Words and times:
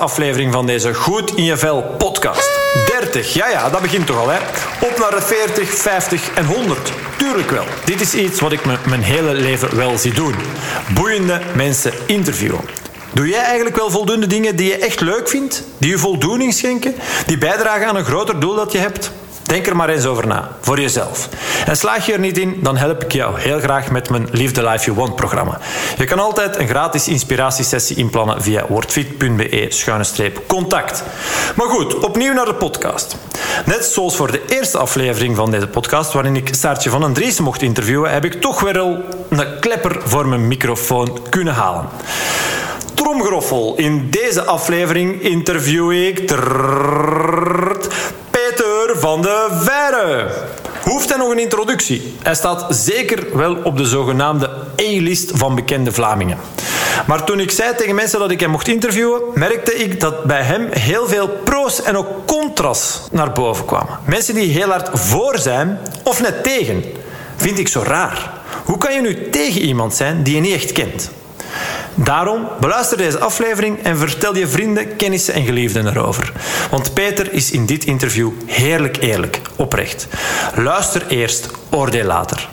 aflevering 0.00 0.52
van 0.52 0.66
deze 0.66 0.94
Goed 0.94 1.34
in 1.34 1.44
je 1.44 1.56
Vel 1.56 1.82
podcast. 1.98 2.48
30, 3.00 3.34
ja 3.34 3.48
ja, 3.48 3.70
dat 3.70 3.82
begint 3.82 4.06
toch 4.06 4.18
al 4.18 4.28
hè. 4.28 4.38
Op 4.80 4.98
naar 4.98 5.10
de 5.10 5.22
40, 5.22 5.74
50 5.74 6.34
en 6.34 6.44
100. 6.44 6.92
Tuurlijk 7.18 7.50
wel. 7.50 7.64
Dit 7.84 8.00
is 8.00 8.14
iets 8.14 8.40
wat 8.40 8.52
ik 8.52 8.64
me 8.64 8.76
mijn 8.86 9.02
hele 9.02 9.34
leven 9.34 9.76
wel 9.76 9.98
zie 9.98 10.12
doen. 10.12 10.34
Boeiende 10.94 11.40
mensen 11.54 11.92
interviewen. 12.06 12.60
Doe 13.12 13.28
jij 13.28 13.42
eigenlijk 13.42 13.76
wel 13.76 13.90
voldoende 13.90 14.26
dingen 14.26 14.56
die 14.56 14.68
je 14.68 14.76
echt 14.76 15.00
leuk 15.00 15.28
vindt? 15.28 15.64
Die 15.78 15.90
je 15.90 15.98
voldoening 15.98 16.54
schenken? 16.54 16.94
Die 17.26 17.38
bijdragen 17.38 17.86
aan 17.86 17.96
een 17.96 18.04
groter 18.04 18.40
doel 18.40 18.54
dat 18.54 18.72
je 18.72 18.78
hebt? 18.78 19.12
Denk 19.50 19.66
er 19.66 19.76
maar 19.76 19.88
eens 19.88 20.06
over 20.06 20.26
na, 20.26 20.48
voor 20.60 20.80
jezelf. 20.80 21.28
En 21.66 21.76
slaag 21.76 22.06
je 22.06 22.12
er 22.12 22.18
niet 22.18 22.38
in, 22.38 22.58
dan 22.62 22.76
help 22.76 23.02
ik 23.02 23.12
jou 23.12 23.40
heel 23.40 23.60
graag 23.60 23.90
met 23.90 24.10
mijn 24.10 24.28
Live 24.30 24.52
the 24.52 24.62
Life 24.62 24.84
You 24.84 24.96
Want 24.96 25.16
programma. 25.16 25.58
Je 25.96 26.04
kan 26.04 26.18
altijd 26.18 26.58
een 26.58 26.68
gratis 26.68 27.08
inspiratiesessie 27.08 27.96
inplannen 27.96 28.42
via 28.42 28.66
wordfit.be-contact. 28.68 31.02
Maar 31.56 31.66
goed, 31.66 31.98
opnieuw 31.98 32.32
naar 32.32 32.44
de 32.44 32.54
podcast. 32.54 33.16
Net 33.66 33.84
zoals 33.84 34.16
voor 34.16 34.30
de 34.30 34.42
eerste 34.48 34.78
aflevering 34.78 35.36
van 35.36 35.50
deze 35.50 35.66
podcast, 35.66 36.12
waarin 36.12 36.36
ik 36.36 36.54
Saartje 36.54 36.90
van 36.90 37.02
een 37.02 37.12
Driessen 37.12 37.44
mocht 37.44 37.62
interviewen, 37.62 38.12
heb 38.12 38.24
ik 38.24 38.40
toch 38.40 38.60
weer 38.60 38.76
een 38.76 39.04
klepper 39.60 39.96
voor 40.04 40.28
mijn 40.28 40.48
microfoon 40.48 41.18
kunnen 41.28 41.54
halen. 41.54 41.88
Tromgeroffel. 42.94 43.74
In 43.76 44.10
deze 44.10 44.44
aflevering 44.44 45.22
interview 45.22 45.92
ik 45.92 46.28
van 49.10 49.22
de 49.22 49.48
Verre. 49.50 50.30
Hoeft 50.82 51.08
hij 51.08 51.18
nog 51.18 51.30
een 51.30 51.38
introductie? 51.38 52.14
Hij 52.22 52.34
staat 52.34 52.66
zeker 52.68 53.36
wel 53.36 53.56
op 53.64 53.76
de 53.76 53.84
zogenaamde 53.84 54.50
A-list 54.80 55.30
van 55.34 55.54
bekende 55.54 55.92
Vlamingen. 55.92 56.38
Maar 57.06 57.24
toen 57.24 57.40
ik 57.40 57.50
zei 57.50 57.74
tegen 57.74 57.94
mensen 57.94 58.18
dat 58.18 58.30
ik 58.30 58.40
hem 58.40 58.50
mocht 58.50 58.68
interviewen, 58.68 59.22
merkte 59.34 59.74
ik 59.74 60.00
dat 60.00 60.24
bij 60.24 60.42
hem 60.42 60.68
heel 60.70 61.08
veel 61.08 61.28
pro's 61.28 61.82
en 61.82 61.96
ook 61.96 62.06
contra's 62.26 63.00
naar 63.12 63.32
boven 63.32 63.64
kwamen. 63.64 63.98
Mensen 64.04 64.34
die 64.34 64.52
heel 64.52 64.68
hard 64.68 64.88
voor 64.92 65.38
zijn 65.38 65.78
of 66.04 66.20
net 66.20 66.42
tegen. 66.42 66.84
Vind 67.36 67.58
ik 67.58 67.68
zo 67.68 67.82
raar. 67.82 68.30
Hoe 68.64 68.78
kan 68.78 68.94
je 68.94 69.00
nu 69.00 69.30
tegen 69.30 69.60
iemand 69.60 69.94
zijn 69.94 70.22
die 70.22 70.34
je 70.34 70.40
niet 70.40 70.54
echt 70.54 70.72
kent? 70.72 71.10
Daarom 71.94 72.48
beluister 72.60 72.96
deze 72.96 73.18
aflevering 73.18 73.82
en 73.82 73.98
vertel 73.98 74.36
je 74.36 74.48
vrienden, 74.48 74.96
kennissen 74.96 75.34
en 75.34 75.44
geliefden 75.44 75.86
erover. 75.86 76.32
Want 76.70 76.94
Peter 76.94 77.32
is 77.32 77.50
in 77.50 77.66
dit 77.66 77.84
interview 77.84 78.30
heerlijk 78.46 78.96
eerlijk, 78.96 79.40
oprecht. 79.56 80.06
Luister 80.54 81.06
eerst, 81.08 81.50
oordeel 81.70 82.04
later. 82.04 82.48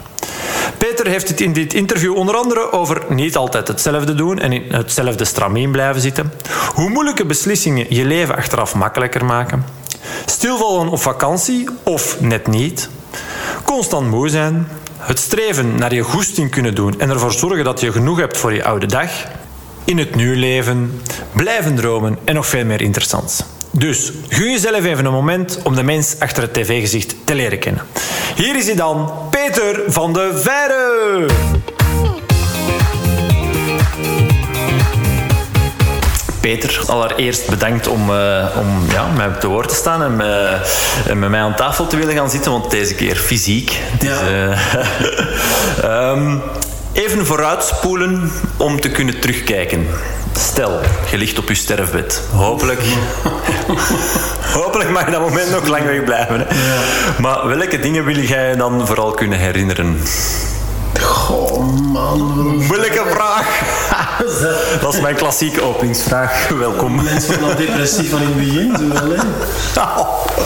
Peter 0.78 1.08
heeft 1.08 1.28
het 1.28 1.42
in 1.42 1.54
dit 1.54 1.74
interview 1.74 2.16
onder 2.16 2.36
andere 2.36 2.72
over 2.72 3.02
niet 3.10 3.36
altijd 3.36 3.68
hetzelfde 3.68 4.16
doen 4.16 4.40
en 4.40 4.52
in 4.52 4.64
hetzelfde 4.74 5.26
stramien 5.26 5.72
blijven 5.72 6.02
zitten. 6.02 6.34
Hoe 6.74 6.90
moeilijke 6.90 7.26
beslissingen 7.26 7.86
je 7.90 8.06
leven 8.06 8.36
achteraf 8.36 8.76
makkelijker 8.76 9.26
maken. 9.26 9.66
Stilvallen 10.26 10.88
op 10.88 11.00
vakantie 11.02 11.70
of 11.84 12.22
net 12.22 12.48
niet. 12.48 12.90
Constant 13.64 14.10
moe 14.10 14.30
zijn. 14.30 14.68
Het 15.08 15.20
streven 15.20 15.76
naar 15.76 15.94
je 15.94 16.02
goesting 16.02 16.52
kunnen 16.52 16.76
doen 16.76 17.00
en 17.00 17.10
ervoor 17.10 17.32
zorgen 17.32 17.64
dat 17.64 17.80
je 17.80 17.92
genoeg 17.92 18.20
hebt 18.20 18.38
voor 18.38 18.54
je 18.54 18.64
oude 18.64 18.86
dag. 18.86 19.10
In 19.84 19.98
het 19.98 20.16
nu 20.16 20.36
leven, 20.36 21.02
blijven 21.34 21.76
dromen 21.76 22.18
en 22.24 22.36
nog 22.36 22.48
veel 22.48 22.66
meer 22.66 22.82
interessants. 22.82 23.44
Dus 23.72 24.12
gun 24.30 24.52
jezelf 24.52 24.86
even 24.86 25.06
een 25.06 25.12
moment 25.12 25.60
om 25.64 25.76
de 25.76 25.84
mens 25.84 26.16
achter 26.20 26.44
het 26.44 26.54
tv-gezicht 26.54 27.16
te 27.24 27.36
leren 27.36 27.60
kennen. 27.60 27.84
Hier 28.36 28.56
is 28.56 28.66
hij 28.66 28.76
dan, 28.76 29.12
Peter 29.30 29.84
van 29.88 30.14
de 30.14 30.32
Verre. 30.36 31.77
Peter, 36.48 36.82
allereerst 36.88 37.50
bedankt 37.50 37.88
om, 37.88 38.10
uh, 38.10 38.46
om 38.58 38.86
ja, 38.92 39.08
mij 39.16 39.30
te 39.40 39.48
woord 39.48 39.70
te 39.70 39.76
staan 39.76 40.04
en, 40.04 40.28
uh, 40.28 40.52
en, 41.10 41.20
met 41.20 41.30
mij 41.30 41.40
aan 41.40 41.56
tafel 41.56 41.88
te 41.88 41.98
willen 41.98 42.16
gaan 42.16 42.30
zitten, 42.30 42.52
want 42.52 42.72
deze 42.72 42.96
keer 42.96 43.16
fysiek. 43.16 43.80
Dus, 44.00 44.10
ja. 44.10 44.58
uh, 45.84 46.12
um, 46.12 46.42
even 47.04 47.26
vooruitspoelen 47.26 48.32
om 48.58 48.80
te 48.80 48.90
kunnen 48.90 49.20
terugkijken. 49.20 49.88
Stel, 50.38 50.80
je 51.12 51.18
ligt 51.18 51.38
op 51.38 51.48
je 51.48 51.56
sterfbed. 51.56 52.22
Hopelijk, 52.32 52.82
hopelijk 54.62 54.90
mag 54.90 55.06
je 55.06 55.12
dat 55.12 55.22
moment 55.22 55.52
nog 55.52 55.68
lang 55.68 55.86
wegblijven. 55.86 56.40
Hè? 56.40 56.46
Ja. 56.46 56.82
Maar 57.18 57.48
welke 57.48 57.80
dingen 57.80 58.06
wil 58.06 58.20
jij 58.20 58.56
dan 58.56 58.88
vooral 58.88 59.12
kunnen 59.12 59.40
herinneren? 59.40 60.00
Goh, 61.02 61.82
man. 61.92 62.20
Moeilijke 62.68 63.04
vraag. 63.10 63.60
Dat 64.82 64.94
is 64.94 65.02
mijn 65.02 65.16
klassieke 65.16 65.62
openingsvraag. 65.62 66.48
Welkom. 66.48 67.04
Mensen 67.04 67.40
van 67.40 67.56
depressief 67.56 68.10
van 68.10 68.22
in 68.22 68.28
het 68.28 68.38
begin, 68.38 68.76
zo 68.78 68.88
wel, 68.88 69.10
hè. 69.10 69.24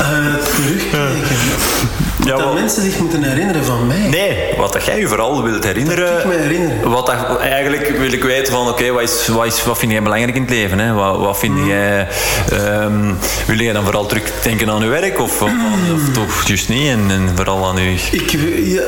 Uh, 0.02 0.36
terugkijken. 0.56 1.81
Ja, 2.26 2.38
dat 2.38 2.54
mensen 2.54 2.84
zich 2.84 3.00
moeten 3.00 3.24
herinneren 3.24 3.66
van 3.66 3.88
mij. 3.88 4.08
Nee, 4.10 4.54
wat 4.58 4.74
dat 4.74 4.86
jij 4.86 5.00
je 5.00 5.08
vooral 5.08 5.44
wilt 5.44 5.64
herinneren. 5.64 6.14
Dat 6.14 6.20
ik 6.20 6.26
me 6.26 6.36
herinneren. 6.36 6.90
Wat 6.90 7.06
dat, 7.06 7.40
eigenlijk 7.40 7.98
wil 7.98 8.12
ik 8.12 8.24
weten 8.24 8.54
van, 8.54 8.62
oké, 8.62 8.70
okay, 8.70 8.92
wat, 8.92 9.28
wat, 9.28 9.64
wat 9.64 9.78
vind 9.78 9.92
jij 9.92 10.02
belangrijk 10.02 10.36
in 10.36 10.42
het 10.42 10.52
leven? 10.52 10.80
Hè? 10.80 10.94
Wat, 10.94 11.18
wat 11.18 11.40
vind 11.40 11.56
mm. 11.56 11.68
jij... 11.68 12.08
Um, 12.54 13.18
wil 13.46 13.60
jij 13.60 13.74
dan 13.74 13.84
vooral 13.84 14.06
terugdenken 14.06 14.70
aan 14.70 14.82
je 14.82 14.88
werk? 14.88 15.20
Of, 15.20 15.42
of, 15.42 15.52
of 15.94 16.14
toch 16.14 16.48
juist 16.48 16.70
niet? 16.70 16.88
En, 16.88 17.06
en, 17.10 17.30
vooral 17.36 17.68
aan 17.68 17.82
je... 17.82 17.94
Ik, 18.12 18.32
ja, 18.64 18.82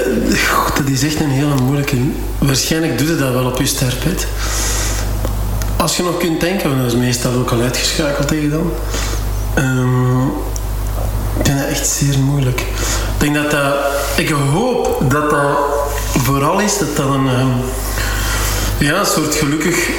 dat 0.75 0.87
is 0.87 1.03
echt 1.03 1.19
een 1.19 1.29
hele 1.29 1.55
moeilijke... 1.63 1.97
Waarschijnlijk 2.37 2.97
doet 2.97 3.09
het 3.09 3.19
dat 3.19 3.33
wel 3.33 3.45
op 3.45 3.57
je 3.57 3.65
sterfbed. 3.65 4.27
Als 5.75 5.97
je 5.97 6.03
nog 6.03 6.17
kunt 6.17 6.41
denken, 6.41 6.69
want 6.69 6.81
dat 6.81 6.91
is 6.91 6.97
meestal 6.97 7.33
ook 7.33 7.51
al 7.51 7.61
uitgeschakeld 7.61 8.27
tegen 8.27 8.49
dan. 8.49 8.71
Um, 9.57 10.31
ik 11.39 11.45
vind 11.45 11.59
dat 11.59 11.67
echt 11.67 11.87
zeer 11.87 12.19
moeilijk. 12.19 12.59
Ik 12.59 13.17
denk 13.17 13.35
dat 13.35 13.51
dat... 13.51 13.75
Ik 14.15 14.29
hoop 14.29 15.03
dat 15.09 15.29
dat 15.29 15.57
vooral 16.23 16.59
is 16.59 16.77
dat 16.77 16.95
dat 16.95 17.05
een... 17.05 17.27
Um, 17.27 17.53
ja, 18.77 19.03
soort 19.03 19.35
gelukkig... 19.35 19.89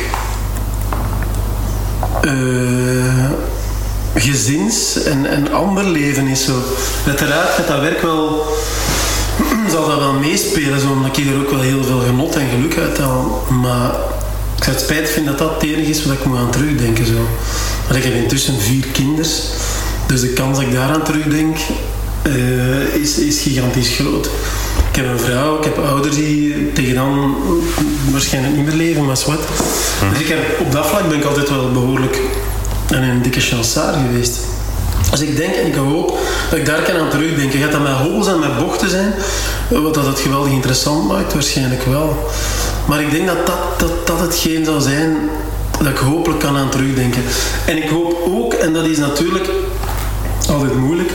Uh, 2.23 3.31
gezins- 4.15 5.03
en, 5.03 5.27
en 5.27 5.53
ander 5.53 5.85
leven 5.85 6.27
is 6.27 6.45
zo. 6.45 6.63
Uiteraard 7.07 7.57
met 7.59 7.67
dat 7.67 7.81
werk 7.81 8.03
wel... 8.03 8.47
zal 9.73 9.87
dat 9.89 9.99
wel 9.99 10.13
meespelen, 10.13 10.81
zo, 10.81 10.91
omdat 10.91 11.19
ik 11.19 11.27
er 11.27 11.41
ook 11.41 11.51
wel 11.51 11.61
heel 11.61 11.85
veel 11.85 12.01
genot 12.01 12.37
en 12.37 12.49
geluk 12.49 12.79
uit 12.79 12.99
haal. 12.99 13.47
Maar 13.63 13.91
ik 14.57 14.65
zou 14.65 14.77
het 14.77 14.85
spijtig 14.85 15.11
vinden 15.11 15.37
dat 15.37 15.49
dat 15.49 15.61
het 15.61 15.71
enige 15.71 15.91
is 15.91 16.05
wat 16.05 16.15
ik 16.15 16.25
moet 16.25 16.39
aan 16.39 16.51
terugdenken. 16.51 17.07
Zo. 17.07 17.29
Maar 17.89 17.97
ik 17.97 18.05
heb 18.05 18.15
intussen 18.15 18.61
vier 18.61 18.87
kinders. 18.87 19.43
Dus 20.07 20.21
de 20.21 20.29
kans 20.29 20.59
dat 20.59 20.67
ik 20.67 20.73
daaraan 20.73 21.03
terugdenk 21.03 21.57
uh, 22.27 22.95
is, 22.95 23.19
is 23.19 23.41
gigantisch 23.41 23.97
groot. 23.97 24.27
Ik 24.91 24.97
heb 24.97 25.07
een 25.09 25.19
vrouw, 25.19 25.59
ik 25.59 25.65
heb 25.65 25.79
ouders 25.79 26.17
die 26.17 26.73
tegen 26.73 26.95
dan 26.95 27.37
waarschijnlijk 28.11 28.57
niet 28.57 28.67
meer 28.67 28.75
leven, 28.75 29.05
maar 29.05 29.23
wat. 29.27 29.41
Dus 30.13 30.21
ik 30.21 30.29
heb, 30.29 30.61
op 30.61 30.73
dat 30.73 30.87
vlak 30.87 31.09
ben 31.09 31.19
ik 31.19 31.25
altijd 31.25 31.49
wel 31.49 31.73
behoorlijk 31.73 32.21
een, 32.91 33.03
een 33.03 33.23
dikke 33.23 33.41
chansaar 33.41 33.95
geweest. 33.95 34.39
Als 35.11 35.21
ik 35.21 35.37
denk 35.37 35.55
en 35.55 35.67
ik 35.67 35.75
hoop 35.75 36.19
dat 36.51 36.59
ik 36.59 36.67
daar 36.67 36.83
kan 36.83 36.97
aan 36.97 37.11
terugdenken. 37.11 37.61
Gaat 37.61 37.73
dat 37.73 37.83
met 37.83 37.93
hobbels 37.93 38.29
en 38.29 38.39
met 38.39 38.59
bochten 38.59 38.91
zijn? 38.91 39.15
Wat 39.69 39.95
dat 39.95 40.07
het 40.07 40.21
geweldig 40.21 40.53
interessant 40.53 41.09
maakt, 41.09 41.33
waarschijnlijk 41.33 41.83
wel. 41.83 42.29
Maar 42.87 43.01
ik 43.01 43.11
denk 43.11 43.27
dat 43.27 43.47
dat, 43.47 43.79
dat, 43.79 44.07
dat 44.07 44.21
hetgeen 44.21 44.65
zal 44.65 44.81
zijn 44.81 45.17
dat 45.79 45.89
ik 45.89 45.99
hopelijk 45.99 46.41
kan 46.41 46.57
aan 46.57 46.71
terugdenken. 46.71 47.23
En 47.67 47.77
ik 47.77 47.89
hoop 47.89 48.23
ook, 48.27 48.55
en 48.55 48.73
dat 48.73 48.85
is 48.85 48.99
natuurlijk 48.99 49.49
altijd 50.49 50.75
moeilijk, 50.75 51.11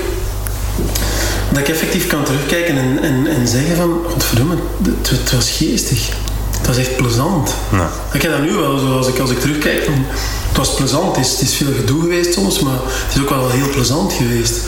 dat 1.60 1.68
ik 1.68 1.74
effectief 1.74 2.08
kan 2.08 2.24
terugkijken 2.24 2.78
en, 2.78 3.00
en, 3.02 3.28
en 3.28 3.48
zeggen 3.48 3.76
van, 3.76 4.02
godverdomme, 4.08 4.56
het, 4.84 5.10
het 5.10 5.32
was 5.32 5.50
geestig. 5.50 6.10
Het 6.58 6.68
was 6.68 6.78
echt 6.78 6.96
plezant. 6.96 7.54
Ja. 7.72 7.90
Ik 8.14 8.22
heb 8.22 8.32
dat 8.32 8.42
nu 8.42 8.52
wel 8.52 8.78
zo, 8.78 8.98
als 8.98 9.08
ik, 9.08 9.20
als 9.20 9.32
ik 9.32 9.40
terugkijk, 9.40 9.86
dan, 9.86 10.06
het 10.48 10.58
was 10.58 10.74
plezant. 10.74 11.16
Het 11.16 11.26
is, 11.26 11.32
het 11.32 11.42
is 11.42 11.56
veel 11.56 11.74
gedoe 11.76 12.02
geweest 12.02 12.34
soms, 12.34 12.60
maar 12.60 12.80
het 12.84 13.16
is 13.16 13.22
ook 13.22 13.30
wel 13.30 13.50
heel 13.50 13.70
plezant 13.70 14.14
geweest. 14.14 14.60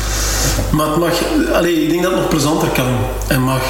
Maar 0.69 0.87
het 0.87 0.97
mag, 0.97 1.11
allez, 1.53 1.77
ik 1.77 1.89
denk 1.89 2.03
dat 2.03 2.11
het 2.11 2.21
nog 2.21 2.29
plezanter 2.29 2.67
kan 2.67 2.97
en 3.27 3.41
mag. 3.41 3.61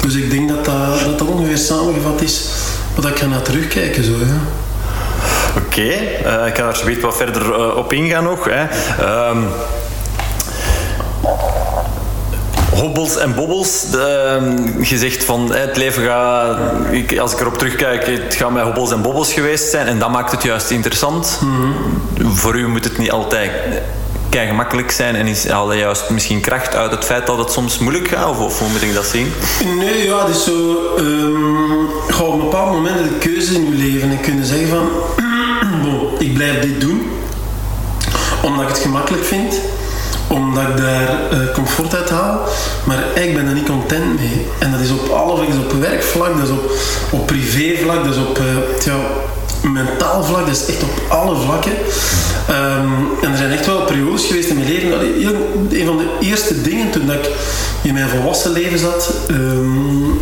Dus 0.00 0.14
ik 0.14 0.30
denk 0.30 0.48
dat 0.48 0.64
dat, 0.64 1.00
dat, 1.00 1.18
dat 1.18 1.28
ongeveer 1.28 1.58
samengevat 1.58 2.22
is 2.22 2.40
wat 2.94 3.06
ik 3.06 3.18
ga 3.18 3.26
naar 3.26 3.42
terugkijken. 3.42 4.04
Zo, 4.04 4.10
ja. 4.10 4.40
Oké, 5.56 5.80
okay. 5.80 6.40
uh, 6.40 6.46
ik 6.46 6.56
ga 6.56 6.68
er 6.68 6.76
zoiets 6.76 7.02
wat 7.02 7.16
verder 7.16 7.42
uh, 7.42 7.76
op 7.76 7.92
ingaan 7.92 8.24
nog. 8.24 8.48
Hè. 8.50 8.62
Um, 9.30 9.46
hobbels 12.74 13.16
en 13.16 13.34
bobbels. 13.34 13.86
Je 14.80 14.98
zegt 14.98 15.24
van 15.24 15.52
het 15.52 15.76
leven 15.76 16.04
gaat, 16.04 16.58
ik, 16.90 17.18
als 17.18 17.32
ik 17.32 17.40
erop 17.40 17.58
terugkijk, 17.58 18.06
het 18.06 18.34
gaat 18.34 18.50
met 18.50 18.62
hobbels 18.62 18.92
en 18.92 19.02
bobbels 19.02 19.32
geweest 19.32 19.70
zijn 19.70 19.86
en 19.86 19.98
dat 19.98 20.10
maakt 20.10 20.30
het 20.30 20.42
juist 20.42 20.70
interessant. 20.70 21.38
Mm 21.40 21.54
-hmm. 21.56 22.36
Voor 22.36 22.56
u 22.56 22.68
moet 22.68 22.84
het 22.84 22.98
niet 22.98 23.10
altijd 23.10 23.50
kei 24.28 24.46
gemakkelijk 24.46 24.90
zijn 24.90 25.14
en 25.14 25.26
is, 25.26 25.48
haal 25.48 25.72
juist 25.72 26.10
misschien 26.10 26.40
kracht 26.40 26.74
uit 26.74 26.90
het 26.90 27.04
feit 27.04 27.26
dat 27.26 27.38
het 27.38 27.52
soms 27.52 27.78
moeilijk 27.78 28.08
gaat? 28.08 28.28
Of, 28.28 28.38
of 28.38 28.58
hoe 28.58 28.68
moet 28.68 28.82
ik 28.82 28.94
dat 28.94 29.06
zien? 29.06 29.32
Nee, 29.76 30.06
ja, 30.06 30.26
het 30.26 30.36
is 30.36 30.44
zo. 30.44 30.78
Um, 30.98 31.86
op 32.20 32.32
een 32.32 32.38
bepaald 32.38 32.72
moment 32.72 32.96
de 32.96 33.18
keuze 33.18 33.54
in 33.54 33.64
je 33.64 33.76
leven 33.76 34.10
en 34.10 34.20
kunnen 34.20 34.46
zeggen 34.46 34.68
van. 34.68 34.88
ik 36.26 36.34
blijf 36.34 36.60
dit 36.60 36.80
doen 36.80 37.02
omdat 38.42 38.62
ik 38.62 38.68
het 38.68 38.78
gemakkelijk 38.78 39.24
vind, 39.24 39.60
omdat 40.28 40.62
ik 40.62 40.76
daar 40.76 41.08
uh, 41.32 41.52
comfort 41.52 41.94
uit 41.94 42.10
haal, 42.10 42.40
maar 42.84 43.04
ik 43.14 43.34
ben 43.34 43.46
er 43.46 43.54
niet 43.54 43.68
content 43.68 44.20
mee. 44.20 44.46
En 44.58 44.70
dat 44.70 44.80
is 44.80 44.90
op 44.90 45.08
alle 45.08 45.34
vlakken, 45.36 45.54
is 45.54 45.60
op 45.60 45.72
werkvlak, 45.72 46.36
dat 46.36 46.46
is 46.46 46.52
op, 46.52 46.70
op 47.10 47.26
privévlak, 47.26 48.04
dat 48.04 48.14
is 48.14 48.20
op 48.20 48.40
tja, 48.78 48.96
mentaal 49.62 50.24
vlak, 50.24 50.46
is 50.46 50.66
echt 50.66 50.82
op 50.82 51.02
alle 51.08 51.36
vlakken. 51.36 51.72
Um, 52.50 53.08
en 53.22 53.30
er 53.30 53.36
zijn 53.36 53.50
echt 53.50 53.66
wel 53.66 53.84
periodes 53.84 54.26
geweest 54.26 54.48
in 54.48 54.56
mijn 54.56 54.68
leven. 54.68 55.00
Een 55.70 55.86
van 55.86 55.96
de 55.96 56.08
eerste 56.20 56.62
dingen 56.62 56.90
toen 56.90 57.10
ik 57.10 57.28
in 57.82 57.94
mijn 57.94 58.08
volwassen 58.08 58.52
leven 58.52 58.78
zat, 58.78 59.10
um, 59.30 60.20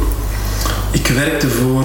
ik 0.91 1.07
werkte 1.07 1.49
voor 1.49 1.85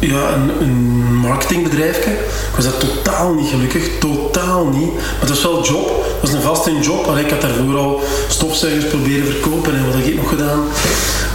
ja, 0.00 0.32
een, 0.34 0.50
een 0.60 1.14
marketingbedrijfje. 1.14 2.10
Ik 2.10 2.56
was 2.56 2.64
daar 2.64 2.76
totaal 2.76 3.34
niet 3.34 3.48
gelukkig, 3.48 3.88
totaal 3.98 4.66
niet. 4.66 4.94
Maar 4.94 5.20
het 5.20 5.28
was 5.28 5.42
wel 5.42 5.56
een 5.56 5.64
job, 5.64 5.88
het 5.88 6.20
was 6.20 6.32
een 6.32 6.42
vaste 6.42 6.80
job. 6.80 7.06
Allee, 7.06 7.24
ik 7.24 7.30
had 7.30 7.40
daarvoor 7.40 7.76
al 7.76 8.00
stofzuigers 8.28 8.84
proberen 8.84 9.26
verkopen 9.26 9.74
en 9.74 9.84
wat 9.86 9.94
heb 9.94 10.06
ik 10.06 10.16
nog 10.16 10.28
gedaan? 10.28 10.60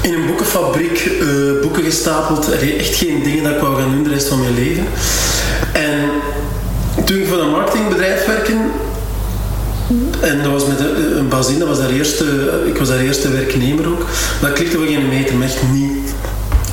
In 0.01 0.13
een 0.13 0.25
boekenfabriek 0.25 1.05
uh, 1.05 1.61
boeken 1.61 1.83
gestapeld. 1.83 2.45
Allee, 2.45 2.75
echt 2.75 2.95
geen 2.95 3.23
dingen 3.23 3.43
dat 3.43 3.53
ik 3.53 3.59
wou 3.59 3.75
gaan 3.81 3.91
doen 3.91 4.03
de 4.03 4.09
rest 4.09 4.27
van 4.27 4.39
mijn 4.39 4.55
leven. 4.55 4.85
En 5.73 6.09
toen 7.05 7.17
ik 7.17 7.27
voor 7.27 7.37
een 7.37 7.51
marketingbedrijf 7.51 8.25
werken, 8.25 8.71
en 10.21 10.43
dat 10.43 10.51
was 10.51 10.65
met 10.65 10.79
een 11.15 11.27
bazin, 11.27 11.59
dat 11.59 11.67
was 11.67 11.77
daar 11.77 11.89
eerste, 11.89 12.25
ik 12.67 12.77
was 12.77 12.87
daar 12.87 12.99
eerste 12.99 13.29
werknemer 13.29 13.87
ook. 13.87 14.05
Dat 14.41 14.53
klikte 14.53 14.77
voor 14.77 14.85
geen 14.85 15.07
meter, 15.07 15.35
maar 15.35 15.47
echt 15.47 15.61
niet. 15.71 16.13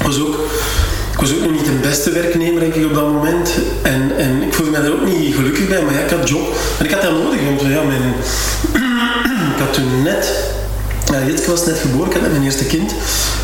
Was 0.02 0.20
ook 0.20 0.36
was 1.22 1.34
ook 1.34 1.50
niet 1.50 1.64
de 1.64 1.88
beste 1.88 2.10
werknemer, 2.10 2.60
denk 2.60 2.74
ik, 2.74 2.84
op 2.84 2.94
dat 2.94 3.12
moment. 3.12 3.50
En, 3.82 4.16
en 4.16 4.42
ik 4.42 4.54
voelde 4.54 4.70
me 4.70 4.82
daar 4.82 4.92
ook 4.92 5.06
niet 5.06 5.34
gelukkig 5.34 5.68
bij, 5.68 5.82
maar 5.82 5.94
ja, 5.94 6.00
ik 6.00 6.10
had 6.10 6.28
job. 6.28 6.56
En 6.78 6.84
ik 6.84 6.90
had 6.90 7.02
dat 7.02 7.12
nodig, 7.12 7.44
want 7.44 7.60
ja, 7.60 7.82
mijn... 7.82 8.14
ik 9.54 9.58
had 9.58 9.72
toen 9.72 10.02
net... 10.02 10.32
Ja, 11.12 11.26
Jitske 11.26 11.50
was 11.50 11.66
net 11.66 11.78
geboren, 11.78 12.06
ik 12.06 12.20
had 12.20 12.30
mijn 12.30 12.44
eerste 12.44 12.64
kind. 12.64 12.94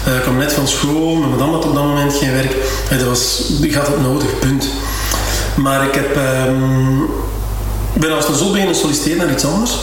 Uh, 0.08 0.14
ik 0.14 0.22
kwam 0.22 0.36
net 0.36 0.52
van 0.52 0.68
school, 0.68 1.14
mijn 1.14 1.30
madame 1.30 1.52
had 1.52 1.64
op 1.64 1.74
dat 1.74 1.84
moment 1.84 2.14
geen 2.14 2.32
werk. 2.32 2.56
En 2.90 2.98
dat 2.98 3.06
was, 3.06 3.42
ik 3.62 3.74
had 3.74 3.86
het 3.86 4.02
nodig, 4.02 4.38
punt. 4.38 4.68
Maar 5.56 5.86
ik 5.86 5.94
heb... 5.94 6.16
Um, 6.46 7.06
ben 7.92 8.12
als 8.12 8.28
een 8.28 8.34
zot 8.34 8.52
beginnen 8.52 8.74
solliciteren 8.74 9.18
naar 9.18 9.30
iets 9.30 9.44
anders. 9.44 9.78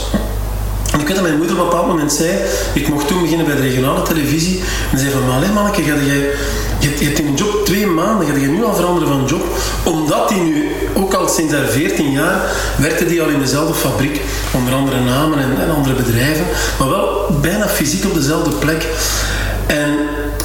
Ik 0.99 1.07
weet 1.07 1.15
dat 1.15 1.25
mijn 1.25 1.37
moeder 1.37 1.55
op 1.55 1.61
een 1.61 1.69
bepaald 1.69 1.87
moment 1.87 2.13
zei, 2.13 2.29
ik 2.73 2.87
mocht 2.87 3.07
toen 3.07 3.21
beginnen 3.21 3.45
bij 3.45 3.55
de 3.55 3.61
regionale 3.61 4.01
televisie. 4.01 4.63
En 4.91 4.97
zei 4.97 5.11
van, 5.11 5.25
maar 5.25 5.35
alleen 5.35 5.53
manneke, 5.53 5.83
ga 5.83 5.93
je, 5.93 6.37
je 6.79 7.05
hebt 7.05 7.19
in 7.19 7.27
een 7.27 7.35
job 7.35 7.65
twee 7.65 7.85
maanden, 7.85 8.27
ga 8.27 8.35
je 8.35 8.47
nu 8.47 8.63
al 8.63 8.75
veranderen 8.75 9.07
van 9.07 9.25
job. 9.25 9.43
Omdat 9.83 10.29
hij 10.29 10.39
nu, 10.39 10.71
ook 10.93 11.13
al 11.13 11.27
sinds 11.27 11.53
haar 11.53 11.67
14 11.67 12.11
jaar, 12.11 12.41
werkte 12.77 13.05
die 13.05 13.21
al 13.21 13.29
in 13.29 13.39
dezelfde 13.39 13.73
fabriek. 13.73 14.21
Onder 14.53 14.73
andere 14.73 14.99
namen 14.99 15.39
en, 15.39 15.75
andere 15.75 15.95
bedrijven. 15.95 16.45
Maar 16.79 16.89
wel 16.89 17.37
bijna 17.41 17.67
fysiek 17.67 18.05
op 18.05 18.13
dezelfde 18.13 18.49
plek. 18.49 18.85
En 19.67 19.97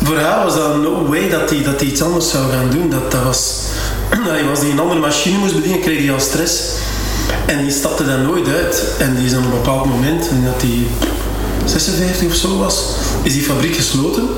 voor 0.03 0.17
haar 0.17 0.45
was 0.45 0.55
dat 0.55 0.77
no 0.77 1.07
way 1.07 1.29
dat 1.29 1.51
hij 1.51 1.63
dat 1.63 1.81
iets 1.81 2.03
anders 2.03 2.31
zou 2.31 2.51
gaan 2.53 2.71
doen. 2.71 2.91
Dat, 2.91 3.11
dat 3.11 3.23
was, 3.23 3.63
als 4.51 4.61
hij 4.61 4.71
een 4.71 4.81
andere 4.81 5.01
machine 5.01 5.39
moest 5.39 5.55
bedienen, 5.55 5.81
kreeg 5.81 5.99
hij 5.99 6.13
al 6.13 6.21
stress. 6.21 6.63
En 7.47 7.59
die 7.63 7.71
stapte 7.71 8.07
daar 8.07 8.19
nooit 8.19 8.49
uit. 8.49 8.85
En 8.99 9.15
die 9.15 9.27
is 9.27 9.35
op 9.35 9.45
een 9.45 9.51
bepaald 9.51 9.85
moment, 9.85 10.29
dat 10.45 10.63
hij 10.63 10.87
56 11.65 12.29
of 12.29 12.35
zo 12.35 12.59
was, 12.59 12.85
is 13.23 13.33
die 13.33 13.43
fabriek 13.43 13.75
gesloten. 13.75 14.29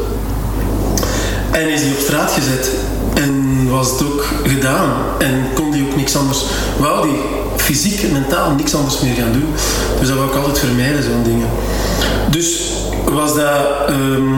En 1.51 1.73
is 1.73 1.81
hij 1.81 1.91
op 1.91 1.99
straat 1.99 2.31
gezet. 2.31 2.71
En 3.15 3.69
was 3.71 3.91
het 3.91 4.03
ook 4.03 4.25
gedaan. 4.47 4.91
En 5.19 5.47
kon 5.55 5.73
hij 5.73 5.83
ook 5.83 5.97
niks 5.97 6.17
anders. 6.17 6.45
Wou 6.79 7.09
die 7.09 7.21
fysiek 7.57 8.03
en 8.03 8.13
mentaal 8.13 8.51
niks 8.51 8.75
anders 8.75 9.01
meer 9.01 9.15
gaan 9.15 9.33
doen. 9.33 9.49
Dus 9.99 10.09
dat 10.09 10.17
wou 10.17 10.29
ik 10.29 10.37
altijd 10.37 10.59
vermijden, 10.59 11.03
zo'n 11.03 11.23
dingen. 11.23 11.49
Dus 12.31 12.73
was 13.05 13.35
dat... 13.35 13.91
Um, 13.91 14.37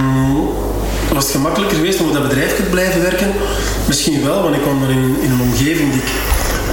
was 1.12 1.24
het 1.24 1.32
gemakkelijker 1.32 1.76
geweest 1.76 2.00
om 2.00 2.06
op 2.06 2.12
dat 2.12 2.28
bedrijf 2.28 2.56
te 2.56 2.62
blijven 2.62 3.02
werken? 3.02 3.32
Misschien 3.86 4.24
wel, 4.24 4.42
want 4.42 4.54
ik 4.54 4.62
kwam 4.62 4.82
er 4.82 4.90
in, 4.90 5.16
in 5.20 5.30
een 5.30 5.40
omgeving 5.40 5.92
die 5.92 6.00
ik 6.00 6.10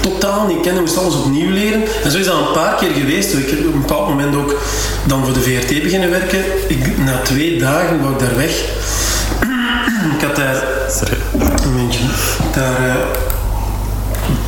totaal 0.02 0.48
niet 0.48 0.62
kende, 0.62 0.80
moest 0.80 0.98
alles 0.98 1.16
opnieuw 1.16 1.52
leren. 1.52 1.84
En 2.04 2.12
zo 2.12 2.18
is 2.18 2.26
dat 2.26 2.36
een 2.36 2.54
paar 2.54 2.76
keer 2.76 2.92
geweest. 2.92 3.34
Ik 3.34 3.50
heb 3.50 3.60
op 3.60 3.74
een 3.74 3.82
bepaald 3.82 4.10
moment 4.10 4.36
ook 4.36 4.56
dan 5.04 5.24
voor 5.24 5.34
de 5.34 5.42
VRT 5.42 5.84
beginnen 5.84 6.10
werken. 6.10 6.44
Ik, 6.68 6.98
na 6.98 7.18
twee 7.24 7.60
dagen 7.60 8.02
wou 8.02 8.14
ik 8.14 8.20
daar 8.20 8.36
weg. 8.36 8.52
Ik 10.18 10.28
had 10.28 10.36
daar... 10.36 10.64
Sorry. 10.90 11.18
Een 11.40 11.72
momentje. 11.72 12.00
Daar... 12.54 12.88
Uh, 12.88 12.96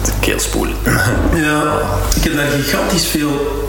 de 0.04 0.12
keelspoel. 0.20 0.68
ja, 1.46 1.74
ik 2.16 2.24
heb 2.24 2.36
daar 2.36 2.48
gigantisch 2.48 3.06
veel 3.06 3.64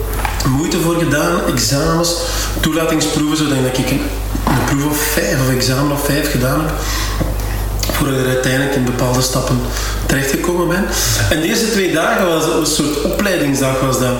moeite 0.49 0.79
voor 0.79 0.95
gedaan. 0.95 1.39
Examens, 1.47 2.15
toelatingsproeven, 2.59 3.37
zodat 3.37 3.57
ik 3.77 3.91
een, 3.91 4.01
een 4.45 4.63
proef 4.65 4.85
of 4.85 4.97
vijf 4.97 5.41
of 5.41 5.55
examen 5.55 5.91
of 5.91 6.05
vijf 6.05 6.31
gedaan 6.31 6.59
heb 6.59 7.95
voordat 7.95 8.19
ik 8.19 8.25
er 8.25 8.31
uiteindelijk 8.31 8.75
in 8.75 8.83
bepaalde 8.83 9.21
stappen 9.21 9.59
terechtgekomen 10.05 10.67
ben. 10.67 10.85
En 11.29 11.41
de 11.41 11.47
eerste 11.47 11.71
twee 11.71 11.93
dagen 11.93 12.27
was 12.27 12.45
een 12.45 12.65
soort 12.65 13.01
opleidingsdag 13.01 13.79
was 13.79 13.99
dat. 13.99 14.15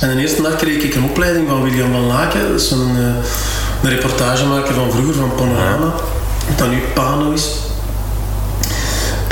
En 0.00 0.16
de 0.16 0.22
eerste 0.22 0.42
dag 0.42 0.56
kreeg 0.56 0.82
ik 0.82 0.94
een 0.94 1.04
opleiding 1.04 1.48
van 1.48 1.62
William 1.62 1.92
van 1.92 2.06
Laken, 2.06 2.50
dat 2.50 2.60
is 2.60 2.70
een, 2.70 2.96
eh, 2.96 3.82
een 3.82 3.90
reportagemaker 3.90 4.74
van 4.74 4.90
vroeger, 4.90 5.14
van 5.14 5.34
Panorama 5.34 5.94
dat 6.56 6.70
nu 6.70 6.82
Pano 6.94 7.32
is. 7.32 7.48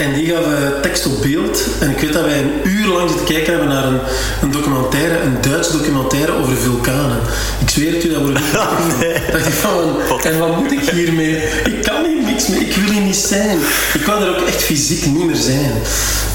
En 0.03 0.15
die 0.15 0.27
gaf 0.27 0.47
uh, 0.47 0.81
tekst 0.83 1.07
op 1.07 1.23
beeld. 1.23 1.67
En 1.81 1.91
ik 1.91 1.99
weet 1.99 2.13
dat 2.13 2.25
wij 2.25 2.39
een 2.39 2.53
uur 2.63 2.87
lang 2.87 3.09
zitten 3.09 3.27
kijken 3.27 3.51
hebben 3.53 3.69
naar 3.69 3.85
een, 3.85 4.01
een 4.43 4.51
documentaire, 4.51 5.21
een 5.21 5.37
Duitse 5.41 5.73
documentaire 5.73 6.32
over 6.32 6.56
vulkanen. 6.56 7.19
Ik 7.61 7.71
zweer 7.71 7.93
het 7.93 8.05
u, 8.05 8.09
dat 8.09 8.21
wordt 8.21 8.39
niet 8.39 8.53
nee. 9.01 9.15
dacht 9.32 9.47
ik 9.47 9.53
van, 9.53 10.01
en 10.23 10.39
wat 10.39 10.56
moet 10.56 10.73
ik 10.73 10.81
hiermee? 10.81 11.37
Ik 11.65 11.82
kan 11.82 12.05
hier 12.05 12.23
niks 12.25 12.49
mee, 12.49 12.61
ik 12.61 12.75
wil 12.75 12.91
hier 12.91 13.03
niet 13.03 13.17
zijn. 13.17 13.59
Ik 13.94 14.05
wou 14.06 14.23
er 14.23 14.29
ook 14.29 14.47
echt 14.47 14.63
fysiek 14.63 15.06
niet 15.06 15.25
meer 15.25 15.37
zijn. 15.37 15.73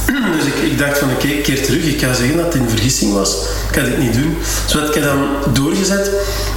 Dus 0.38 0.46
ik, 0.46 0.72
ik 0.72 0.78
dacht 0.78 0.98
van, 0.98 1.10
oké, 1.12 1.26
okay, 1.26 1.42
keer 1.42 1.64
terug. 1.66 1.84
Ik 1.84 2.02
ga 2.02 2.14
zeggen 2.14 2.38
dat 2.38 2.46
het 2.46 2.56
een 2.56 2.70
vergissing 2.70 3.14
was. 3.14 3.32
Ik 3.70 3.76
ga 3.76 3.82
dit 3.84 3.98
niet 3.98 4.14
doen. 4.14 4.38
Zodat 4.66 4.96
ik 4.96 5.04
dan 5.04 5.28
doorgezet. 5.54 6.12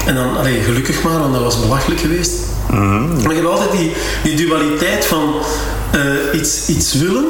En 0.06 0.14
dan, 0.14 0.36
allee, 0.36 0.60
gelukkig 0.60 1.02
maar, 1.02 1.18
want 1.18 1.32
dat 1.32 1.42
was 1.42 1.60
belachelijk 1.60 2.00
geweest. 2.00 2.32
Mm 2.70 3.22
Maar 3.22 3.34
je 3.34 3.40
hebt 3.40 3.46
altijd 3.46 3.70
die, 3.70 3.92
die 4.22 4.46
dualiteit 4.46 5.04
van 5.04 5.34
uh, 5.94 6.40
iets, 6.40 6.68
iets 6.68 6.94
willen, 6.94 7.24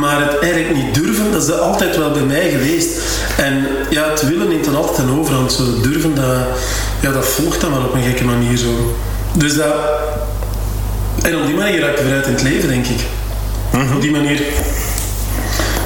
maar 0.00 0.20
het 0.20 0.38
eigenlijk 0.38 0.74
niet 0.74 0.94
durven, 0.94 1.32
dat 1.32 1.42
is 1.42 1.52
altijd 1.52 1.96
wel 1.96 2.10
bij 2.10 2.22
mij 2.22 2.50
geweest. 2.50 3.00
En 3.36 3.66
ja, 3.90 4.10
het 4.10 4.28
willen 4.28 4.48
neemt 4.48 4.64
dan 4.64 4.76
altijd 4.76 4.98
een 5.08 5.18
overhand. 5.18 5.52
Zo 5.52 5.80
durven, 5.80 6.14
dat, 6.14 6.46
ja, 7.00 7.12
dat 7.12 7.26
volgt 7.26 7.60
dan 7.60 7.70
wel 7.70 7.84
op 7.84 7.94
een 7.94 8.02
gekke 8.02 8.24
manier 8.24 8.56
zo. 8.56 8.96
Dus 9.32 9.54
dat... 9.54 9.74
En 11.22 11.36
op 11.36 11.46
die 11.46 11.56
manier 11.56 11.80
raak 11.80 11.96
je 11.96 12.02
vooruit 12.02 12.26
in 12.26 12.32
het 12.32 12.42
leven, 12.42 12.68
denk 12.68 12.86
ik. 12.86 13.00
Mm 13.72 13.94
Op 13.94 14.00
die 14.00 14.10
manier 14.10 14.40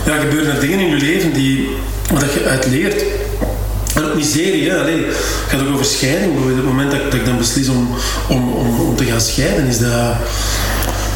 ja, 0.06 0.18
gebeuren 0.18 0.54
er 0.54 0.60
dingen 0.60 0.78
in 0.78 0.88
je 0.88 0.96
leven 0.96 1.32
die, 1.32 1.68
wat 2.12 2.32
je 2.32 2.44
uit 2.44 2.66
leert. 2.66 3.02
En 3.94 4.04
ook 4.04 4.14
miserie, 4.14 4.70
hè. 4.70 4.80
Allee, 4.80 5.04
het 5.06 5.16
gaat 5.48 5.60
ook 5.60 5.72
over 5.72 5.84
scheiding. 5.84 6.38
Op 6.38 6.46
het 6.46 6.64
moment 6.64 6.90
dat, 6.90 7.02
dat 7.02 7.14
ik 7.14 7.24
dan 7.24 7.38
beslis 7.38 7.68
om, 7.68 7.88
om, 8.28 8.52
om, 8.52 8.80
om 8.80 8.96
te 8.96 9.04
gaan 9.04 9.20
scheiden, 9.20 9.66
is 9.66 9.78
dat, 9.78 10.14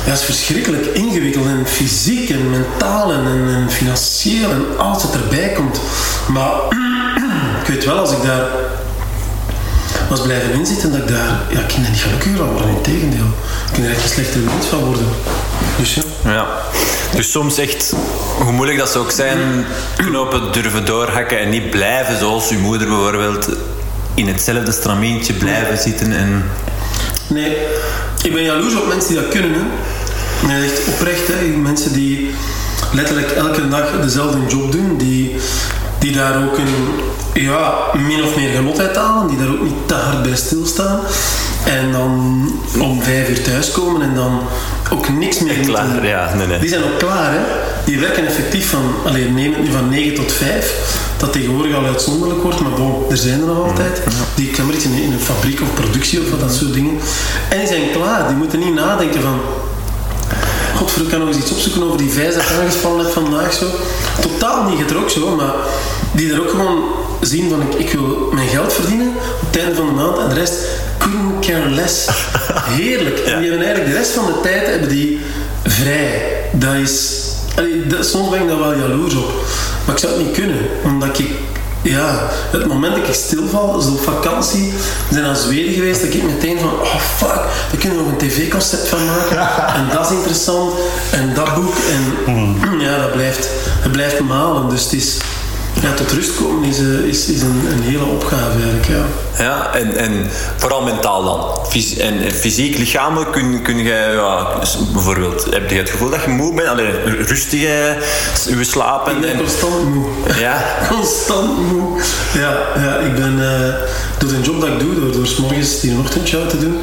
ja, 0.07 0.13
is 0.13 0.23
verschrikkelijk 0.23 0.87
ingewikkeld. 0.87 1.47
En 1.47 1.67
fysiek 1.67 2.31
en 2.31 2.51
mentaal 2.51 3.13
en, 3.13 3.27
en, 3.27 3.71
financieel 3.71 4.51
en 4.51 4.65
alles 4.79 5.03
wat 5.03 5.15
erbij 5.15 5.53
komt. 5.53 5.81
Maar 6.29 6.51
ik 7.61 7.67
weet 7.67 7.85
wel, 7.85 7.99
als 7.99 8.13
ik 8.13 8.23
daar 8.23 8.47
was 10.09 10.23
blijven 10.23 10.53
inzitten, 10.53 10.93
dat 10.93 11.01
ik 11.01 11.09
daar... 11.09 11.41
Ja, 11.49 11.61
ik 11.61 11.69
kan 11.69 11.81
niet 11.81 12.01
gelukkig 12.01 12.37
van 12.37 12.51
worden. 12.53 12.69
Integendeel. 12.69 13.27
Ik 13.67 13.73
kan 13.73 13.85
er 13.85 13.91
echt 13.91 14.03
een 14.03 14.09
slechtere 14.09 14.45
mens 14.45 14.67
van 14.67 14.79
worden. 14.79 15.07
Dus 15.79 15.95
ja. 15.95 16.03
ja. 16.25 16.47
Dus 17.15 17.31
soms 17.31 17.59
echt, 17.59 17.95
hoe 18.43 18.53
moeilijk 18.53 18.79
dat 18.79 18.89
zou 18.89 19.05
ook 19.05 19.11
zijn, 19.11 19.39
knopen 19.97 20.53
durven 20.53 20.85
doorhakken 20.85 21.41
en 21.41 21.49
niet 21.49 21.71
blijven 21.71 22.19
zoals 22.19 22.51
uw 22.51 22.59
moeder 22.59 22.89
bijvoorbeeld 22.89 23.49
in 24.15 24.29
hetzelfde 24.29 24.73
stramintje 24.73 25.33
blijven 25.33 25.79
zitten 25.79 26.13
en... 26.13 26.45
Nee, 27.27 27.57
ik 28.23 28.33
ben 28.33 28.43
jaloers 28.43 28.75
op 28.75 28.87
mensen 28.87 29.09
die 29.09 29.21
dat 29.21 29.29
kunnen. 29.31 29.53
Hè. 29.53 29.61
Echt 30.49 30.89
oprecht, 30.89 31.29
hè. 31.29 31.47
mensen 31.47 31.93
die 31.93 32.31
letterlijk 32.93 33.31
elke 33.31 33.69
dag 33.69 34.01
dezelfde 34.01 34.39
job 34.49 34.73
doen, 34.73 34.97
die, 34.97 35.37
die 35.99 36.13
daar 36.13 36.45
ook 36.45 36.59
een 36.59 37.43
ja, 37.43 37.75
min 38.09 38.23
of 38.23 38.37
meer 38.37 38.49
genot 38.49 38.81
uit 38.81 38.97
halen, 38.97 39.29
die 39.29 39.39
daar 39.39 39.49
ook 39.49 39.63
niet 39.63 39.89
te 39.89 39.95
hard 39.95 40.23
bij 40.23 40.37
stilstaan. 40.37 41.01
En 41.65 41.93
dan 41.93 42.51
om 42.81 43.03
vijf 43.03 43.29
uur 43.29 43.43
thuiskomen 43.43 44.03
en 44.03 44.15
dan 44.15 44.41
ook 44.93 45.09
niks 45.09 45.41
meer 45.41 45.55
klaar, 45.55 45.87
moeten... 45.87 46.09
ja, 46.09 46.35
nee, 46.35 46.47
nee. 46.47 46.59
Die 46.59 46.69
zijn 46.69 46.85
ook 46.85 46.99
klaar, 46.99 47.33
hè. 47.33 47.41
Die 47.85 47.99
werken 47.99 48.27
effectief 48.27 48.71
van, 48.71 48.95
alleen 49.07 49.35
neem 49.35 49.53
het 49.53 49.63
nu 49.63 49.71
van 49.71 49.89
9 49.89 50.15
tot 50.15 50.33
5, 50.33 50.75
dat 51.17 51.33
tegenwoordig 51.33 51.77
al 51.77 51.85
uitzonderlijk 51.85 52.43
wordt, 52.43 52.61
maar 52.61 52.71
bon, 52.71 53.05
er 53.11 53.17
zijn 53.17 53.41
er 53.41 53.47
nog 53.47 53.69
altijd. 53.69 54.03
Die 54.35 54.51
kan 54.51 54.73
in, 54.73 55.03
in 55.03 55.13
een 55.13 55.21
fabriek 55.21 55.61
of 55.61 55.75
productie 55.75 56.21
of 56.21 56.31
wat 56.31 56.41
dat 56.41 56.55
soort 56.55 56.75
dingen. 56.75 56.99
En 57.49 57.59
die 57.59 57.67
zijn 57.67 57.91
klaar, 57.93 58.27
die 58.27 58.37
moeten 58.37 58.59
niet 58.59 58.75
nadenken 58.75 59.23
van 59.23 59.41
godver, 60.83 61.03
ik 61.03 61.09
kan 61.09 61.19
nog 61.19 61.29
eens 61.29 61.37
iets 61.37 61.51
opzoeken 61.51 61.83
over 61.83 61.99
die 61.99 62.11
vijs 62.11 62.35
dat 62.35 62.43
ik 62.43 62.51
aangespannen 62.61 63.05
heb 63.05 63.15
vandaag. 63.15 63.53
Zo. 63.53 63.67
Totaal 64.21 64.69
niet 64.69 64.79
getrok 64.79 65.11
zo, 65.11 65.37
maar 65.37 65.55
die 66.13 66.33
er 66.33 66.41
ook 66.41 66.51
gewoon 66.51 66.83
zien 67.21 67.51
van 67.51 67.61
ik, 67.61 67.75
ik 67.75 67.93
wil 67.93 68.29
mijn 68.33 68.49
geld 68.49 68.73
verdienen 68.73 69.09
op 69.41 69.47
het 69.51 69.61
einde 69.61 69.75
van 69.75 69.87
de 69.87 69.93
maand 69.93 70.19
en 70.19 70.29
de 70.29 70.35
rest 70.35 70.55
couldn't 70.99 71.47
care 71.47 71.71
less. 71.71 72.09
Heerlijk. 72.79 73.19
En 73.19 73.41
die 73.41 73.51
hebben 73.51 73.67
eigenlijk 73.67 73.87
de 73.87 73.99
rest 73.99 74.11
van 74.11 74.27
de 74.27 74.41
tijd 74.43 74.67
hebben 74.67 74.89
die 74.89 75.21
vrij. 75.65 76.23
Dat 76.53 76.75
is... 76.75 77.21
Allee, 77.57 77.87
dat, 77.87 78.07
soms 78.07 78.31
ben 78.31 78.41
ik 78.41 78.49
daar 78.49 78.59
wel 78.59 78.75
jaloers 78.75 79.15
op. 79.15 79.33
Maar 79.85 79.95
ik 79.95 80.01
zou 80.01 80.13
het 80.13 80.27
niet 80.27 80.35
kunnen, 80.35 80.59
omdat 80.85 81.19
ik 81.19 81.31
ja, 81.83 82.29
het 82.51 82.67
moment 82.67 82.97
dat 82.97 83.09
ik 83.09 83.15
stilval, 83.15 83.79
is 83.79 83.87
op 83.87 84.01
vakantie, 84.01 84.73
we 85.09 85.15
zijn 85.15 85.25
naar 85.25 85.37
Zweden 85.37 85.75
geweest, 85.75 86.01
dat 86.01 86.15
ik 86.15 86.23
meteen 86.23 86.59
van, 86.59 86.81
oh 86.81 87.01
fuck, 87.01 87.35
daar 87.71 87.81
kunnen 87.81 87.99
we 87.99 88.05
nog 88.05 88.13
een 88.13 88.29
tv-concept 88.29 88.89
van 88.89 89.05
maken. 89.05 89.39
En 89.79 89.89
dat 89.93 90.11
is 90.11 90.17
interessant, 90.17 90.75
en 91.11 91.35
dat 91.35 91.55
boek, 91.55 91.75
en 91.75 92.81
ja, 92.81 92.99
dat 92.99 93.13
blijft, 93.13 93.49
dat 93.83 93.93
blijft 93.93 94.21
malen. 94.21 94.69
Dus 94.69 94.83
het 94.83 94.93
is, 94.93 95.17
ja, 95.81 95.95
tot 95.95 96.13
rust 96.13 96.35
komen 96.35 96.69
is, 96.69 96.79
eh, 96.79 96.85
is, 96.85 97.27
is 97.27 97.43
een, 97.43 97.67
een 97.71 97.83
hele 97.83 98.05
opgave 98.05 98.53
eigenlijk, 98.53 98.87
ja. 98.87 99.05
Ja, 99.39 99.75
en, 99.75 99.97
en 99.97 100.31
vooral 100.57 100.83
mentaal 100.83 101.25
dan. 101.25 101.67
Fys 101.69 101.97
en 101.97 102.23
en 102.23 102.31
fysiek, 102.31 102.79
lichamelijk 102.79 103.33
kun, 103.33 103.63
kun 103.63 103.79
je, 103.79 104.11
ja, 104.15 104.59
bijvoorbeeld, 104.93 105.47
heb 105.51 105.71
je 105.71 105.77
het 105.77 105.91
gevoel 105.91 106.11
dat 106.11 106.23
je 106.23 106.31
moe 106.31 106.55
bent? 106.55 106.69
Alleen 106.69 107.25
rustig, 107.27 107.63
eh, 107.63 108.59
je 108.59 108.65
slapen. 108.65 109.15
Ik 109.15 109.21
ben 109.21 109.31
en, 109.31 109.39
constant 109.39 109.95
moe. 109.95 110.07
ja, 110.39 110.65
Constant 110.91 111.73
moe. 111.73 112.01
Ja, 112.35 112.59
ja 112.77 112.97
ik 112.97 113.15
ben 113.15 113.33
uh, 113.33 113.75
door 114.19 114.29
de 114.29 114.41
job 114.43 114.61
dat 114.61 114.69
ik 114.69 114.79
doe, 114.79 115.01
door, 115.01 115.13
door 115.13 115.27
's 115.27 115.37
morgens 115.37 115.81
die 115.81 115.99
ochtendjouw 115.99 116.47
te 116.47 116.59
doen, 116.59 116.79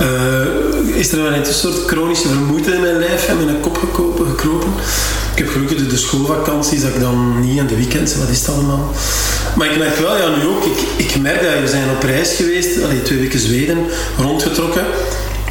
uh, 0.00 0.96
is 0.96 1.12
er 1.12 1.22
wel 1.22 1.32
een 1.32 1.46
soort 1.46 1.86
chronische 1.86 2.28
vermoeidheid 2.28 2.74
in 2.74 2.80
mijn 2.82 2.98
lijf 2.98 3.28
en 3.28 3.44
mijn 3.44 3.60
kop 3.60 3.78
gekropen. 3.78 4.72
Ik 5.38 5.44
heb 5.44 5.52
gelukkig 5.52 5.78
de, 5.78 5.86
de 5.86 5.96
schoolvakanties 5.96 6.80
dat 6.80 6.94
ik 6.94 7.00
dan 7.00 7.40
niet 7.40 7.60
aan 7.60 7.66
de 7.66 7.76
weekends, 7.76 8.16
wat 8.16 8.28
is 8.28 8.44
dat 8.44 8.54
allemaal? 8.54 8.92
Maar 9.56 9.70
ik 9.70 9.78
merk 9.78 9.96
wel, 9.96 10.16
ja, 10.16 10.36
nu 10.36 10.46
ook, 10.46 10.64
ik, 10.64 10.78
ik 10.96 11.20
merk 11.20 11.42
dat 11.42 11.60
we 11.60 11.68
zijn 11.68 11.90
op 11.90 12.02
reis 12.02 12.34
geweest, 12.34 12.82
allee, 12.82 13.02
twee 13.02 13.18
weken 13.18 13.38
Zweden, 13.38 13.78
rondgetrokken. 14.16 14.84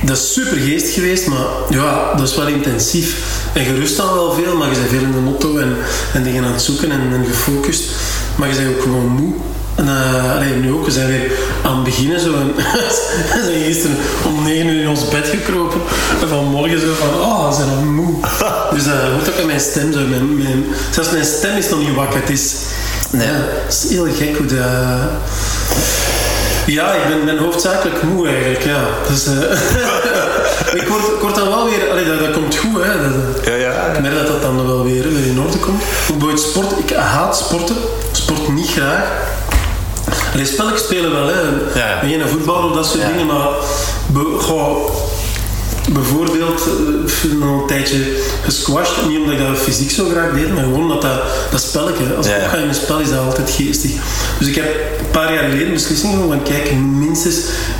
Dat 0.01 0.17
is 0.17 0.33
super 0.33 0.57
geest 0.57 0.93
geweest, 0.93 1.27
maar 1.27 1.45
ja, 1.69 2.13
dat 2.15 2.27
is 2.27 2.35
wel 2.35 2.47
intensief. 2.47 3.23
En 3.53 3.65
gerust 3.65 3.97
dan 3.97 4.13
wel 4.13 4.33
veel, 4.33 4.57
maar 4.57 4.69
je 4.69 4.75
bent 4.75 4.89
veel 4.89 5.01
in 5.01 5.11
de 5.11 5.17
motto 5.17 5.57
en, 5.57 5.75
en 6.13 6.23
dingen 6.23 6.43
aan 6.43 6.51
het 6.51 6.61
zoeken 6.61 6.91
en, 6.91 7.01
en 7.13 7.25
gefocust. 7.25 7.91
Maar 8.35 8.49
je 8.49 8.55
bent 8.55 8.75
ook 8.75 8.81
gewoon 8.81 9.07
moe. 9.07 9.33
En, 9.77 9.85
uh, 9.85 10.35
allee, 10.35 10.53
nu 10.53 10.71
ook, 10.71 10.85
we 10.85 10.91
zijn 10.91 11.07
weer 11.07 11.31
aan 11.63 11.75
het 11.75 11.83
beginnen. 11.83 12.19
Zo, 12.19 12.33
en 12.33 12.55
we 13.35 13.41
zijn 13.45 13.63
gisteren 13.63 13.97
om 14.25 14.43
9 14.43 14.67
uur 14.67 14.81
in 14.81 14.89
ons 14.89 15.07
bed 15.07 15.27
gekropen. 15.27 15.81
En 16.21 16.27
vanmorgen 16.27 16.79
zo 16.79 16.93
van, 16.93 17.21
oh, 17.21 17.49
we 17.49 17.55
zijn 17.55 17.69
al 17.69 17.83
moe. 17.83 18.15
Dus 18.73 18.83
dat 18.83 18.93
uh, 18.93 19.11
hoort 19.13 19.29
ook 19.29 19.39
aan 19.39 19.45
mijn 19.45 19.59
stem. 19.59 19.93
Zo, 19.93 19.99
mijn, 19.99 20.37
mijn, 20.37 20.65
zelfs 20.91 21.11
mijn 21.11 21.25
stem 21.25 21.57
is 21.57 21.69
nog 21.69 21.79
niet 21.79 21.95
wakker. 21.95 22.19
Het 22.19 22.29
is, 22.29 22.53
Nee. 23.09 23.27
ja, 23.27 23.33
het 23.65 23.73
is 23.83 23.89
heel 23.89 24.07
gek 24.17 24.37
hoe 24.37 24.45
dat... 24.45 25.09
Ja, 26.65 26.93
ik 26.93 27.07
ben, 27.07 27.25
ben 27.25 27.37
hoofdzakelijk 27.37 28.03
moe 28.03 28.27
eigenlijk, 28.27 28.63
ja. 28.63 28.83
Dus, 29.07 29.25
eh, 29.25 29.33
ik, 30.81 30.87
word, 30.87 31.03
ik 31.03 31.21
word 31.21 31.35
dan 31.35 31.47
wel 31.47 31.65
weer... 31.65 31.89
Allee, 31.91 32.05
dat, 32.05 32.19
dat 32.19 32.31
komt 32.31 32.55
goed, 32.55 32.83
hè. 32.83 33.01
Dat, 33.01 33.45
ja, 33.45 33.53
ja. 33.53 33.85
ik 33.85 34.01
merk 34.01 34.15
dat 34.15 34.27
dat 34.27 34.41
dan 34.41 34.67
wel 34.67 34.83
weer, 34.83 35.13
weer 35.13 35.25
in 35.25 35.39
orde 35.39 35.57
komt. 35.57 35.77
Bijvoorbeeld 35.79 36.39
sport. 36.39 36.71
Ik 36.77 36.95
haat 36.95 37.37
sporten. 37.37 37.75
Sport 38.11 38.53
niet 38.53 38.69
graag. 38.69 39.05
Allee, 40.33 40.45
spelletjes 40.45 40.83
spelen 40.83 41.11
wel, 41.11 41.27
hè. 41.27 41.41
Ja. 41.79 42.01
Voetbal 42.27 42.69
of 42.69 42.75
dat 42.75 42.85
soort 42.85 43.01
Ja. 43.01 43.07
dingen, 43.07 43.25
maar... 43.25 43.47
Be, 44.07 44.35
goh, 44.39 44.89
bijvoorbeeld 45.91 46.61
eh, 46.61 47.09
ik 47.11 47.61
een 47.61 47.67
tijdje 47.67 47.97
gesquashed. 48.43 49.07
Niet 49.07 49.17
omdat 49.19 49.33
ik 49.33 49.47
dat 49.47 49.57
fysiek 49.57 49.91
zo 49.91 50.09
graag 50.09 50.33
deed, 50.33 50.53
maar 50.53 50.63
gewoon 50.63 50.87
dat 50.87 51.01
dat, 51.01 51.21
dat 51.51 51.61
spelletje. 51.61 52.03
Als 52.17 52.25
ik 52.25 52.31
Ja, 52.31 52.37
ja. 52.37 52.45
opga 52.45 52.57
in 52.57 52.67
een 52.67 52.75
spel 52.75 52.99
is 52.99 53.09
dat 53.09 53.19
altijd 53.19 53.49
geestig. 53.49 53.91
Dus 54.39 54.47
ik 54.47 54.55
heb 54.55 54.65
een 54.99 55.09
paar 55.11 55.33
jaar 55.33 55.43
geleden 55.49 55.73
beslissing 55.73 56.13
genomen 56.13 56.37
van 56.37 56.53
kijk, 56.53 56.71
minstens 56.75 57.35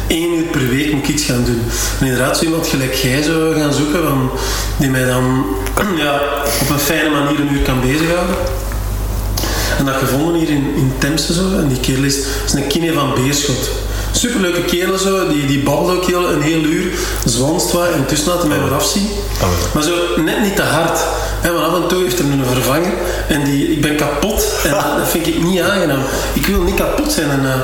één 0.07 0.33
uur 0.33 0.43
per 0.43 0.67
week 0.69 0.93
moet 0.93 1.03
ik 1.03 1.09
iets 1.09 1.23
gaan 1.23 1.43
doen. 1.45 1.61
En 1.99 2.05
inderdaad 2.05 2.37
zo 2.37 2.43
iemand 2.43 2.67
gelijk 2.67 2.93
jij 2.93 3.21
zou 3.21 3.55
gaan 3.59 3.73
zoeken, 3.73 4.03
van, 4.03 4.29
die 4.77 4.89
mij 4.89 5.05
dan 5.05 5.45
ja, 6.03 6.21
op 6.61 6.69
een 6.69 6.79
fijne 6.79 7.09
manier 7.09 7.39
een 7.39 7.53
uur 7.53 7.61
kan 7.61 7.81
bezighouden. 7.81 8.35
En 9.77 9.85
dat 9.85 9.95
gevonden 9.95 10.35
hier 10.35 10.49
in, 10.49 10.75
in 10.75 10.91
Temse 10.97 11.33
zo. 11.33 11.57
En 11.57 11.67
die 11.67 11.79
kerel 11.79 12.03
is, 12.03 12.17
is 12.45 12.53
een 12.53 12.67
kine 12.67 12.93
van 12.93 13.13
Beerschot. 13.13 13.69
Superleuke 14.17 14.61
kerel 14.61 14.97
zo, 14.97 15.27
die, 15.27 15.45
die 15.45 15.63
babbelt 15.63 15.97
ook 15.97 16.05
heel, 16.05 16.29
een 16.29 16.41
heel 16.41 16.63
uur, 16.63 16.91
zwanst 17.25 17.71
wat 17.71 17.89
en 17.89 18.05
tussen 18.05 18.33
laten 18.33 18.47
mij 18.47 18.59
wat 18.59 18.71
afzien. 18.71 19.07
Maar 19.73 19.83
zo 19.83 19.93
net 20.15 20.41
niet 20.41 20.55
te 20.55 20.61
hard. 20.61 20.99
Hè, 21.41 21.51
want 21.51 21.65
af 21.65 21.81
en 21.81 21.87
toe 21.87 22.03
heeft 22.03 22.19
er 22.19 22.25
een 22.25 22.45
vervanger 22.45 22.93
en 23.27 23.43
die, 23.43 23.71
ik 23.71 23.81
ben 23.81 23.95
kapot 23.95 24.45
en 24.63 24.71
dat, 24.99 25.09
vind 25.09 25.27
ik 25.27 25.43
niet 25.43 25.61
aangenaam. 25.61 26.01
Ik 26.33 26.45
wil 26.45 26.61
niet 26.61 26.75
kapot 26.75 27.11
zijn 27.11 27.29
en, 27.29 27.45
eh, 27.45 27.59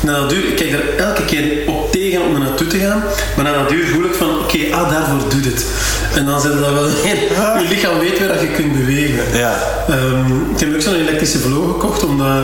na 0.00 0.20
dat 0.20 0.30
duur, 0.30 0.44
ik 0.44 0.56
kijk 0.56 0.72
er 0.72 0.96
elke 0.96 1.24
keer 1.24 1.68
op 1.68 1.92
tegen 1.92 2.22
om 2.22 2.34
er 2.34 2.40
naartoe 2.40 2.66
te 2.66 2.78
gaan, 2.78 3.02
maar 3.36 3.44
na 3.44 3.52
dat 3.52 3.68
duur 3.68 3.86
voel 3.86 4.04
ik 4.04 4.14
van 4.14 4.38
oké, 4.38 4.58
ah 4.70 4.90
daarvoor 4.90 5.28
doet 5.28 5.44
het. 5.44 5.66
En 6.14 6.26
dan 6.26 6.40
zit 6.40 6.52
dat 6.52 6.72
wel 6.72 6.86
in. 6.86 7.18
Je 7.62 7.66
lichaam 7.68 7.98
weet 7.98 8.18
weer 8.18 8.28
dat 8.28 8.40
je 8.40 8.48
kunt 8.48 8.72
bewegen. 8.72 9.38
Ja. 9.38 9.84
Ehm, 9.88 10.50
ik 10.54 10.60
heb 10.60 10.74
ook 10.74 10.80
zo'n 10.80 10.94
elektrische 10.94 11.38
vlo 11.38 11.66
gekocht, 11.72 12.04
omdat... 12.04 12.42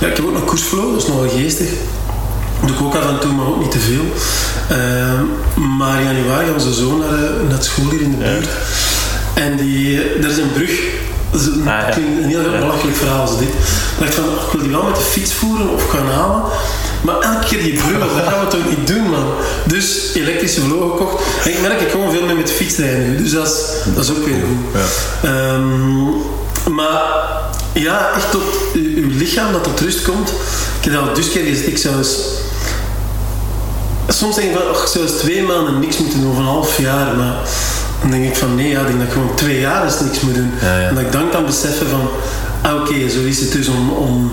Ja, 0.00 0.06
ik 0.06 0.16
heb 0.16 0.26
ook 0.26 0.32
nog 0.32 0.44
koersvlo, 0.44 0.92
dat 0.92 1.02
is 1.02 1.08
nog 1.08 1.20
wel 1.20 1.30
geestig. 1.30 1.68
Doe 2.60 2.76
ik 2.76 2.82
ook 2.82 2.94
af 2.94 3.08
en 3.08 3.18
toe, 3.20 3.32
maar 3.32 3.46
ook 3.46 3.60
niet 3.60 3.70
te 3.70 3.78
veel. 3.78 4.04
Ehm, 4.68 5.24
maar 5.76 6.00
in 6.00 6.06
januari 6.06 6.44
gaan 6.44 6.54
onze 6.54 6.72
zoon 6.72 6.98
naar, 6.98 7.08
eh, 7.08 7.48
naar 7.48 7.62
school 7.62 7.90
hier 7.90 8.00
in 8.00 8.10
de 8.10 8.16
buurt. 8.16 8.48
En 9.34 9.56
die, 9.56 10.00
er 10.02 10.28
is 10.28 10.36
een 10.36 10.52
brug. 10.52 10.70
Dat 11.30 11.40
is 11.40 11.46
een, 11.46 11.60
Ah, 11.60 11.66
ja. 11.66 11.96
een 11.96 12.24
heel 12.24 12.42
belachelijk 12.42 12.96
verhaal 12.96 13.20
als 13.20 13.38
dit. 13.38 13.48
Ik 13.48 13.54
dacht 13.98 14.14
van, 14.14 14.24
ik 14.24 14.52
wil 14.52 14.60
die 14.62 14.70
wel 14.70 14.82
met 14.82 14.96
de 14.96 15.02
fiets 15.02 15.32
voeren 15.32 15.68
of 15.68 15.88
gaan 15.88 16.06
halen. 16.06 16.42
Maar 17.02 17.18
elke 17.20 17.46
keer 17.46 17.62
die 17.62 17.72
brug, 17.74 17.98
dat 17.98 18.28
gaan 18.32 18.40
we 18.44 18.46
toch 18.46 18.68
niet 18.68 18.86
doen, 18.86 19.10
man. 19.10 19.26
Dus 19.66 20.10
elektrische 20.14 20.60
vlo 20.60 20.90
gekocht. 20.90 21.22
En 21.44 21.50
ik 21.50 21.60
merk 21.60 21.80
ik 21.80 21.90
gewoon 21.90 22.10
veel 22.12 22.26
meer 22.26 22.36
met 22.36 22.46
de 22.46 22.52
fiets 22.52 22.76
rijden 22.76 23.10
nu. 23.10 23.16
Dus 23.22 23.32
dat 23.32 23.46
is, 23.46 23.54
dat 23.94 24.04
is 24.04 24.10
ook 24.10 24.24
weer 24.24 24.34
goed. 24.34 24.82
Ehm, 25.22 26.08
maar 26.74 27.02
ja, 27.72 28.10
echt 28.16 28.30
tot 28.30 28.42
uw 28.74 29.08
lichaam 29.18 29.52
dat 29.52 29.64
tot 29.64 29.80
rust 29.80 30.02
komt. 30.02 30.28
Ik 30.78 30.84
heb 30.84 30.92
dat 30.92 31.08
al 31.08 31.14
dus 31.14 31.30
keer 31.30 31.44
gezegd, 31.44 31.66
ik 31.66 31.78
zou 31.78 31.96
eens... 31.96 32.16
Soms 34.08 34.34
denk 34.34 34.48
ik 34.48 34.56
van, 34.56 34.68
ach, 34.68 34.82
ik 34.82 34.88
zou 34.88 35.04
eens 35.04 35.16
twee 35.16 35.42
maanden 35.42 35.78
niks 35.80 35.98
moeten 35.98 36.20
doen, 36.20 36.30
of 36.30 36.36
een 36.36 36.44
half 36.44 36.78
jaar. 36.78 37.16
Maar 37.16 37.34
dan 38.00 38.10
denk 38.10 38.24
ik 38.24 38.36
van, 38.36 38.54
nee, 38.54 38.68
ja, 38.68 38.80
ik 38.80 38.86
denk 38.86 38.98
dat 38.98 39.06
ik 39.06 39.12
gewoon 39.12 39.34
twee 39.34 39.60
jaar 39.60 39.84
eens 39.84 40.00
niks 40.00 40.20
moet 40.20 40.34
doen. 40.34 40.52
Ja, 40.60 40.78
ja. 40.78 40.88
En 40.88 40.94
dat 40.94 41.04
ik 41.04 41.12
dan 41.12 41.30
kan 41.30 41.46
beseffen 41.46 41.88
van, 41.88 42.08
ah, 42.62 42.80
oké, 42.80 43.08
zo 43.08 43.20
is 43.20 43.40
het 43.40 43.52
dus 43.52 43.68
om, 43.68 43.90
om 43.90 44.32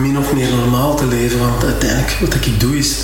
min 0.00 0.18
of 0.18 0.32
meer 0.32 0.48
normaal 0.56 0.96
te 0.96 1.06
leven. 1.06 1.38
Want 1.38 1.64
uiteindelijk, 1.64 2.16
wat 2.20 2.34
ik 2.34 2.60
doe 2.60 2.78
is... 2.78 2.94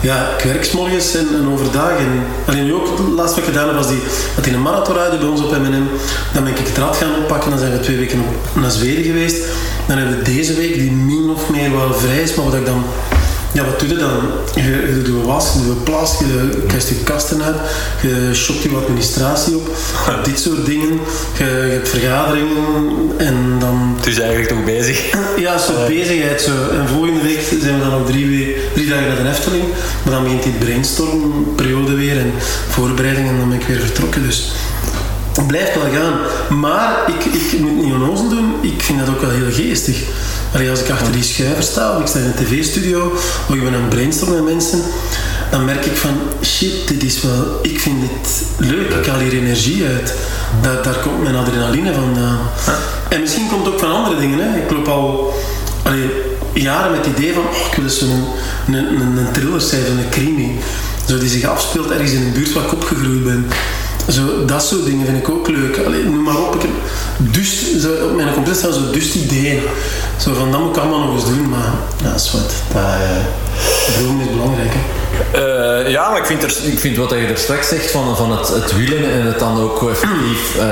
Ja, 0.00 0.28
ik 0.38 0.44
werk 0.44 0.64
's 0.64 0.72
morgens 0.72 1.14
en, 1.14 1.28
en 1.34 1.48
overdag. 1.52 1.90
En, 1.90 2.24
alleen 2.46 2.64
nu 2.64 2.74
ook, 2.74 2.98
het 2.98 3.08
laatste 3.08 3.40
wat 3.40 3.48
ik 3.48 3.54
gedaan 3.54 3.66
heb, 3.66 3.76
was 3.76 3.88
die, 3.88 4.02
dat 4.36 4.46
in 4.46 4.54
een 4.54 4.62
marathon 4.62 4.94
rijden 4.94 5.18
bij 5.18 5.28
ons 5.28 5.40
op 5.40 5.50
M&M. 5.50 5.86
Dan 6.32 6.44
ben 6.44 6.52
ik 6.52 6.58
het 6.58 6.78
rad 6.78 6.96
gaan 6.96 7.14
oppakken. 7.22 7.50
Dan 7.50 7.58
zijn 7.58 7.72
we 7.72 7.80
twee 7.80 7.96
weken 7.96 8.20
op, 8.20 8.60
naar 8.62 8.70
Zweden 8.70 9.04
geweest. 9.04 9.36
Dan 9.86 9.98
hebben 9.98 10.16
we 10.16 10.22
deze 10.22 10.54
week, 10.54 10.74
die 10.74 10.90
min 10.90 11.30
of 11.30 11.50
meer 11.50 11.70
wel 11.76 11.94
vrij 11.94 12.22
is, 12.22 12.34
maar 12.34 12.44
wat 12.44 12.54
ik 12.54 12.66
dan... 12.66 12.84
Ja, 13.52 13.64
wat 13.64 13.80
doe 13.80 13.88
je 13.88 13.96
dan? 13.96 14.20
Je, 14.54 14.94
je 14.96 15.02
doet 15.04 15.24
was, 15.24 15.52
je 15.52 15.64
doet 15.64 15.84
plas, 15.84 16.18
je 16.18 16.62
krijgt 16.66 16.88
je 16.88 16.94
kasten 16.94 17.42
uit, 17.42 17.56
je 18.02 18.30
shopt 18.34 18.62
je 18.62 18.68
administratie 18.76 19.56
op, 19.56 19.70
dit 20.24 20.40
soort 20.40 20.66
dingen. 20.66 21.00
Je, 21.38 21.44
je 21.44 21.72
hebt 21.72 21.88
vergaderingen 21.88 22.54
en 23.16 23.56
dan 23.58 23.94
Het 23.96 24.06
is 24.06 24.18
eigenlijk 24.18 24.48
toch 24.48 24.64
bezig. 24.64 25.10
ja, 25.36 25.58
zo 25.58 25.72
bezigheid. 25.88 26.40
Zo. 26.40 26.50
En 26.50 26.88
volgende 26.88 27.22
week 27.22 27.40
zijn 27.60 27.78
we 27.78 27.80
dan 27.80 27.98
nog 27.98 28.06
drie, 28.06 28.56
drie 28.74 28.88
dagen 28.88 29.06
naar 29.06 29.22
de 29.22 29.28
Efteling. 29.28 29.64
Maar 30.02 30.12
dan 30.14 30.22
begint 30.22 30.42
die 30.42 30.52
brainstormperiode 30.52 31.94
weer 31.94 32.18
en 32.18 32.32
voorbereiding 32.68 33.28
en 33.28 33.38
dan 33.38 33.48
ben 33.48 33.60
ik 33.60 33.66
weer 33.66 33.80
vertrokken. 33.80 34.22
Dus 34.22 34.52
het 35.34 35.46
blijft 35.46 35.74
wel 35.74 35.92
gaan. 35.92 36.14
Maar 36.58 36.98
ik, 37.06 37.24
ik 37.24 37.60
moet 37.60 37.84
niet 37.84 37.92
onnozel 37.92 38.28
doen, 38.28 38.54
ik 38.60 38.82
vind 38.82 38.98
dat 38.98 39.08
ook 39.08 39.20
wel 39.20 39.30
heel 39.30 39.52
geestig. 39.52 40.02
Allee, 40.54 40.70
als 40.70 40.80
ik 40.80 40.90
achter 40.90 41.12
die 41.12 41.22
schuiver 41.22 41.62
sta, 41.62 41.96
of 41.96 42.00
ik 42.00 42.06
sta 42.06 42.18
in 42.18 42.24
een 42.24 42.44
tv-studio, 42.44 43.12
of 43.48 43.54
ik 43.54 43.62
ben 43.62 43.74
aan 43.74 43.80
het 43.80 43.88
brainstormen 43.88 44.44
met 44.44 44.52
mensen, 44.52 44.82
dan 45.50 45.64
merk 45.64 45.84
ik 45.84 45.96
van, 45.96 46.10
shit, 46.42 46.88
dit 46.88 47.02
is 47.02 47.22
wel, 47.22 47.58
ik 47.62 47.80
vind 47.80 48.00
dit 48.00 48.42
leuk, 48.56 48.90
ik 48.90 49.06
haal 49.06 49.18
hier 49.18 49.32
energie 49.32 49.86
uit. 49.86 50.14
Daar, 50.62 50.82
daar 50.82 50.98
komt 50.98 51.22
mijn 51.22 51.34
adrenaline 51.34 51.94
vandaan. 51.94 52.38
En 53.08 53.20
misschien 53.20 53.48
komt 53.48 53.64
het 53.64 53.74
ook 53.74 53.80
van 53.80 53.92
andere 53.92 54.20
dingen. 54.20 54.38
Hè. 54.38 54.58
Ik 54.58 54.70
loop 54.70 54.88
al 54.88 55.34
allee, 55.82 56.10
jaren 56.52 56.90
met 56.90 57.06
het 57.06 57.18
idee 57.18 57.32
van, 57.32 57.42
oh, 57.42 57.66
ik 57.70 57.74
wil 57.74 57.84
eens 57.84 58.00
een, 58.00 58.24
een, 58.66 58.74
een, 58.74 59.16
een 59.16 59.32
thriller 59.32 59.60
zijn, 59.60 59.86
zo'n 59.86 60.08
crimi. 60.10 60.58
Zo 61.08 61.18
die 61.18 61.28
zich 61.28 61.44
afspeelt 61.44 61.90
ergens 61.90 62.12
in 62.12 62.22
een 62.22 62.32
buurt 62.32 62.52
waar 62.52 62.64
ik 62.64 62.72
opgegroeid 62.72 63.24
ben. 63.24 63.46
Zo, 64.08 64.44
dat 64.44 64.62
soort 64.62 64.84
dingen 64.84 65.06
vind 65.06 65.18
ik 65.18 65.28
ook 65.28 65.48
leuk. 65.48 65.78
Allee, 65.86 66.04
noem 66.04 66.22
maar 66.22 66.38
op. 66.38 66.54
Ik 66.54 66.62
heb 66.62 66.70
dus, 67.18 67.80
zo, 67.80 67.92
op 68.08 68.14
mijn 68.16 68.32
computer 68.32 68.54
staan 68.60 68.72
zo 68.72 68.90
dus 68.90 69.14
ideeën. 69.14 69.62
Zo 70.16 70.34
van, 70.34 70.50
dat 70.50 70.60
moet 70.60 70.76
ik 70.76 70.82
allemaal 70.82 71.06
nog 71.06 71.14
eens 71.14 71.24
doen, 71.24 71.48
maar 71.48 71.72
ja, 72.02 72.10
dat 72.10 72.20
is 72.20 72.32
wat. 72.32 72.52
Dat, 72.72 72.82
uh, 72.82 74.20
is 74.20 74.30
belangrijk, 74.30 74.72
hè. 74.72 74.80
Uh, 75.34 75.90
ja, 75.90 76.10
maar 76.10 76.18
ik 76.18 76.26
vind, 76.26 76.42
er, 76.42 76.56
ik 76.64 76.78
vind 76.78 76.96
wat 76.96 77.10
je 77.10 77.16
er 77.16 77.38
straks 77.38 77.68
zegt 77.68 77.90
van, 77.90 78.16
van 78.16 78.38
het, 78.38 78.48
het 78.48 78.76
willen 78.76 79.10
en 79.12 79.26
het 79.26 79.38
dan 79.38 79.60
ook 79.60 79.90
effectief. 79.90 80.56
Uh, 80.56 80.62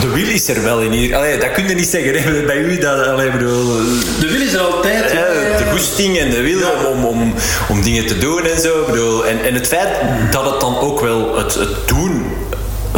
de 0.00 0.08
wil 0.14 0.26
is 0.26 0.48
er 0.48 0.62
wel 0.62 0.80
in 0.80 0.92
ieder 0.92 1.16
Allee, 1.16 1.38
dat 1.38 1.52
kun 1.52 1.68
je 1.68 1.74
niet 1.74 1.88
zeggen 1.88 2.22
hè, 2.22 2.42
bij 2.42 2.58
u. 2.58 2.78
Dat, 2.78 3.06
allee, 3.06 3.30
bedoel, 3.30 3.76
de 4.20 4.28
wil 4.28 4.40
is 4.40 4.52
er 4.52 4.60
altijd. 4.60 5.04
Uh, 5.04 5.20
de 5.58 5.64
goesting 5.70 6.18
en 6.18 6.30
de 6.30 6.40
wil 6.40 6.58
ja. 6.58 6.84
om, 6.92 7.04
om, 7.04 7.34
om 7.68 7.82
dingen 7.82 8.06
te 8.06 8.18
doen 8.18 8.44
en 8.44 8.60
zo. 8.60 8.84
Bedoel, 8.86 9.26
en, 9.26 9.44
en 9.44 9.54
het 9.54 9.66
feit 9.66 9.88
dat 10.30 10.50
het 10.50 10.60
dan 10.60 10.78
ook 10.78 11.00
wel 11.00 11.38
het, 11.38 11.54
het 11.54 11.88
doen 11.88 12.24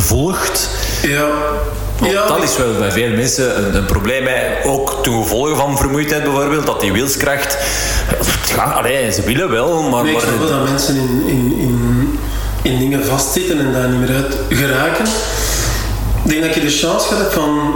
volgt. 0.02 0.68
Ja. 1.02 1.28
Ja, 2.02 2.26
dat 2.26 2.42
is 2.42 2.56
wel 2.56 2.74
bij 2.78 2.90
veel 2.90 3.10
mensen 3.16 3.64
een, 3.64 3.74
een 3.74 3.84
probleem. 3.84 4.26
Hè. 4.26 4.64
Ook 4.64 5.02
ten 5.02 5.12
gevolge 5.12 5.56
van 5.56 5.78
vermoeidheid 5.78 6.22
bijvoorbeeld, 6.22 6.66
dat 6.66 6.80
die 6.80 6.92
wilskracht... 6.92 7.56
Ja, 8.56 8.62
allee, 8.62 9.12
ze 9.12 9.22
willen 9.22 9.50
wel, 9.50 9.82
maar... 9.82 10.04
Nee, 10.04 10.14
ik 10.14 10.20
snap 10.20 10.38
wel 10.38 10.48
dat 10.48 10.68
mensen 10.68 10.96
in, 10.96 11.24
in, 11.26 11.54
in, 11.58 12.18
in 12.62 12.78
dingen 12.78 13.04
vastzitten 13.04 13.58
en 13.58 13.72
daar 13.72 13.88
niet 13.88 14.00
meer 14.00 14.16
uit 14.16 14.34
geraken. 14.48 15.04
Ik 16.24 16.30
denk 16.30 16.42
dat 16.42 16.54
je 16.54 16.60
de 16.60 16.70
chance 16.70 17.14
gaat 17.14 17.32
van, 17.32 17.74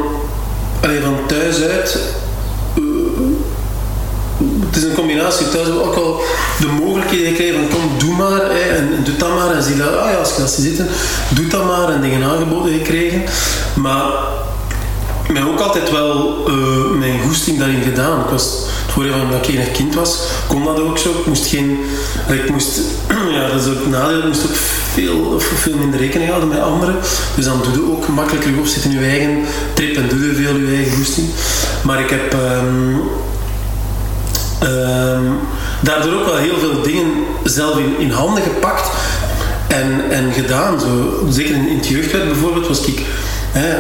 allee, 0.83 1.01
van 1.01 1.17
thuis 1.27 1.63
uit 1.63 1.99
het 4.67 4.77
is 4.77 4.83
een 4.83 4.95
combinatie. 4.95 5.49
Thuis 5.49 5.69
ook 5.69 5.95
al 5.95 6.21
de 6.61 6.67
mogelijkheden 6.67 7.29
gekregen 7.29 7.55
van 7.55 7.69
kom, 7.69 7.99
doe 7.99 8.17
maar 8.17 8.51
hè, 8.51 8.77
en, 8.77 9.01
doe 9.05 9.17
dat 9.17 9.35
maar. 9.35 9.55
En 9.55 9.63
zie 9.63 9.77
dat, 9.77 9.97
ah 9.97 10.11
ja, 10.11 10.17
als 10.17 10.35
je 10.35 10.41
dat 10.41 10.51
zitten, 10.51 10.89
doe 11.29 11.47
dat 11.47 11.65
maar 11.65 11.89
en 11.89 12.01
dingen 12.01 12.23
aangeboden 12.23 12.73
gekregen. 12.73 13.25
Maar 13.75 14.07
ik 15.29 15.37
heb 15.37 15.47
ook 15.47 15.61
altijd 15.61 15.91
wel 15.91 16.45
uh, 16.49 16.99
mijn 16.99 17.21
goesting 17.21 17.59
daarin 17.59 17.83
gedaan. 17.83 18.21
Ik 18.21 18.31
was, 18.31 18.43
het 18.43 18.93
voordeel 18.93 19.13
van 19.13 19.31
dat 19.31 19.49
ik 19.49 19.55
enig 19.55 19.71
kind 19.71 19.95
was, 19.95 20.19
kon 20.47 20.65
dat 20.65 20.81
ook 20.81 20.99
zo. 20.99 21.11
Ik 21.11 21.27
moest 21.27 21.47
geen, 21.47 21.79
ik 22.29 22.51
moest, 22.51 22.81
ja, 23.35 23.49
dat 23.49 23.61
is 23.61 23.69
ook 23.69 23.87
nadeel, 23.87 24.19
ik 24.19 24.25
moest 24.25 24.45
ook 24.45 24.57
veel, 24.93 25.41
veel 25.41 25.77
minder 25.77 26.01
rekening 26.01 26.29
houden 26.31 26.49
met 26.49 26.61
anderen. 26.61 26.97
Dus 27.35 27.45
dan 27.45 27.61
doe 27.63 27.73
je 27.73 27.91
ook 27.91 28.09
makkelijker 28.09 28.59
op, 28.59 28.67
zit 28.67 28.85
in 28.85 28.91
je 28.91 28.99
eigen 28.99 29.45
trip 29.75 29.97
en 29.97 30.09
doe 30.09 30.27
je 30.27 30.35
veel 30.35 30.57
je 30.57 30.77
eigen 30.77 30.97
goesting. 30.97 31.27
Maar 31.83 32.01
ik 32.01 32.11
heb... 32.11 32.33
Um, 32.33 33.01
Um, 34.63 35.39
daardoor 35.83 36.13
ook 36.13 36.27
wel 36.27 36.37
heel 36.37 36.59
veel 36.59 36.83
dingen 36.83 37.07
zelf 37.45 37.79
in, 37.99 38.11
handen 38.11 38.43
gepakt 38.43 38.91
en, 39.69 40.11
en 40.11 40.33
gedaan. 40.33 40.81
Zo, 40.81 41.27
zeker 41.31 41.55
in, 41.55 41.77
het 41.77 41.87
jeugdwerk 41.87 42.25
bijvoorbeeld 42.25 42.69
was 42.69 42.87
ik... 42.87 43.03
Hè, 43.53 43.75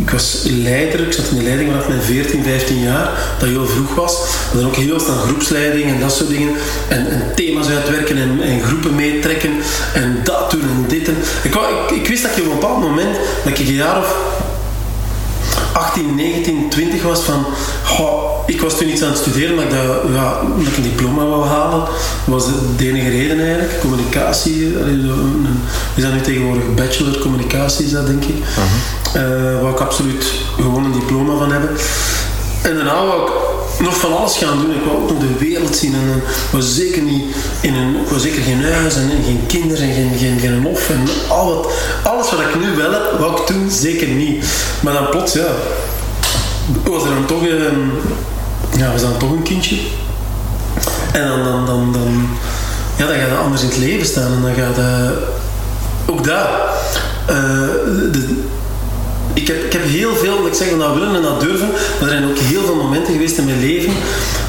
ik 0.00 0.10
was 0.10 0.42
leider, 0.44 1.00
ik 1.00 1.12
zat 1.12 1.24
in 1.30 1.36
de 1.36 1.42
leiding 1.42 1.70
vanaf 1.70 1.88
mijn 1.88 2.02
14, 2.02 2.44
15 2.44 2.78
jaar, 2.78 3.10
dat 3.38 3.48
heel 3.48 3.66
vroeg 3.66 3.94
was. 3.94 4.16
Dan 4.54 4.66
ook 4.66 4.76
heel 4.76 5.00
snel 5.00 5.14
groepsleiding 5.14 5.84
en 5.84 6.00
dat 6.00 6.14
soort 6.14 6.28
dingen. 6.28 6.54
En, 6.88 7.32
thema's 7.34 7.68
uitwerken 7.68 8.16
en, 8.16 8.42
en, 8.42 8.62
groepen 8.62 8.94
meetrekken 8.94 9.50
en 9.94 10.20
dat 10.24 10.50
doen 10.50 10.60
en 10.60 10.84
dit. 10.88 11.08
Ik, 11.42 11.54
ik, 11.94 12.06
wist 12.06 12.22
dat 12.22 12.36
je 12.36 12.42
op 12.42 12.48
een 12.48 12.54
bepaald 12.54 12.80
moment, 12.80 13.16
dat 13.44 13.58
ik 13.58 13.58
een 13.58 13.74
jaar 13.74 13.98
of 13.98 14.16
18, 15.76 16.14
19, 16.14 16.68
20 16.70 17.02
was 17.02 17.20
van... 17.20 17.46
ik 18.46 18.60
was 18.60 18.78
toen 18.78 18.88
iets 18.88 19.02
aan 19.02 19.08
het 19.08 19.18
studeren, 19.18 19.54
maar 19.54 19.64
ik, 19.64 19.70
dat, 19.70 20.14
ja, 20.14 20.40
dat 20.56 20.66
ik 20.66 20.76
een 20.76 20.82
diploma 20.82 21.24
wou 21.24 21.46
halen. 21.46 21.78
Dat 21.78 21.88
was 22.24 22.46
de 22.76 22.88
enige 22.88 23.10
reden 23.10 23.40
eigenlijk. 23.40 23.80
Communicatie. 23.80 24.66
Is 25.94 26.02
dat 26.02 26.12
nu 26.12 26.20
tegenwoordig 26.20 26.74
bachelor 26.74 27.18
communicatie, 27.18 27.84
is 27.84 27.90
dat 27.90 28.06
denk 28.06 28.24
ik. 28.24 28.36
Uh 28.36 28.44
-huh. 29.12 29.62
uh, 29.62 29.70
ik 29.70 29.80
absoluut 29.80 30.32
gewoon 30.56 30.84
een 30.84 30.92
diploma 30.92 31.36
van 31.38 31.52
hebben. 31.52 31.70
En 32.62 32.74
daarna 32.74 33.06
wou 33.06 33.22
ik 33.22 33.32
nog 33.80 33.96
van 33.96 34.16
alles 34.16 34.36
gaan 34.36 34.58
doen. 34.58 34.74
Ik 34.74 34.84
wou 34.84 35.02
ook 35.02 35.10
nog 35.10 35.18
de 35.18 35.38
wereld 35.38 35.76
zien. 35.76 35.94
En 35.94 36.22
was 36.50 36.74
zeker 36.74 37.02
niet 37.02 37.24
in 37.60 37.74
een, 37.74 37.96
was 38.10 38.22
zeker 38.22 38.42
geen 38.42 38.64
huis 38.72 38.94
en 38.94 39.10
geen 39.24 39.44
kinderen 39.46 39.88
en 39.88 39.94
geen, 39.94 40.12
geen, 40.18 40.38
geen. 40.38 40.52
En 40.88 41.08
al 41.28 41.54
wat, 41.54 41.72
alles 42.02 42.30
wat 42.30 42.40
ik 42.40 42.60
nu 42.60 42.76
wel 42.76 42.92
heb, 42.92 43.18
wou 43.18 43.40
ik 43.40 43.46
toen 43.46 43.70
zeker 43.70 44.08
niet. 44.08 44.44
Maar 44.80 44.92
dan 44.92 45.08
plots, 45.08 45.32
ja, 45.32 45.46
was 46.84 47.02
er 47.02 47.08
dan 47.08 47.26
toch 47.26 47.42
een, 47.42 47.90
ja, 48.76 48.92
was 48.92 49.00
dan 49.00 49.16
toch 49.16 49.30
een 49.30 49.42
kindje. 49.42 49.76
En 51.12 51.28
dan, 51.28 51.44
dan, 51.44 51.66
dan, 51.66 51.92
dan, 51.92 52.28
ja, 52.96 53.06
dan 53.06 53.16
gaat 53.16 53.30
het 53.30 53.38
anders 53.38 53.62
in 53.62 53.68
het 53.68 53.78
leven 53.78 54.06
staan. 54.06 54.32
En 54.32 54.42
dan 54.42 54.54
gaat 54.54 54.78
uh, 54.78 55.10
ook 56.06 56.24
daar. 56.24 56.48
Uh, 57.30 57.36
de, 58.12 58.44
ik 59.34 59.46
heb, 59.46 59.64
ik 59.64 59.72
heb 59.72 59.82
heel 59.84 60.14
veel, 60.14 60.46
ik 60.46 60.54
zeg 60.54 60.68
dat 60.78 60.94
willen 60.94 61.14
en 61.14 61.22
dat 61.22 61.40
durven, 61.40 61.68
maar 61.68 62.08
er 62.08 62.08
zijn 62.08 62.28
ook 62.28 62.38
heel 62.38 62.64
veel 62.64 62.74
momenten 62.74 63.12
geweest 63.12 63.38
in 63.38 63.44
mijn 63.44 63.60
leven 63.60 63.92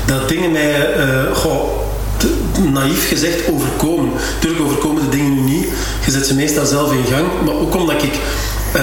dat 0.06 0.30
dingen 0.30 0.52
mij, 0.52 0.98
uh, 0.98 1.36
goh, 1.36 1.70
naïef 2.74 3.08
gezegd, 3.08 3.50
overkomen. 3.50 4.12
Natuurlijk 4.34 4.64
overkomen 4.64 5.04
de 5.04 5.18
dingen 5.18 5.34
nu 5.34 5.42
niet. 5.42 5.68
Je 6.06 6.12
zet 6.12 6.28
ze 6.28 6.36
meestal 6.36 6.66
zelf 6.66 6.92
in 6.92 7.06
gang, 7.14 7.28
maar 7.46 7.56
ook 7.56 7.76
omdat 7.76 8.04
ik 8.04 8.14
uh, 8.76 8.82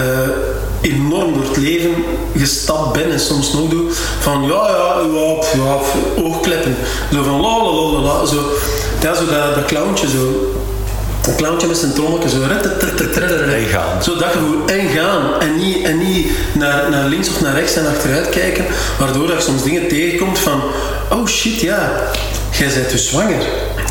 enorm 0.81 1.35
door 1.35 1.43
het 1.43 1.57
leven 1.57 1.95
gestapt 2.37 2.93
ben 2.93 3.13
en 3.13 3.21
soms 3.21 3.53
nog 3.53 3.69
doe 3.69 3.91
van 4.21 4.43
ja, 4.43 4.49
ja, 4.49 5.01
ja, 5.13 5.45
ja 5.65 5.79
oogkleppen. 6.23 6.77
Zo 7.13 7.23
van 7.23 7.41
la 7.41 7.63
la 7.63 8.01
la 8.01 8.27
zo. 8.27 8.37
Ja, 9.03 9.15
zo 9.15 9.27
dat, 9.27 9.55
dat 9.55 9.65
clowntje 9.65 10.09
zo 10.09 10.53
een 11.27 11.37
clowntje 11.37 11.67
met 11.67 11.77
zijn 11.77 11.93
trommetje 11.93 12.29
zo. 12.29 12.43
En 12.43 13.67
gaan. 13.67 14.03
Zo 14.03 14.17
dat 14.17 14.33
gevoel. 14.33 14.67
En 14.67 14.89
gaan. 14.89 15.41
En 15.41 15.57
niet, 15.57 15.85
en 15.85 15.99
niet 15.99 16.31
naar, 16.53 16.91
naar 16.91 17.09
links 17.09 17.29
of 17.29 17.41
naar 17.41 17.55
rechts 17.55 17.77
en 17.77 17.87
achteruit 17.87 18.29
kijken. 18.29 18.65
Waardoor 18.99 19.27
dat 19.27 19.37
je 19.37 19.43
soms 19.43 19.63
dingen 19.63 19.89
tegenkomt 19.89 20.39
van... 20.39 20.63
Oh 21.11 21.27
shit, 21.27 21.61
ja. 21.61 21.93
Jij 22.51 22.69
bent 22.75 22.91
dus 22.91 23.09
zwanger. 23.09 23.43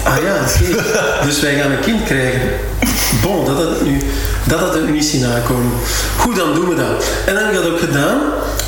Ah 0.04 0.18
ja, 0.24 0.36
oké. 0.36 0.84
dus 1.26 1.40
wij 1.40 1.56
gaan 1.56 1.72
een 1.72 1.80
kind 1.80 2.04
krijgen. 2.04 2.42
Bon, 3.22 3.46
dat 3.46 3.56
had 3.56 3.70
het 3.70 3.84
nu, 3.84 4.02
dat 4.48 4.60
had 4.60 4.74
het 4.74 4.90
niet 4.90 5.06
zien 5.06 5.26
aankomen. 5.26 5.72
Goed, 6.18 6.36
dan 6.36 6.54
doen 6.54 6.70
we 6.70 6.76
dat. 6.76 7.06
En 7.26 7.34
dan 7.34 7.44
heb 7.44 7.54
ik 7.54 7.62
dat 7.62 7.72
ook 7.72 7.80
gedaan. 7.80 8.20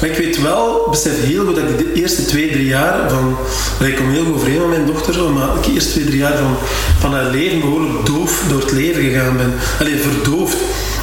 Maar 0.01 0.09
ik 0.09 0.17
weet 0.17 0.41
wel, 0.41 0.87
besef 0.89 1.23
heel 1.23 1.45
goed 1.45 1.55
dat 1.55 1.69
ik 1.69 1.77
de 1.77 1.93
eerste 1.93 2.25
twee, 2.25 2.51
drie 2.51 2.65
jaar 2.65 3.09
van... 3.09 3.37
Ik 3.87 3.95
kom 3.95 4.09
heel 4.09 4.23
goed 4.23 4.33
overeen 4.33 4.59
met 4.59 4.69
mijn 4.69 4.85
dochter, 4.85 5.29
maar 5.29 5.55
ik 5.55 5.63
de 5.63 5.73
eerste 5.73 5.91
twee, 5.91 6.05
drie 6.05 6.17
jaar 6.17 6.37
van, 6.37 6.55
van 6.99 7.13
haar 7.13 7.29
leven 7.29 7.59
behoorlijk 7.59 8.05
doof 8.05 8.43
door 8.49 8.59
het 8.59 8.71
leven 8.71 9.03
gegaan 9.03 9.37
ben. 9.37 9.53
Alleen 9.79 9.99
verdoofd. 9.99 10.57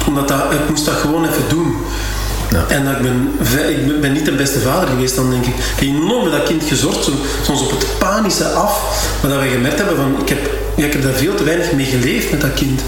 Omdat 0.07 0.27
dat, 0.27 0.51
ik 0.51 0.69
moest 0.69 0.85
dat 0.85 0.93
gewoon 0.93 1.25
even 1.25 1.49
doen. 1.49 1.75
Ja. 2.51 2.65
En 2.67 2.85
dat 2.85 2.93
ik, 2.93 3.01
ben, 3.01 3.29
ik 3.69 4.01
ben 4.01 4.11
niet 4.11 4.25
de 4.25 4.31
beste 4.31 4.59
vader 4.59 4.89
geweest 4.89 5.15
dan, 5.15 5.29
denk 5.29 5.45
ik. 5.45 5.53
Ik 5.55 5.63
heb 5.75 5.87
enorm 5.87 6.23
met 6.23 6.33
dat 6.33 6.43
kind 6.43 6.63
gezorgd, 6.63 7.09
soms 7.43 7.61
op 7.61 7.71
het 7.71 7.85
panische 7.97 8.45
af. 8.45 8.81
Maar 9.21 9.31
dat 9.31 9.41
we 9.41 9.49
gemerkt 9.49 9.77
hebben 9.77 9.95
van, 9.95 10.15
ik 10.21 10.29
heb, 10.29 10.49
ja, 10.75 10.85
ik 10.85 10.93
heb 10.93 11.03
daar 11.03 11.13
veel 11.13 11.35
te 11.35 11.43
weinig 11.43 11.71
mee 11.71 11.85
geleefd 11.85 12.31
met 12.31 12.41
dat 12.41 12.53
kind. 12.53 12.81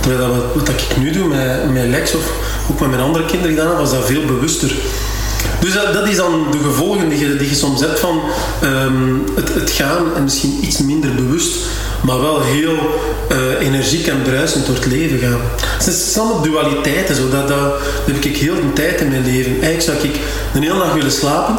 Terwijl 0.00 0.28
dat, 0.28 0.36
wat, 0.36 0.54
wat 0.54 0.68
ik 0.68 0.96
nu 0.96 1.10
doe 1.10 1.28
met, 1.28 1.72
met 1.72 1.88
Lex 1.88 2.14
of 2.14 2.22
ook 2.70 2.80
met 2.80 2.90
mijn 2.90 3.02
andere 3.02 3.26
kinderen 3.26 3.54
gedaan 3.54 3.68
heb, 3.68 3.78
was 3.78 3.90
dat 3.90 4.06
veel 4.06 4.24
bewuster. 4.24 4.74
Dus 5.60 5.72
dat, 5.72 5.92
dat, 5.92 6.08
is 6.08 6.16
dan 6.16 6.46
de 6.50 6.58
gevolgen 6.58 7.08
die 7.08 7.18
je, 7.18 7.36
die 7.36 7.48
je 7.48 7.54
soms 7.54 7.80
hebt 7.80 8.00
van 8.00 8.20
um, 8.64 9.24
het, 9.34 9.54
het, 9.54 9.70
gaan 9.70 10.14
en 10.16 10.22
misschien 10.22 10.58
iets 10.60 10.78
minder 10.78 11.14
bewust, 11.14 11.56
maar 12.02 12.20
wel 12.20 12.42
heel 12.42 13.00
uh, 13.32 13.66
energiek 13.66 14.06
en 14.06 14.22
bruisend 14.22 14.66
door 14.66 14.74
het 14.74 14.86
leven 14.86 15.18
gaan. 15.18 15.40
Het 15.84 15.94
zijn 15.94 16.26
allemaal 16.26 16.42
dualiteiten, 16.42 17.14
zo. 17.14 17.28
Dat, 17.30 17.48
dat, 17.48 17.58
dat 17.58 18.14
heb 18.14 18.24
ik 18.24 18.36
heel 18.36 18.54
de 18.54 18.72
tijd 18.72 19.00
in 19.00 19.08
mijn 19.08 19.24
leven. 19.24 19.62
Eigenlijk 19.62 19.82
zou 19.82 20.14
ik 20.14 20.20
een 20.54 20.62
hele 20.62 20.78
nacht 20.78 20.94
willen 20.94 21.12
slapen, 21.12 21.56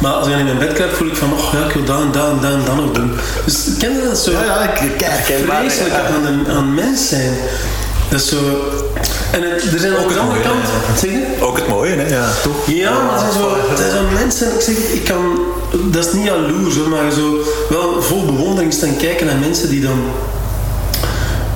maar 0.00 0.12
als 0.12 0.26
ik 0.26 0.36
in 0.36 0.44
mijn 0.44 0.58
bed 0.58 0.72
kruip, 0.72 0.94
voel 0.94 1.08
ik 1.08 1.16
van, 1.16 1.32
oh 1.32 1.52
ja, 1.52 1.66
ik 1.66 1.72
wil 1.72 1.84
dat 1.84 2.00
en 2.00 2.12
dat 2.12 2.30
en 2.30 2.40
dat 2.40 2.52
en 2.52 2.64
dat 2.64 2.76
nog 2.76 2.92
doen. 2.92 3.10
Dus 3.44 3.64
ken 3.78 3.92
je 3.92 4.02
dat 4.08 4.18
zo? 4.18 4.30
Ja, 4.30 4.44
ja 4.44 4.80
ik 4.80 4.90
kijk 4.98 5.40
Vreselijk 5.46 5.94
aan, 5.94 6.48
aan 6.48 6.74
mens 6.74 7.08
zijn. 7.08 7.34
Dat 8.08 8.20
is 8.20 8.28
zo... 8.28 8.36
En 9.30 9.42
het, 9.42 9.72
er 9.72 9.78
zijn 9.78 9.96
ook 9.96 10.12
de 10.12 10.18
andere 10.18 10.40
kant... 10.40 10.64
Zeg 10.98 11.10
je? 11.10 11.24
Ook 11.40 11.56
het 11.56 11.68
mooie, 11.68 11.94
hè? 11.94 12.08
Ja, 12.08 12.30
toch? 12.42 12.66
Ja, 12.66 13.02
maar 13.02 13.14
er 13.14 13.20
zijn 13.20 13.32
zo, 13.32 13.56
er 13.70 13.90
zijn 13.90 14.12
mensen... 14.12 14.54
Ik 14.54 14.60
zeg, 14.60 14.74
ik 14.76 15.04
kan... 15.04 15.38
Dat 15.90 16.06
is 16.06 16.12
niet 16.12 16.24
jaloers, 16.24 16.76
hoor, 16.76 16.88
maar 16.88 17.12
zo 17.12 17.38
wel 17.68 18.02
vol 18.02 18.24
bewondering 18.24 18.72
staan 18.72 18.96
kijken 18.96 19.26
naar 19.26 19.36
mensen 19.36 19.68
die 19.68 19.80
dan 19.80 20.00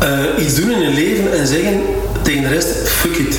uh, 0.02 0.44
iets 0.44 0.54
doen 0.54 0.70
in 0.70 0.82
hun 0.82 0.94
leven 0.94 1.32
en 1.32 1.46
zeggen 1.46 1.82
tegen 2.22 2.42
de 2.42 2.48
rest, 2.48 2.88
fuck 2.88 3.16
it. 3.16 3.38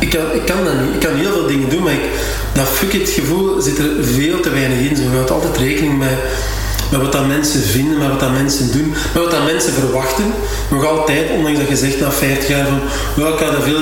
Ik 0.00 0.10
kan, 0.10 0.32
ik 0.34 0.46
kan 0.46 0.64
dat 0.64 0.74
niet. 0.80 0.94
Ik 0.94 1.00
kan 1.00 1.18
heel 1.18 1.32
veel 1.32 1.46
dingen 1.46 1.68
doen, 1.68 1.82
maar 1.82 1.92
ik, 1.92 2.04
dat 2.52 2.66
fuck 2.66 2.92
it 2.92 3.08
gevoel 3.08 3.60
zit 3.60 3.78
er 3.78 3.90
veel 4.00 4.40
te 4.40 4.50
weinig 4.50 4.78
in. 4.78 4.96
Zo, 4.96 5.02
houdt 5.14 5.30
altijd 5.30 5.56
rekening 5.56 5.98
met 5.98 6.18
met 6.92 7.00
wat 7.00 7.12
dat 7.12 7.26
mensen 7.26 7.60
vinden, 7.60 7.98
met 7.98 8.08
wat 8.08 8.20
dat 8.20 8.32
mensen 8.32 8.72
doen, 8.72 8.88
met 8.88 9.22
wat 9.22 9.30
dat 9.30 9.44
mensen 9.44 9.72
verwachten. 9.72 10.24
Nog 10.70 10.86
altijd, 10.86 11.30
ondanks 11.30 11.58
dat 11.58 11.68
je 11.68 11.76
zegt 11.76 12.00
na 12.00 12.12
50 12.12 12.48
jaar 12.48 12.66
van 12.66 12.80
well, 13.14 13.32
ik 13.32 13.38
daar 13.38 13.62
veel, 13.62 13.80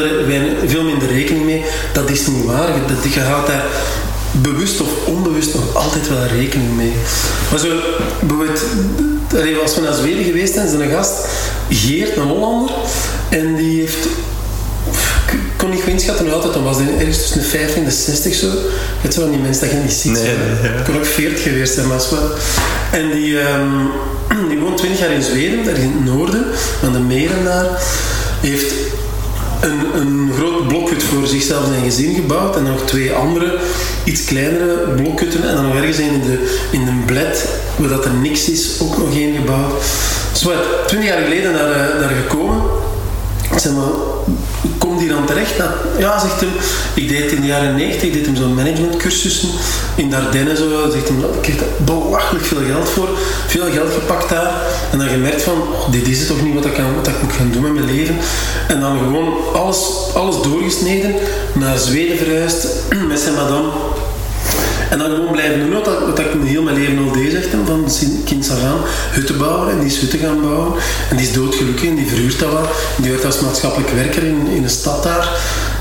veel 0.66 0.82
minder 0.82 1.08
rekening 1.08 1.44
mee, 1.44 1.64
dat 1.92 2.10
is 2.10 2.26
niet 2.26 2.44
waar. 2.44 2.68
Dat, 3.02 3.12
je 3.12 3.20
houdt 3.20 3.46
daar 3.46 3.64
bewust 4.32 4.80
of 4.80 4.88
onbewust 5.06 5.54
nog 5.54 5.74
altijd 5.74 6.08
wel 6.08 6.26
rekening 6.26 6.76
mee. 6.76 6.92
Maar 7.50 7.58
zo, 7.58 7.68
bijvoorbeeld, 8.20 8.64
als 9.62 9.74
we 9.74 9.80
naar 9.80 9.94
Zweden 9.94 10.24
geweest 10.24 10.54
zijn, 10.54 10.66
is 10.66 10.72
een 10.72 10.90
gast, 10.90 11.28
Geert, 11.68 12.16
een 12.16 12.22
Hollander, 12.22 12.74
en 13.28 13.56
die 13.56 13.80
heeft 13.80 14.06
kon 15.60 15.70
niet 15.70 15.82
goed 15.82 15.92
inschatten 15.92 16.30
hoe 16.30 16.42
het 16.42 16.52
dan 16.52 16.64
was. 16.64 16.78
Ergens 16.98 17.18
tussen 17.18 17.38
de 17.38 17.46
50 17.46 17.76
en 17.76 17.84
de 17.84 17.90
60 17.90 18.34
zo. 18.34 18.46
Het 19.00 19.14
van 19.14 19.30
die 19.30 19.40
mensen 19.40 19.62
dat 19.62 19.70
je 19.70 19.76
niet 19.76 19.92
ziet. 19.92 20.12
Nee, 20.12 20.24
zo. 20.24 20.30
nee, 20.30 20.70
ja. 20.70 20.76
Het 20.76 20.86
kon 20.86 20.96
ook 20.96 21.06
40 21.06 21.42
geweest 21.42 21.74
zijn, 21.74 21.86
maar 21.86 21.96
is 21.96 22.10
wel. 22.10 22.30
En 22.92 23.10
die, 23.10 23.40
ehm, 23.40 23.68
die 24.50 24.58
woont 24.58 24.76
20 24.76 25.00
jaar 25.00 25.10
in 25.10 25.22
Zweden, 25.22 25.64
daar 25.64 25.76
in 25.76 25.92
het 25.96 26.04
noorden, 26.04 26.44
aan 26.84 26.92
de 26.92 26.98
meren 26.98 27.44
daar. 27.44 27.82
Heeft 28.40 28.74
een, 29.60 30.00
een 30.00 30.30
groot 30.36 30.68
blokhut 30.68 31.02
voor 31.02 31.26
zichzelf 31.26 31.64
en 31.64 31.70
zijn 31.70 31.84
gezin 31.84 32.14
gebouwd. 32.14 32.56
En 32.56 32.62
nog 32.62 32.86
twee 32.86 33.12
andere, 33.12 33.58
iets 34.04 34.24
kleinere 34.24 34.74
blokhutten. 34.96 35.48
En 35.48 35.54
dan 35.54 35.66
nog 35.66 35.76
ergens 35.76 35.98
een 35.98 36.12
in 36.12 36.20
de, 36.20 36.58
in 36.70 36.84
de 36.84 36.92
bled, 37.06 37.48
waar 37.76 37.88
dat 37.88 38.04
er 38.04 38.14
niks 38.14 38.48
is, 38.48 38.70
ook 38.82 38.98
nog 38.98 39.14
één 39.14 39.34
gebouwd. 39.34 39.82
Zo, 40.32 40.50
20 40.86 41.08
jaar 41.08 41.22
geleden 41.22 41.52
daar, 41.52 41.70
eh, 41.70 42.00
daar 42.00 42.10
gekomen. 42.10 42.62
Ik 43.64 44.70
komt 44.78 45.00
hij 45.00 45.08
dan 45.08 45.26
terecht? 45.26 45.58
Nou, 45.58 45.70
ja, 45.98 46.20
zegt 46.20 46.40
hem, 46.40 46.48
ik 46.94 47.08
deed 47.08 47.32
in 47.32 47.40
de 47.40 47.46
jaren 47.46 47.74
90, 47.74 48.02
ik 48.02 48.12
deed 48.12 48.26
hem 48.26 48.36
zo'n 48.36 48.54
managementcursussen 48.54 49.48
in 49.94 50.10
Dardenne 50.10 50.56
zo. 50.56 50.90
Zegt 50.90 51.08
hem, 51.08 51.18
ik 51.18 51.42
kreeg 51.42 51.56
daar 51.56 51.68
belachelijk 51.78 52.44
veel 52.44 52.60
geld 52.66 52.88
voor, 52.88 53.08
veel 53.46 53.70
geld 53.70 53.92
gepakt 53.92 54.28
daar. 54.28 54.52
En 54.92 54.98
dan 54.98 55.08
gemerkt 55.08 55.42
van, 55.42 55.52
oh, 55.52 55.90
dit 55.90 56.08
is 56.08 56.18
het 56.18 56.28
toch 56.28 56.42
niet 56.42 56.54
wat 56.54 56.64
ik, 56.64 56.72
kan, 56.74 56.94
wat 56.94 57.06
ik 57.06 57.22
moet 57.22 57.32
gaan 57.32 57.50
doen 57.52 57.62
met 57.62 57.72
mijn 57.72 57.96
leven. 57.96 58.16
En 58.68 58.80
dan 58.80 58.98
gewoon 58.98 59.34
alles, 59.54 59.78
alles 60.14 60.42
doorgesneden, 60.42 61.14
naar 61.52 61.78
Zweden 61.78 62.16
verhuisd 62.16 62.66
met 63.08 63.20
zijn 63.20 63.34
madame. 63.34 63.68
En 64.90 64.98
dan 64.98 65.10
gewoon 65.10 65.32
blijven 65.32 65.58
doen 65.58 65.70
wat, 65.70 65.84
wat 65.84 66.18
ik 66.18 66.26
heel 66.44 66.62
mijn 66.62 66.76
leven 66.76 66.98
al 66.98 67.12
deed, 67.12 67.30
zegt 67.30 67.52
hem, 67.52 67.66
van 67.66 67.88
kinds 68.24 68.50
af 68.50 68.62
aan, 68.62 68.80
hutten 69.10 69.38
bouwen. 69.38 69.70
En 69.70 69.78
die 69.78 69.88
is 69.88 69.98
hutten 69.98 70.18
gaan 70.18 70.40
bouwen. 70.40 70.72
En 71.10 71.16
die 71.16 71.26
is 71.26 71.32
doodgelukkig 71.32 71.88
en 71.88 71.94
die 71.94 72.06
verhuurt 72.06 72.38
dat 72.38 72.52
wat. 72.52 72.68
En 72.96 73.02
die 73.02 73.10
werkt 73.10 73.24
als 73.24 73.40
maatschappelijk 73.40 73.90
werker 73.90 74.22
in, 74.22 74.46
in 74.54 74.62
een 74.62 74.70
stad 74.70 75.02
daar. 75.02 75.28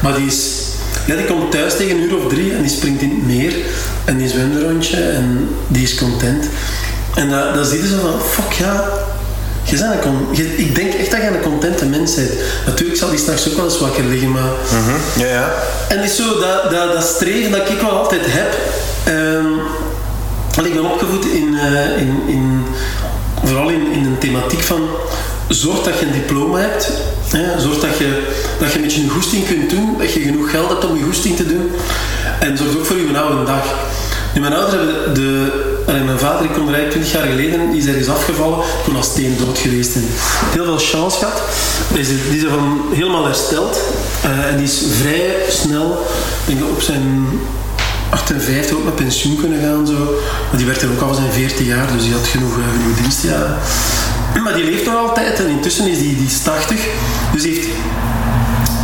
Maar 0.01 0.15
die 0.15 0.25
is... 0.25 0.57
Ja, 1.05 1.15
die 1.15 1.25
komt 1.25 1.51
thuis 1.51 1.75
tegen 1.75 1.97
een 1.97 2.03
uur 2.03 2.17
of 2.17 2.27
drie 2.27 2.53
en 2.53 2.61
die 2.61 2.71
springt 2.71 3.01
in 3.01 3.09
het 3.09 3.25
meer. 3.25 3.53
En 4.05 4.17
die 4.17 4.29
zwemt 4.29 4.55
een 4.55 4.69
rondje 4.69 4.97
en 4.97 5.49
die 5.67 5.83
is 5.83 5.95
content. 5.95 6.45
En 7.15 7.29
dat, 7.29 7.53
dat 7.53 7.71
je 7.71 7.87
zo 7.87 7.99
van, 8.01 8.21
fuck 8.21 8.51
ja, 8.51 8.89
je 9.63 9.77
bent 9.77 10.05
een 10.05 10.57
ik 10.57 10.75
denk 10.75 10.93
echt 10.93 11.11
dat 11.11 11.21
je 11.21 11.27
een 11.27 11.41
contente 11.41 11.85
mens 11.85 12.15
bent. 12.15 12.31
Natuurlijk 12.65 12.99
zal 12.99 13.09
die 13.09 13.19
s'nachts 13.19 13.49
ook 13.49 13.55
wel 13.55 13.65
eens 13.65 13.79
wakker 13.79 14.03
liggen, 14.03 14.31
maar... 14.31 14.51
Ja, 15.15 15.25
ja. 15.25 15.53
En 15.87 16.03
is 16.03 16.15
zo 16.15 16.39
dat, 16.39 16.71
dat, 16.71 16.93
dat 16.93 17.03
streven 17.03 17.51
dat 17.51 17.69
ik 17.69 17.81
wel 17.81 17.89
altijd 17.89 18.21
heb. 18.25 18.55
Want 20.55 20.67
ik 20.67 20.73
ben 20.73 20.91
opgevoed 20.91 21.25
in, 21.25 21.57
eh, 21.57 22.01
in, 22.01 22.21
in 22.27 22.63
vooral 23.43 23.69
in, 23.69 23.91
in 23.91 24.05
een 24.05 24.17
thematiek 24.17 24.61
van 24.61 24.87
zorg 25.47 25.83
dat 25.83 25.99
je 25.99 26.05
een 26.05 26.11
diploma 26.11 26.59
hebt. 26.59 26.91
Hè, 27.29 27.59
zorg 27.59 27.79
dat 27.79 27.97
je, 27.97 28.27
dat 28.59 28.71
je 28.71 28.75
een 28.75 28.81
beetje 28.81 29.01
een 29.01 29.09
goesting 29.09 29.45
kunt 29.45 29.69
doen, 29.69 29.95
dat 29.97 30.13
je 30.13 30.19
genoeg 30.19 30.51
geld 30.51 30.69
hebt 30.69 30.85
om 30.85 30.97
je 30.97 31.03
goesting 31.03 31.35
te 31.35 31.45
doen. 31.45 31.71
En 32.39 32.57
zorg 32.57 32.77
ook 32.77 32.85
voor 32.85 32.97
je 32.97 33.17
oude 33.17 33.43
dag. 33.43 33.63
Mijn 34.39 34.53
ouders 34.53 34.73
hebben 34.75 35.13
de... 35.13 35.51
mijn 35.85 36.19
vader, 36.19 36.45
ik 36.45 36.53
kon 36.53 36.67
er 36.67 36.73
eigenlijk 36.73 36.91
20 36.91 37.11
jaar 37.11 37.27
geleden, 37.27 37.71
die 37.71 37.81
is 37.81 37.87
ergens 37.87 38.09
afgevallen. 38.09 38.59
Ik 38.59 38.83
kon 38.83 38.95
als 38.95 39.05
steen 39.05 39.37
dood 39.45 39.57
geweest. 39.57 39.95
En 39.95 40.05
heel 40.51 40.63
veel 40.63 40.77
chance 40.77 41.17
gehad. 41.17 41.41
Die 41.91 41.99
is, 41.99 42.07
die 42.07 42.37
is 42.37 42.43
ervan 42.43 42.81
helemaal 42.91 43.25
hersteld. 43.25 43.79
Eh, 44.23 44.45
en 44.45 44.55
die 44.55 44.65
is 44.65 44.83
vrij 45.01 45.35
snel, 45.49 46.05
ik 46.47 46.57
denk 46.57 46.69
op 46.69 46.81
zijn 46.81 47.27
58 48.09 48.77
ook 48.77 48.83
met 48.83 48.95
pensioen 48.95 49.35
kunnen 49.35 49.61
gaan. 49.61 49.87
Zo. 49.87 50.15
Maar 50.49 50.57
die 50.57 50.65
werkte 50.65 50.87
ook 50.87 51.01
al 51.01 51.13
zijn 51.13 51.31
14 51.31 51.65
jaar, 51.65 51.91
dus 51.93 52.03
die 52.03 52.13
had 52.13 52.27
genoeg, 52.27 52.57
eh, 52.57 52.63
genoeg 52.81 52.97
dienstjaren. 52.97 53.57
Maar 54.43 54.53
die 54.53 54.63
leeft 54.63 54.85
nog 54.85 54.95
altijd 54.95 55.39
en 55.39 55.47
intussen 55.47 55.87
is 55.87 55.97
die, 55.97 56.15
die 56.15 56.25
is 56.25 56.41
80. 56.41 56.79
Dus 57.33 57.43
heeft 57.43 57.67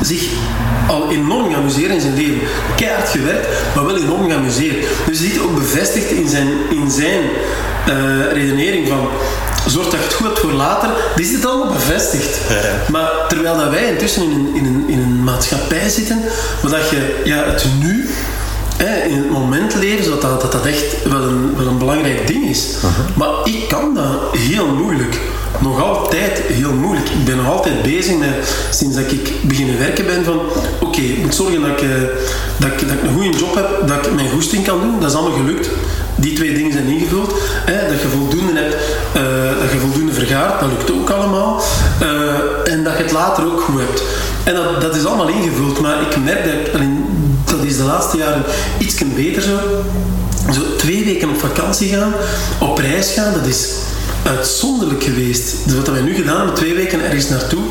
zich 0.02 0.24
al 0.88 1.12
enorm 1.12 1.54
geamuseerd 1.54 1.92
in 1.92 2.02
zijn 2.02 2.16
leven. 2.16 2.40
Keihard 2.76 3.10
gewerkt, 3.10 3.48
maar 3.76 3.86
wel 3.86 3.98
enorm 3.98 4.30
geamuseerd. 4.30 4.86
Dus 5.06 5.20
je 5.20 5.26
ziet 5.26 5.40
ook 5.40 5.56
bevestigd 5.56 6.12
in 6.12 6.30
zijn, 6.30 6.48
in 6.70 6.92
zijn 6.92 7.22
eh, 7.86 8.32
redenering 8.34 8.88
van 8.88 9.08
zorg 9.66 9.90
dat 9.90 10.00
je 10.00 10.06
het 10.06 10.14
goed 10.14 10.26
hebt 10.26 10.40
voor 10.40 10.52
later, 10.52 10.90
die 11.16 11.26
zit 11.26 11.46
allemaal 11.46 11.74
bevestigd. 11.74 12.40
Maar 12.90 13.10
terwijl 13.28 13.58
dat 13.58 13.70
wij 13.70 13.90
intussen 13.90 14.24
in 14.24 14.32
een, 14.32 14.56
in, 14.56 14.66
een, 14.66 14.84
in 14.88 15.00
een 15.00 15.24
maatschappij 15.24 15.90
zitten, 15.90 16.22
waar 16.62 16.72
dat 16.72 16.90
je 16.90 17.22
ja, 17.24 17.44
het 17.44 17.66
nu 17.80 18.10
in 18.84 19.18
het 19.18 19.30
moment 19.30 19.76
leven, 19.76 20.04
zodat 20.04 20.22
dat, 20.22 20.42
dat, 20.42 20.52
dat 20.52 20.66
echt 20.66 21.04
wel 21.04 21.22
een, 21.22 21.56
wel 21.58 21.68
een 21.68 21.78
belangrijk 21.78 22.28
ding 22.28 22.46
is. 22.46 22.68
Maar 23.14 23.30
ik 23.44 23.68
kan 23.68 23.94
dat 23.94 24.38
heel 24.38 24.68
moeilijk. 24.68 25.20
Nog 25.60 25.84
altijd 25.84 26.40
heel 26.40 26.74
moeilijk. 26.74 27.10
Ik 27.10 27.26
ben 27.26 27.36
nog 27.36 27.48
altijd 27.48 27.82
bezig 27.82 28.18
met, 28.18 28.56
sinds 28.70 28.96
dat 28.96 29.12
ik 29.12 29.34
beginnen 29.42 29.78
werken 29.78 30.06
ben, 30.06 30.24
van 30.24 30.40
oké, 30.80 31.02
ik 31.02 31.22
moet 31.22 31.36
zorgen 31.36 31.62
dat 31.62 31.70
ik, 31.70 31.82
eh, 31.82 31.90
dat, 32.58 32.72
ik, 32.72 32.88
dat 32.88 32.98
ik 32.98 33.04
een 33.04 33.14
goede 33.14 33.38
job 33.38 33.56
heb, 33.56 33.88
dat 33.88 34.06
ik 34.06 34.14
mijn 34.14 34.30
goesting 34.30 34.66
kan 34.66 34.82
doen. 34.82 35.00
Dat 35.00 35.10
is 35.10 35.16
allemaal 35.18 35.38
gelukt. 35.38 35.70
Die 36.16 36.34
twee 36.34 36.54
dingen 36.54 36.72
zijn 36.72 36.88
ingevuld. 36.88 37.34
Hè, 37.66 37.90
dat 37.90 38.02
je 38.02 38.08
voldoende 38.08 38.60
hebt, 38.60 38.76
eh, 39.14 39.62
dat 39.62 39.72
je 39.72 39.78
voldoende 39.78 40.14
vergaart, 40.14 40.60
dat 40.60 40.70
lukt 40.70 40.92
ook 40.92 41.10
allemaal. 41.10 41.62
Eh, 42.00 42.74
en 42.74 42.84
dat 42.84 42.98
je 42.98 43.04
het 43.04 43.12
later 43.12 43.46
ook 43.46 43.62
goed 43.62 43.80
hebt. 43.80 44.04
En 44.44 44.56
dat, 44.56 44.82
dat 44.82 44.96
is 44.96 45.06
allemaal 45.06 45.28
ingevuld, 45.28 45.80
maar 45.82 46.02
ik 46.02 46.24
merk 46.24 46.46
dat 46.46 46.54
ik, 46.54 46.74
alleen, 46.74 46.94
dat 46.95 46.95
is 47.76 47.82
de 47.82 47.88
laatste 47.88 48.18
jaren 48.18 48.44
iets 48.78 48.96
beter 49.16 49.42
zo. 49.42 49.60
Zo 50.54 50.62
twee 50.78 51.06
weken 51.06 51.30
op 51.30 51.40
vakantie 51.40 51.90
gaan, 51.90 52.14
op 52.60 52.78
reis 52.78 53.12
gaan, 53.12 53.34
dat 53.34 53.46
is 53.46 53.68
uitzonderlijk 54.24 55.04
geweest. 55.04 55.54
Dus 55.66 55.76
wat 55.76 55.88
wij 55.88 56.02
nu 56.02 56.16
gedaan 56.16 56.38
hebben, 56.38 56.56
twee 56.56 56.74
weken 56.74 57.04
ergens 57.04 57.30
naartoe, 57.30 57.64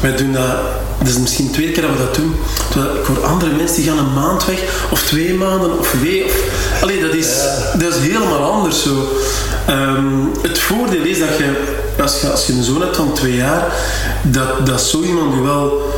wij 0.00 0.16
doen 0.16 0.32
dat, 0.32 0.56
dat 0.98 1.08
is 1.08 1.18
misschien 1.18 1.46
de 1.46 1.52
tweede 1.52 1.72
keer 1.72 1.82
dat 1.82 1.90
we 1.90 1.98
dat 1.98 2.14
doen. 2.14 2.34
Terwijl 2.70 2.94
ik 2.94 3.04
hoor 3.04 3.26
andere 3.26 3.50
mensen 3.50 3.76
die 3.76 3.90
gaan 3.90 3.98
een 3.98 4.12
maand 4.12 4.44
weg, 4.44 4.62
of 4.90 5.02
twee 5.02 5.34
maanden, 5.34 5.78
of 5.78 5.90
twee, 5.90 6.24
of... 6.24 6.32
Allee, 6.80 7.00
dat 7.00 7.14
is, 7.14 7.28
dat 7.78 7.94
is 7.94 8.00
helemaal 8.00 8.52
anders 8.52 8.82
zo. 8.82 9.08
Ehm, 9.66 10.24
het 10.42 10.58
voordeel 10.58 11.04
is 11.04 11.18
dat 11.18 11.38
je 11.38 11.74
als, 12.02 12.20
je, 12.20 12.30
als 12.30 12.46
je 12.46 12.52
een 12.52 12.62
zoon 12.62 12.80
hebt 12.80 12.96
van 12.96 13.12
twee 13.12 13.34
jaar, 13.34 13.64
dat, 14.22 14.66
dat 14.66 14.80
zo 14.80 15.02
iemand 15.02 15.34
je 15.34 15.42
wel 15.42 15.92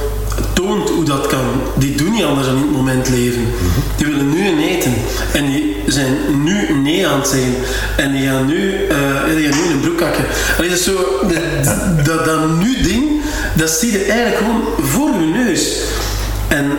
toont 0.53 0.89
hoe 0.89 1.05
dat 1.05 1.27
kan. 1.27 1.47
Die 1.75 1.97
doen 1.97 2.13
niet 2.13 2.25
anders 2.25 2.47
dan 2.47 2.57
in 2.57 2.63
het 2.63 2.71
moment 2.71 3.09
leven. 3.09 3.47
Die 3.97 4.07
willen 4.07 4.31
nu 4.31 4.49
een 4.49 4.59
eten. 4.59 4.95
En 5.33 5.47
die 5.47 5.77
zijn 5.87 6.17
nu 6.43 6.75
nee 6.83 7.07
aan 7.07 7.19
het 7.19 7.29
zeggen. 7.29 7.55
En 7.97 8.13
die 8.13 8.29
gaan 8.29 8.47
nu, 8.47 8.87
eh, 8.87 8.97
die 9.37 9.53
gaan 9.53 9.63
nu 9.63 9.73
een 9.73 9.81
broek 9.81 10.01
hakken. 10.01 10.25
Dat, 10.57 10.67
is 10.67 10.85
zo, 10.85 10.97
dat, 12.05 12.25
dat 12.25 12.49
nu 12.59 12.83
ding, 12.83 13.21
dat 13.55 13.71
zie 13.71 13.93
je 13.93 14.05
eigenlijk 14.05 14.37
gewoon 14.37 14.63
voor 14.83 15.11
je 15.21 15.27
neus. 15.27 15.77
En 16.49 16.71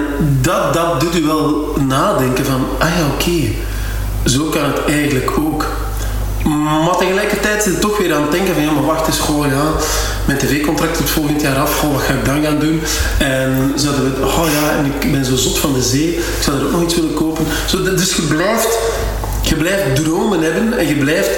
dat, 0.41 0.73
dat 0.73 0.99
doet 0.99 1.17
u 1.17 1.21
wel 1.21 1.75
nadenken 1.87 2.45
van, 2.45 2.65
ah 2.77 2.89
ja, 2.97 3.05
oké, 3.13 3.47
zo 4.25 4.43
kan 4.43 4.63
het 4.63 4.85
eigenlijk 4.85 5.31
ook. 5.39 5.58
Maar 6.43 6.97
tegelijkertijd 6.97 7.63
zit 7.63 7.73
je 7.73 7.79
toch 7.79 7.97
weer 7.97 8.13
aan 8.13 8.21
het 8.21 8.31
denken 8.31 8.53
van 8.53 8.63
ja, 8.63 8.71
maar 8.71 8.85
wacht 8.85 9.07
eens 9.07 9.19
gewoon, 9.19 9.49
ja, 9.49 9.71
mijn 10.25 10.37
tv-contract 10.37 10.97
tot 10.97 11.09
volgend 11.09 11.41
jaar 11.41 11.57
af, 11.57 11.79
goh, 11.79 11.93
wat 11.93 12.01
ga 12.01 12.13
ik 12.13 12.25
dan 12.25 12.43
gaan 12.43 12.59
doen? 12.59 12.81
En 13.17 13.71
zouden 13.75 14.03
we, 14.03 14.25
oh 14.25 14.45
ja, 14.51 14.77
en 14.77 14.85
ik 14.85 15.11
ben 15.11 15.25
zo 15.25 15.35
zot 15.35 15.59
van 15.59 15.73
de 15.73 15.81
zee, 15.81 16.15
ik 16.15 16.23
zou 16.41 16.57
er 16.57 16.65
ook 16.65 16.71
nog 16.71 16.83
iets 16.83 16.95
willen 16.95 17.13
kopen. 17.13 17.45
Zo, 17.67 17.83
dus 17.83 18.15
je 18.15 18.21
blijft, 18.21 18.77
je 19.41 19.55
blijft 19.55 19.95
dromen 19.95 20.41
hebben 20.41 20.77
en 20.77 20.87
je 20.87 20.95
blijft 20.95 21.29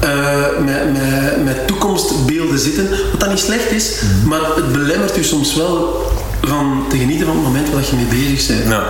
eh, 0.00 0.64
met, 0.64 0.92
met, 0.92 1.44
met 1.44 1.66
toekomstbeelden 1.66 2.58
zitten, 2.58 2.88
wat 3.10 3.20
dan 3.20 3.28
niet 3.28 3.38
slecht 3.38 3.70
is, 3.70 4.00
maar 4.24 4.40
het 4.54 4.72
belemmert 4.72 5.14
je 5.14 5.22
soms 5.22 5.54
wel 5.54 6.02
van 6.42 6.84
te 6.88 6.96
genieten 6.96 7.26
van 7.26 7.34
het 7.34 7.44
moment 7.44 7.70
waar 7.70 7.82
je 7.90 7.96
mee 7.96 8.26
bezig 8.26 8.46
bent. 8.46 8.68
Ja. 8.68 8.84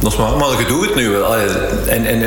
Dat 0.00 0.12
is 0.12 0.18
maar, 0.18 0.36
maar 0.36 0.58
je 0.58 0.66
doet 0.66 0.84
het 0.84 0.94
nu 0.94 1.08
wel. 1.08 1.36
En, 1.36 2.06
en, 2.06 2.20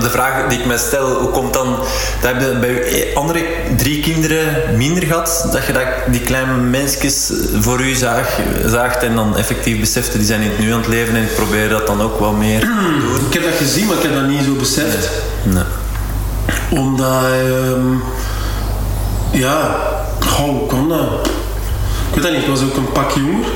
de 0.00 0.10
vraag 0.10 0.48
die 0.48 0.58
ik 0.58 0.66
me 0.66 0.78
stel, 0.78 1.20
hoe 1.20 1.30
komt 1.30 1.52
dan... 1.52 1.76
Dat 2.20 2.32
heb 2.32 2.40
je 2.40 2.58
bij 2.60 3.10
andere 3.14 3.44
drie 3.76 4.00
kinderen 4.00 4.76
minder 4.76 5.02
gehad? 5.02 5.48
Dat 5.52 5.66
je 5.66 5.72
dat, 5.72 5.84
die 6.06 6.20
kleine 6.20 6.56
mensjes 6.56 7.32
voor 7.60 7.80
u 7.80 7.94
zag, 7.94 8.38
zaagt 8.64 9.02
en 9.02 9.14
dan 9.14 9.36
effectief 9.36 9.80
besefte, 9.80 10.16
die 10.16 10.26
zijn 10.26 10.40
in 10.40 10.50
het 10.50 10.58
nu 10.58 10.72
aan 10.72 10.78
het 10.78 10.88
leven 10.88 11.16
en 11.16 11.22
ik 11.22 11.34
probeer 11.34 11.68
dat 11.68 11.86
dan 11.86 12.02
ook 12.02 12.18
wel 12.18 12.32
meer 12.32 12.60
te 12.60 12.66
doen. 12.66 13.26
Ik 13.26 13.32
heb 13.32 13.42
dat 13.42 13.54
gezien, 13.58 13.86
maar 13.86 13.96
ik 13.96 14.02
heb 14.02 14.14
dat 14.14 14.26
niet 14.26 14.44
zo 14.44 14.52
beseft. 14.52 15.10
Nee. 15.42 15.62
Omdat, 16.70 17.24
ehm, 17.24 17.96
ja, 19.30 19.76
hoe 20.36 20.66
kon 20.66 20.88
dat? 20.88 21.26
Ik 22.08 22.14
weet 22.14 22.24
dat 22.24 22.32
niet, 22.32 22.42
ik 22.42 22.48
was 22.48 22.62
ook 22.62 22.76
een 22.76 22.92
pak 22.92 23.10
jonger. 23.10 23.46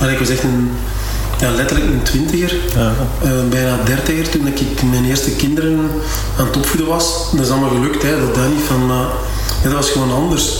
Maar 0.00 0.10
ik 0.10 0.18
was 0.18 0.28
echt 0.28 0.42
een, 0.42 0.70
ja, 1.40 1.50
letterlijk 1.50 1.90
een 1.90 2.02
twintiger, 2.02 2.54
eh, 2.74 3.30
bijna 3.50 3.78
dertiger 3.84 4.28
toen 4.28 4.46
ik 4.46 4.82
mijn 4.90 5.04
eerste 5.04 5.30
kinderen 5.30 5.78
aan 6.38 6.46
het 6.46 6.56
opvoeden 6.56 6.86
was. 6.86 7.30
Dat 7.32 7.44
is 7.44 7.50
allemaal 7.50 7.70
gelukt, 7.70 8.02
hè, 8.02 8.20
dat, 8.20 8.34
dat 8.34 8.48
niet 8.48 8.64
van, 8.66 8.86
ja, 9.62 9.68
dat 9.68 9.72
was 9.72 9.90
gewoon 9.90 10.12
anders. 10.12 10.58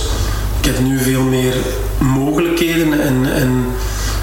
Ik 0.60 0.66
heb 0.66 0.80
nu 0.80 0.98
veel 0.98 1.22
meer 1.22 1.54
mogelijkheden 1.98 3.00
en, 3.00 3.32
en 3.32 3.64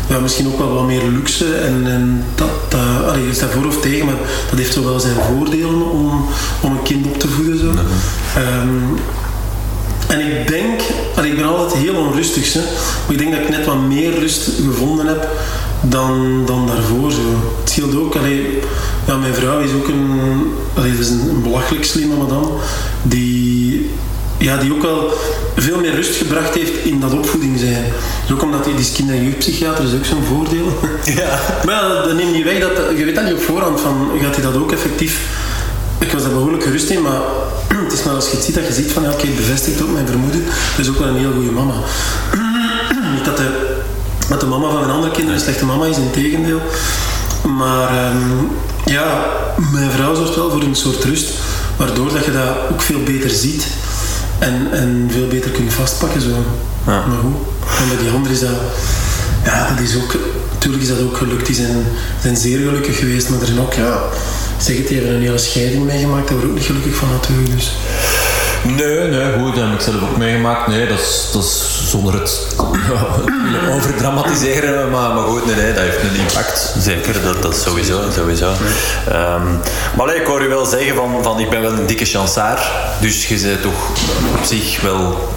ja, 0.09 0.19
misschien 0.19 0.47
ook 0.47 0.57
wel 0.57 0.73
wat 0.73 0.85
meer 0.85 1.03
luxe. 1.03 1.55
En, 1.55 1.87
en 1.87 2.23
dat, 2.35 2.49
dat 2.67 3.05
allee, 3.07 3.27
je 3.27 3.33
staat 3.33 3.51
voor 3.51 3.65
of 3.65 3.81
tegen, 3.81 4.05
maar 4.05 4.15
dat 4.49 4.59
heeft 4.59 4.83
wel 4.83 4.99
zijn 4.99 5.15
voordelen 5.29 5.91
om, 5.91 6.25
om 6.61 6.71
een 6.71 6.83
kind 6.83 7.05
op 7.05 7.19
te 7.19 7.27
voeden. 7.27 7.57
Zo. 7.57 7.69
Ehm, 8.39 8.69
en 10.07 10.19
ik 10.19 10.47
denk, 10.47 10.81
allee, 11.15 11.31
ik 11.31 11.37
ben 11.37 11.47
altijd 11.47 11.83
heel 11.83 11.95
onrustig, 11.95 12.53
hè, 12.53 12.59
maar 12.59 13.11
ik 13.11 13.17
denk 13.17 13.31
dat 13.31 13.41
ik 13.41 13.49
net 13.49 13.65
wat 13.65 13.81
meer 13.81 14.19
rust 14.19 14.49
gevonden 14.65 15.05
heb 15.07 15.27
dan, 15.89 16.43
dan 16.45 16.67
daarvoor. 16.67 17.12
Zo. 17.12 17.54
Het 17.60 17.69
scheelt 17.69 17.95
ook. 17.95 18.15
Allee, 18.15 18.60
ja, 19.08 19.15
mijn 19.15 19.34
vrouw 19.34 19.60
is 19.60 19.71
ook 19.71 19.88
een, 19.88 20.19
allee, 20.73 20.91
dat 20.91 21.00
is 21.00 21.10
een, 21.10 21.30
een 21.30 21.41
belachelijk 21.41 21.86
slimme 21.86 22.15
madame. 22.15 22.47
Die, 23.02 23.89
ja, 24.38 24.58
die 24.58 24.73
ook 24.73 24.82
wel 24.82 25.13
veel 25.56 25.80
meer 25.80 25.95
rust 25.95 26.15
gebracht 26.15 26.54
heeft 26.54 26.86
in 26.86 27.00
dat 27.00 27.13
opvoeding 27.13 27.60
zijn. 27.60 27.84
Dus 28.21 28.36
ook 28.36 28.43
omdat 28.43 28.65
hij 28.65 28.76
die 28.76 28.91
kinder- 28.93 29.15
en 29.15 29.23
jeugdpsychiater, 29.23 29.84
is 29.84 29.93
ook 29.93 30.06
zo'n 30.06 30.23
voordeel. 30.23 30.67
Ja. 31.15 31.39
Maar 31.65 31.76
ja, 31.76 32.02
dat 32.02 32.15
neemt 32.15 32.34
niet 32.34 32.43
weg 32.43 32.60
dat, 32.60 32.71
je 32.97 33.06
weet 33.06 33.15
dat 33.15 33.23
niet 33.23 33.34
op 33.34 33.41
voorhand 33.41 33.80
van, 33.80 34.10
gaat 34.21 34.36
hij 34.36 34.43
dat 34.43 34.56
ook 34.56 34.71
effectief... 34.71 35.19
Ik 36.00 36.12
was 36.12 36.21
daar 36.21 36.32
behoorlijk 36.32 36.63
gerust 36.63 36.89
in, 36.89 37.02
maar 37.02 37.21
het 37.84 37.93
is 37.93 38.04
maar 38.04 38.13
als 38.13 38.30
je 38.30 38.36
het 38.36 38.45
ziet 38.45 38.56
dat 38.56 38.67
je 38.67 38.73
ziet 38.73 38.91
van, 38.91 39.04
ja, 39.04 39.12
oké, 39.12 39.28
bevestigt 39.36 39.82
ook 39.82 39.91
mijn 39.91 40.08
vermoeden. 40.08 40.43
Dat 40.45 40.86
is 40.86 40.89
ook 40.89 41.00
wel 41.00 41.08
een 41.08 41.17
heel 41.17 41.34
goede 41.34 41.52
mama. 41.52 41.73
Niet 43.15 43.26
dat 43.26 43.38
de, 43.38 43.76
dat 44.29 44.39
de 44.39 44.45
mama 44.45 44.69
van 44.69 44.79
mijn 44.79 44.91
andere 44.91 45.11
kinderen 45.11 45.39
een 45.39 45.45
slechte 45.45 45.65
mama 45.65 45.85
is, 45.85 45.97
in 45.97 46.11
tegendeel. 46.11 46.61
Maar 47.57 47.89
ehm, 47.89 48.45
ja, 48.85 49.25
mijn 49.71 49.91
vrouw 49.91 50.15
zorgt 50.15 50.35
wel 50.35 50.51
voor 50.51 50.61
een 50.61 50.75
soort 50.75 51.03
rust, 51.03 51.29
waardoor 51.77 52.13
dat 52.13 52.25
je 52.25 52.31
dat 52.31 52.71
ook 52.71 52.81
veel 52.81 53.03
beter 53.03 53.29
ziet 53.29 53.67
en, 54.39 54.67
en 54.71 55.09
veel 55.11 55.27
beter 55.27 55.51
kunt 55.51 55.73
vastpakken. 55.73 56.21
Zo. 56.21 56.29
Ja. 56.85 57.05
Maar 57.05 57.17
goed, 57.21 57.35
en 57.79 57.87
bij 57.87 57.97
die 57.97 58.11
andere 58.11 58.33
is 58.33 58.39
dat, 58.39 58.59
ja, 59.43 59.69
dat 59.69 59.79
is 59.79 59.95
ook, 59.95 60.15
natuurlijk 60.53 60.83
is 60.83 60.89
dat 60.89 61.01
ook 61.01 61.17
gelukt. 61.17 61.45
Die 61.45 61.55
zijn, 61.55 61.85
zijn 62.21 62.37
zeer 62.37 62.57
gelukkig 62.57 62.97
geweest, 62.99 63.29
maar 63.29 63.39
er 63.39 63.45
zijn 63.45 63.59
ook, 63.59 63.73
ja, 63.73 64.01
zeg 64.57 64.77
het, 64.77 64.87
die 64.87 64.97
hebben 64.97 65.15
een 65.15 65.21
hele 65.21 65.37
scheiding 65.37 65.85
meegemaakt, 65.85 66.27
daar 66.27 66.37
word 66.37 66.43
ik 66.43 66.49
ook 66.49 66.57
niet 66.57 66.65
gelukkig 66.65 66.95
van 66.95 67.09
natuurlijk. 67.09 67.51
Dus. 67.51 67.71
Nee, 68.63 68.99
nee, 68.99 69.33
goed, 69.39 69.55
dat 69.55 69.63
heb 69.63 69.73
ik 69.73 69.81
zelf 69.81 70.01
ook 70.01 70.17
meegemaakt. 70.17 70.67
Nee, 70.67 70.87
dat 70.87 70.99
is, 70.99 71.29
dat 71.33 71.43
is 71.43 71.81
zonder 71.89 72.13
het 72.13 72.47
overdramatiseren, 73.75 74.89
maar, 74.89 75.13
maar 75.13 75.23
goed, 75.23 75.45
nee, 75.45 75.55
nee, 75.55 75.73
dat 75.73 75.83
heeft 75.83 76.01
een 76.01 76.19
impact. 76.19 76.73
Zeker, 76.79 77.21
dat, 77.23 77.41
dat 77.41 77.53
is 77.53 77.61
sowieso. 77.61 78.01
sowieso. 78.15 78.51
Ehm, 79.07 79.51
maar 79.95 80.05
allee, 80.05 80.15
ik 80.15 80.25
hoor 80.25 80.41
je 80.41 80.47
wel 80.47 80.65
zeggen 80.65 80.95
van, 80.95 81.23
van 81.23 81.39
ik 81.39 81.49
ben 81.49 81.61
wel 81.61 81.71
een 81.71 81.85
dikke 81.85 82.05
chansaar, 82.05 82.71
dus 82.99 83.27
je 83.27 83.39
bent 83.41 83.61
toch 83.61 83.89
op 84.37 84.43
zich 84.43 84.81
wel 84.81 85.29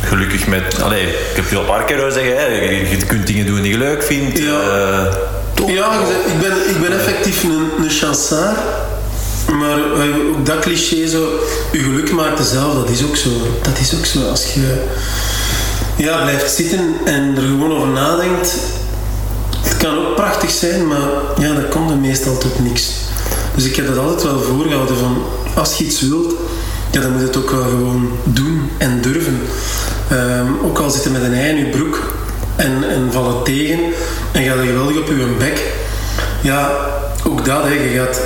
gelukkig 0.00 0.46
met... 0.46 0.82
Allee, 0.82 1.06
ik 1.08 1.36
heb 1.36 1.48
je 1.48 1.56
al 1.56 1.60
een 1.60 1.68
paar 1.68 1.84
keer 1.84 1.96
horen 1.96 2.12
zeggen, 2.12 2.36
hè, 2.36 2.46
je, 2.46 2.88
je 2.90 3.06
kunt 3.06 3.26
dingen 3.26 3.46
doen 3.46 3.62
die 3.62 3.72
je 3.72 3.78
leuk 3.78 4.02
vindt. 4.02 4.38
Ja. 4.38 4.60
eh? 4.60 5.12
Ja, 5.66 5.90
ik 6.26 6.38
ben, 6.40 6.52
ik 6.68 6.80
ben 6.80 6.92
effectief 6.92 7.42
een, 7.42 7.70
een 7.82 7.90
chansaar. 7.90 8.56
Maar 9.48 9.78
eh, 9.78 10.28
ook 10.28 10.46
dat 10.46 10.58
cliché 10.58 11.06
zo, 11.06 11.28
je 11.72 11.78
geluk 11.78 12.12
maakt 12.12 12.46
zelf, 12.46 12.74
dat 12.74 12.88
is 12.88 13.04
ook 13.04 13.16
zo. 13.16 13.30
Dat 13.62 13.78
is 13.78 13.94
ook 13.94 14.06
zo. 14.06 14.28
Als 14.28 14.54
je 14.54 14.86
ja, 15.96 16.22
blijft 16.22 16.54
zitten 16.54 16.94
en 17.04 17.36
er 17.36 17.42
gewoon 17.42 17.72
over 17.72 17.88
nadenkt, 17.88 18.56
het 19.60 19.76
kan 19.76 19.98
ook 19.98 20.14
prachtig 20.14 20.50
zijn, 20.50 20.86
maar 20.86 21.08
ja, 21.38 21.54
dat 21.54 21.68
komt 21.68 21.90
er 21.90 21.96
meestal 21.96 22.38
tot 22.38 22.64
niks. 22.64 22.90
Dus 23.54 23.64
ik 23.64 23.76
heb 23.76 23.86
dat 23.86 23.98
altijd 23.98 24.22
wel 24.22 24.40
voorgehouden 24.40 24.96
van, 24.96 25.22
als 25.54 25.76
je 25.76 25.84
iets 25.84 26.00
wilt, 26.00 26.34
ja, 26.90 27.00
dan 27.00 27.10
moet 27.10 27.20
je 27.20 27.26
het 27.26 27.36
ook 27.36 27.50
wel 27.50 27.62
gewoon 27.62 28.10
doen 28.24 28.70
en 28.78 29.00
durven. 29.00 29.40
Ehm, 30.08 30.46
ook 30.64 30.78
al 30.78 30.90
zitten 30.90 31.12
met 31.12 31.22
een 31.22 31.34
ei 31.34 31.50
in 31.50 31.56
je 31.56 31.70
broek 31.70 32.14
en, 32.56 32.90
en 32.90 33.12
vallen 33.12 33.42
tegen 33.42 33.78
en 34.32 34.44
gaat 34.44 34.56
er 34.56 34.64
geweldig 34.64 34.98
op 34.98 35.06
je 35.06 35.34
bek. 35.38 35.62
Ja, 36.42 36.70
ook 37.26 37.44
dat, 37.44 37.62
hè, 37.62 37.72
je 37.72 37.98
gaat 37.98 38.20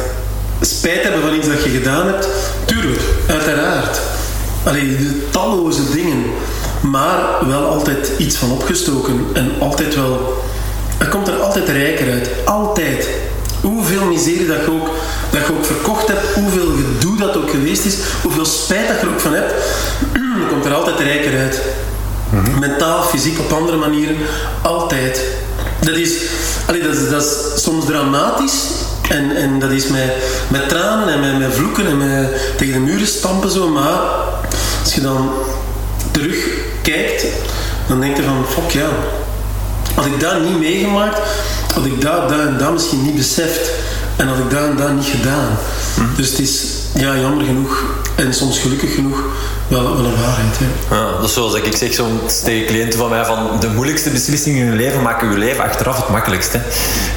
spijt 0.61 1.03
hebben 1.03 1.21
van 1.21 1.35
iets 1.35 1.49
dat 1.49 1.64
je 1.64 1.71
gedaan 1.71 2.07
hebt. 2.07 2.29
Tuurlijk, 2.64 3.01
uiteraard. 3.29 4.01
Allee, 4.64 4.97
de 4.97 5.29
talloze 5.31 5.90
dingen. 5.90 6.25
Maar 6.83 7.19
wel 7.49 7.64
altijd 7.64 8.11
iets 8.19 8.37
van 8.37 8.53
opgestoken. 8.53 9.27
En 9.33 9.53
altijd 9.61 9.95
wel... 9.95 10.43
Er 10.99 11.09
komt 11.09 11.29
er 11.29 11.40
altijd 11.40 11.69
rijker 11.69 12.11
uit. 12.11 12.29
Altijd. 12.45 13.09
Hoeveel 13.61 14.05
miserie 14.05 14.47
dat 14.47 14.64
je 14.64 14.71
ook, 14.71 14.90
dat 15.31 15.47
je 15.47 15.53
ook 15.53 15.64
verkocht 15.64 16.09
hebt, 16.09 16.35
hoeveel 16.35 16.67
gedoe 16.67 17.17
dat 17.17 17.37
ook 17.37 17.51
geweest 17.51 17.85
is, 17.85 17.97
hoeveel 18.23 18.45
spijt 18.45 18.88
dat 18.88 19.01
je 19.01 19.07
er 19.07 19.12
ook 19.12 19.21
van 19.21 19.33
hebt, 19.33 19.53
er 20.43 20.47
komt 20.51 20.64
er 20.64 20.75
altijd 20.75 20.99
rijker 20.99 21.38
uit. 21.38 21.62
Mentaal, 22.61 23.03
fysiek, 23.03 23.38
op 23.38 23.53
andere 23.53 23.77
manieren. 23.77 24.17
Altijd. 24.62 25.21
Dat 25.81 25.97
is, 25.97 26.12
allee, 26.67 26.83
dat 26.83 26.95
is, 26.95 27.09
dat 27.11 27.23
is 27.23 27.62
soms 27.62 27.85
dramatisch. 27.85 28.62
En, 29.09 29.37
en 29.37 29.59
dat 29.59 29.71
is 29.71 29.87
met, 29.87 30.12
met 30.49 30.69
tranen 30.69 31.09
en 31.09 31.21
met, 31.21 31.38
met 31.38 31.55
vloeken 31.55 31.87
en 31.87 31.97
met 31.97 32.57
tegen 32.57 32.73
de 32.73 32.81
muren 32.81 33.07
stampen 33.07 33.51
zo. 33.51 33.69
Maar 33.69 34.01
als 34.83 34.95
je 34.95 35.01
dan 35.01 35.31
terugkijkt, 36.11 37.25
dan 37.88 38.01
denk 38.01 38.17
je 38.17 38.23
van, 38.23 38.45
fuck 38.49 38.71
ja. 38.71 38.88
Had 39.95 40.07
ik 40.07 40.21
dat 40.21 40.40
niet 40.40 40.59
meegemaakt, 40.59 41.19
had 41.75 41.85
ik 41.85 42.01
dat, 42.01 42.29
dat 42.29 42.40
en 42.40 42.59
dat 42.59 42.73
misschien 42.73 43.03
niet 43.03 43.14
beseft. 43.14 43.71
En 44.17 44.29
had 44.29 44.38
ik 44.38 44.51
dat 44.51 44.69
en 44.69 44.77
dat 44.77 44.93
niet 44.93 45.05
gedaan. 45.05 45.59
Dus 46.17 46.31
het 46.31 46.38
is 46.38 46.62
ja, 46.95 47.17
jammer 47.17 47.45
genoeg 47.45 47.85
en 48.15 48.35
soms 48.35 48.59
gelukkig 48.59 48.95
genoeg 48.95 49.25
wel, 49.69 49.83
wel 49.83 50.05
een 50.05 50.21
waarheid. 50.21 50.59
Hè. 50.59 50.95
Ja, 50.95 51.11
dat 51.17 51.29
is 51.29 51.35
zoals 51.35 51.55
ik 51.55 51.77
zeg 51.77 51.95
soms 51.95 52.41
tegen 52.41 52.67
cliënten 52.67 52.99
van 52.99 53.09
mij 53.09 53.25
van 53.25 53.51
de 53.61 53.69
moeilijkste 53.69 54.11
beslissingen 54.11 54.65
in 54.65 54.71
je 54.71 54.77
leven 54.77 55.03
maken 55.03 55.31
je 55.31 55.39
leven 55.39 55.65
achteraf 55.65 55.97
het 55.97 56.09
makkelijkst. 56.09 56.53
Hè. 56.53 56.59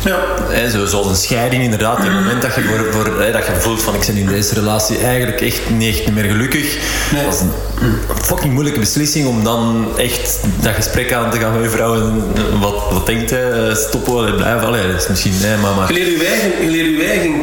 Ja. 0.09 0.69
Zo, 0.69 0.85
zoals 0.85 1.07
een 1.07 1.15
scheiding 1.15 1.63
inderdaad. 1.63 1.97
Op 1.97 2.03
het 2.03 2.13
moment 2.13 2.41
dat 2.41 2.55
je, 2.55 2.63
voor, 2.63 2.93
voor, 2.93 3.21
hè, 3.21 3.31
dat 3.31 3.45
je 3.45 3.51
voelt 3.59 3.81
van 3.83 3.95
ik 3.95 4.05
ben 4.05 4.17
in 4.17 4.27
deze 4.27 4.53
relatie 4.53 4.97
eigenlijk 4.97 5.41
echt 5.41 5.69
niet, 5.69 5.95
echt 5.95 6.05
niet 6.05 6.15
meer 6.15 6.31
gelukkig. 6.31 6.77
Nee. 7.13 7.23
Dat 7.23 7.33
is 7.33 7.39
een 7.39 8.23
fucking 8.23 8.53
moeilijke 8.53 8.79
beslissing 8.79 9.27
om 9.27 9.43
dan 9.43 9.87
echt 9.97 10.39
dat 10.61 10.73
gesprek 10.73 11.13
aan 11.13 11.31
te 11.31 11.37
gaan 11.39 11.53
met 11.53 11.63
je 11.63 11.69
vrouw. 11.69 11.95
En 11.95 12.23
wat, 12.59 12.75
wat 12.91 13.05
denkt 13.05 13.29
hij? 13.29 13.75
Stoppen 13.75 14.25
we? 14.25 14.33
Blijven? 14.33 14.67
Allee, 14.67 14.91
dat 14.91 15.01
is 15.01 15.07
misschien... 15.07 15.33
Nee, 15.41 15.57
maar, 15.57 15.75
maar 15.75 15.93
Je 15.93 15.99
leert 15.99 16.21
je 16.21 16.27
eigen, 16.27 16.63
je 16.63 16.69
leert 16.69 17.01
je 17.01 17.07
eigen 17.07 17.33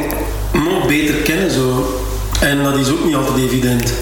nog 0.53 0.87
beter 0.87 1.15
kennen 1.15 1.51
zo. 1.51 1.99
En 2.41 2.63
dat 2.63 2.77
is 2.77 2.89
ook 2.89 3.05
niet 3.05 3.15
altijd 3.15 3.39
evident. 3.39 3.93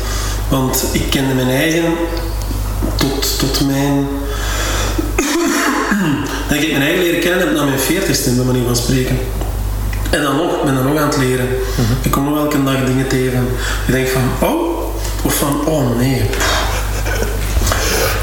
Want 0.49 0.85
ik 0.93 1.11
kende 1.11 1.35
mijn 1.35 1.51
eigen 1.51 1.85
tot, 2.97 3.39
tot 3.39 3.67
mijn... 3.67 4.07
dat 6.49 6.63
ik 6.63 6.71
mijn 6.71 6.83
eigen 6.83 7.03
leren 7.03 7.21
kennen 7.21 7.39
heb 7.39 7.55
na 7.55 7.65
mijn 7.65 7.79
veertigste, 7.79 8.31
bij 8.31 8.45
manier 8.45 8.65
van 8.65 8.77
spreken. 8.77 9.19
En 10.11 10.23
dan 10.23 10.37
nog, 10.37 10.57
ik 10.57 10.65
ben 10.65 10.75
dan 10.75 10.85
nog 10.85 10.99
aan 10.99 11.09
het 11.09 11.17
leren. 11.17 11.49
Ik 12.03 12.11
kom 12.11 12.25
nog 12.25 12.37
elke 12.37 12.65
dag 12.65 12.85
dingen 12.85 13.07
tegen. 13.07 13.47
Je 13.87 13.93
denkt 13.93 14.11
van, 14.11 14.49
oh, 14.49 14.83
of 15.23 15.35
van, 15.35 15.67
oh 15.67 15.97
nee. 15.99 16.23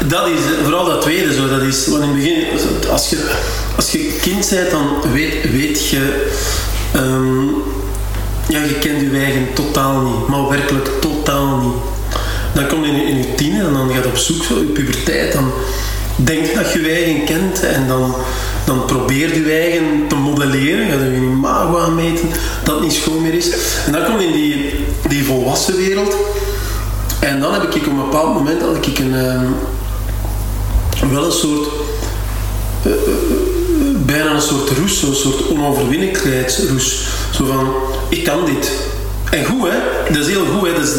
Dat 0.06 0.26
is, 0.26 0.40
vooral 0.62 0.84
dat 0.84 1.02
tweede 1.02 1.34
zo, 1.34 1.48
dat 1.48 1.62
is, 1.62 1.86
want 1.86 2.02
in 2.02 2.08
het 2.08 2.18
begin, 2.18 2.44
als 2.90 3.10
je, 3.10 3.30
als 3.76 3.90
je 3.90 4.18
kind 4.20 4.50
bent, 4.50 4.70
dan 4.70 5.12
weet, 5.12 5.50
weet 5.50 5.88
je, 5.88 6.30
ehm, 6.92 7.44
ja, 8.50 8.62
je 8.62 8.78
kent 8.78 9.00
je 9.00 9.10
eigen 9.18 9.48
totaal 9.54 10.00
niet, 10.00 10.28
maar 10.28 10.48
werkelijk 10.48 10.90
totaal 11.00 11.56
niet. 11.56 11.74
Dan 12.54 12.66
kom 12.66 12.84
je 12.84 12.92
in, 12.92 13.16
je 13.16 13.34
tiener 13.34 13.66
en 13.66 13.72
dan 13.72 13.88
ga 13.88 13.94
je 13.94 14.06
op 14.06 14.16
zoek, 14.16 14.42
zo, 14.44 14.58
je 14.58 14.64
puberteit, 14.64 15.32
dan 15.32 15.50
denk 16.16 16.54
dat 16.54 16.72
je 16.72 16.80
je 16.82 16.88
eigen 16.88 17.24
kent 17.24 17.62
en 17.62 17.88
dan, 17.88 18.14
dan 18.64 18.84
probeer 18.84 19.34
je 19.34 19.44
je 19.44 19.52
eigen 19.52 20.04
te 20.08 20.14
modelleren, 20.14 20.88
ga 20.88 21.04
je 21.04 21.16
imago 21.16 21.78
aanmeten, 21.78 22.28
dat 22.64 22.80
niet 22.80 22.92
schoon 22.92 23.22
meer 23.22 23.34
is. 23.34 23.50
En 23.86 23.92
dan 23.92 24.04
kom 24.04 24.20
je 24.20 24.26
in 24.26 24.32
die, 24.32 24.74
die 25.08 25.24
volwassen 25.24 25.76
wereld 25.76 26.16
en 27.20 27.40
dan 27.40 27.52
heb 27.52 27.62
ik 27.62 27.76
op 27.76 27.86
een 27.86 27.96
bepaald 27.96 28.34
moment 28.34 28.62
had 28.62 28.86
ik 28.86 28.98
een, 28.98 29.14
ehm, 29.14 29.46
wel 31.12 31.24
een 31.24 31.32
soort 31.32 31.68
eh, 32.82 32.92
eh, 32.92 32.98
bijna 33.96 34.34
een 34.34 34.40
soort 34.40 34.70
roes, 34.70 35.00
zo'n 35.00 35.14
soort 35.14 35.48
onoverwinnelijkheidsroes. 35.48 37.06
Zo 37.30 37.44
van, 37.44 37.72
ik 38.10 38.24
kan 38.24 38.44
dit. 38.44 38.70
En 39.30 39.44
goed 39.44 39.68
hè, 39.70 39.76
dat 40.12 40.26
is 40.26 40.32
heel 40.32 40.46
goed 40.46 40.66
hè. 40.68 40.74
Dat, 40.74 40.82
is, 40.82 40.92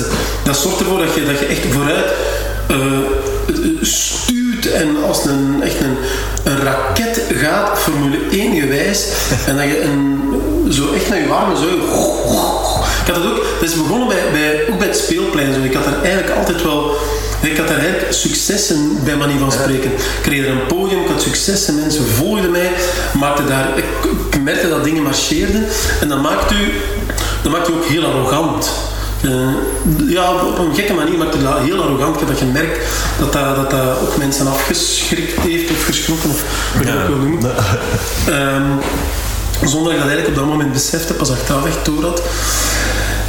dat 0.43 0.57
zorgt 0.57 0.79
ervoor 0.79 0.99
dat 0.99 1.13
je, 1.15 1.25
dat 1.25 1.39
je 1.39 1.45
echt 1.45 1.61
vooruit 1.71 2.05
eh, 2.67 2.77
stuurt 3.81 4.71
en 4.71 5.03
als 5.03 5.25
een, 5.25 5.61
echt 5.63 5.79
een, 5.79 5.97
een 6.43 6.63
raket 6.63 7.21
gaat, 7.33 7.79
Formule 7.79 8.17
1 8.31 8.59
gewijs, 8.59 9.07
en 9.47 9.55
dat 9.55 9.65
je 9.65 9.81
een, 9.81 10.33
zo 10.69 10.93
echt 10.93 11.09
naar 11.09 11.19
je 11.19 11.27
warme 11.27 11.55
zo. 11.55 11.67
Ik 13.05 13.13
had 13.13 13.23
dat 13.23 13.31
ook, 13.31 13.45
dat 13.59 13.69
is 13.69 13.75
begonnen 13.75 14.07
bij, 14.07 14.23
bij, 14.31 14.65
ook 14.69 14.77
bij 14.77 14.87
het 14.87 14.97
speelplein. 14.97 15.53
Zo. 15.53 15.61
Ik 15.61 15.73
had 15.73 15.85
er 15.85 16.01
eigenlijk 16.03 16.37
altijd 16.37 16.63
wel 16.63 16.95
ik 17.41 17.57
had 17.57 17.67
daar 17.67 17.77
eigenlijk 17.77 18.13
successen 18.13 19.03
bij 19.03 19.15
manier 19.15 19.39
van 19.39 19.51
spreken. 19.51 19.91
Ik 19.91 20.19
kreeg 20.21 20.45
er 20.45 20.51
een 20.51 20.65
podium, 20.67 21.01
ik 21.01 21.07
had 21.07 21.21
successen, 21.21 21.75
mensen 21.75 22.05
volgden 22.05 22.51
mij, 22.51 22.71
maakte 23.19 23.45
daar, 23.45 23.67
merkte 24.43 24.69
dat 24.69 24.83
dingen 24.83 25.03
marcheerden 25.03 25.67
en 26.01 26.07
dat 26.07 26.21
maakt 26.21 26.51
u, 26.51 26.71
dat 27.43 27.51
maakt 27.51 27.69
u 27.69 27.73
ook 27.73 27.85
heel 27.85 28.05
arrogant. 28.05 28.71
Uh, 29.21 29.49
ja, 30.07 30.31
op 30.33 30.57
een 30.57 30.75
gekke 30.75 30.93
manier 30.93 31.17
maakt 31.17 31.33
het 31.33 31.43
dat 31.43 31.59
heel 31.59 31.83
arrogant. 31.83 32.27
Dat 32.27 32.39
je 32.39 32.45
merkt 32.45 32.85
dat 33.19 33.33
dat, 33.33 33.55
dat 33.55 33.71
dat 33.71 33.99
ook 34.01 34.17
mensen 34.17 34.47
afgeschrikt 34.47 35.39
heeft 35.39 35.71
of 35.71 35.85
geschrokken, 35.85 36.29
of 36.29 36.43
hoe 36.73 36.85
je 36.85 36.93
ook 36.93 37.07
wil 37.07 37.17
noemen. 37.17 37.55
Um, 38.29 38.79
zonder 39.67 39.83
dat 39.83 39.91
ik 39.91 39.99
dat 39.99 40.07
eigenlijk 40.07 40.27
op 40.27 40.35
dat 40.35 40.45
moment 40.45 40.73
besefte, 40.73 41.13
pas 41.13 41.31
achteraf 41.31 41.65
echt 41.65 41.85
door 41.85 42.03
had. 42.03 42.21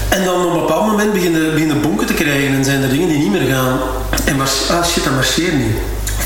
En 0.08 0.24
dan 0.24 0.46
op 0.46 0.52
een 0.52 0.60
bepaald 0.60 0.86
moment 0.86 1.12
beginnen, 1.12 1.52
beginnen 1.52 1.80
bonken 1.80 2.06
te 2.06 2.14
krijgen 2.14 2.54
en 2.54 2.64
zijn 2.64 2.82
er 2.82 2.88
dingen 2.88 3.08
die 3.08 3.18
niet 3.18 3.30
meer 3.30 3.54
gaan. 3.54 3.78
En 4.24 4.36
maar, 4.36 4.50
ah 4.70 4.84
shit, 4.84 5.04
dat 5.04 5.12
marcheert 5.12 5.54
niet. 5.54 5.76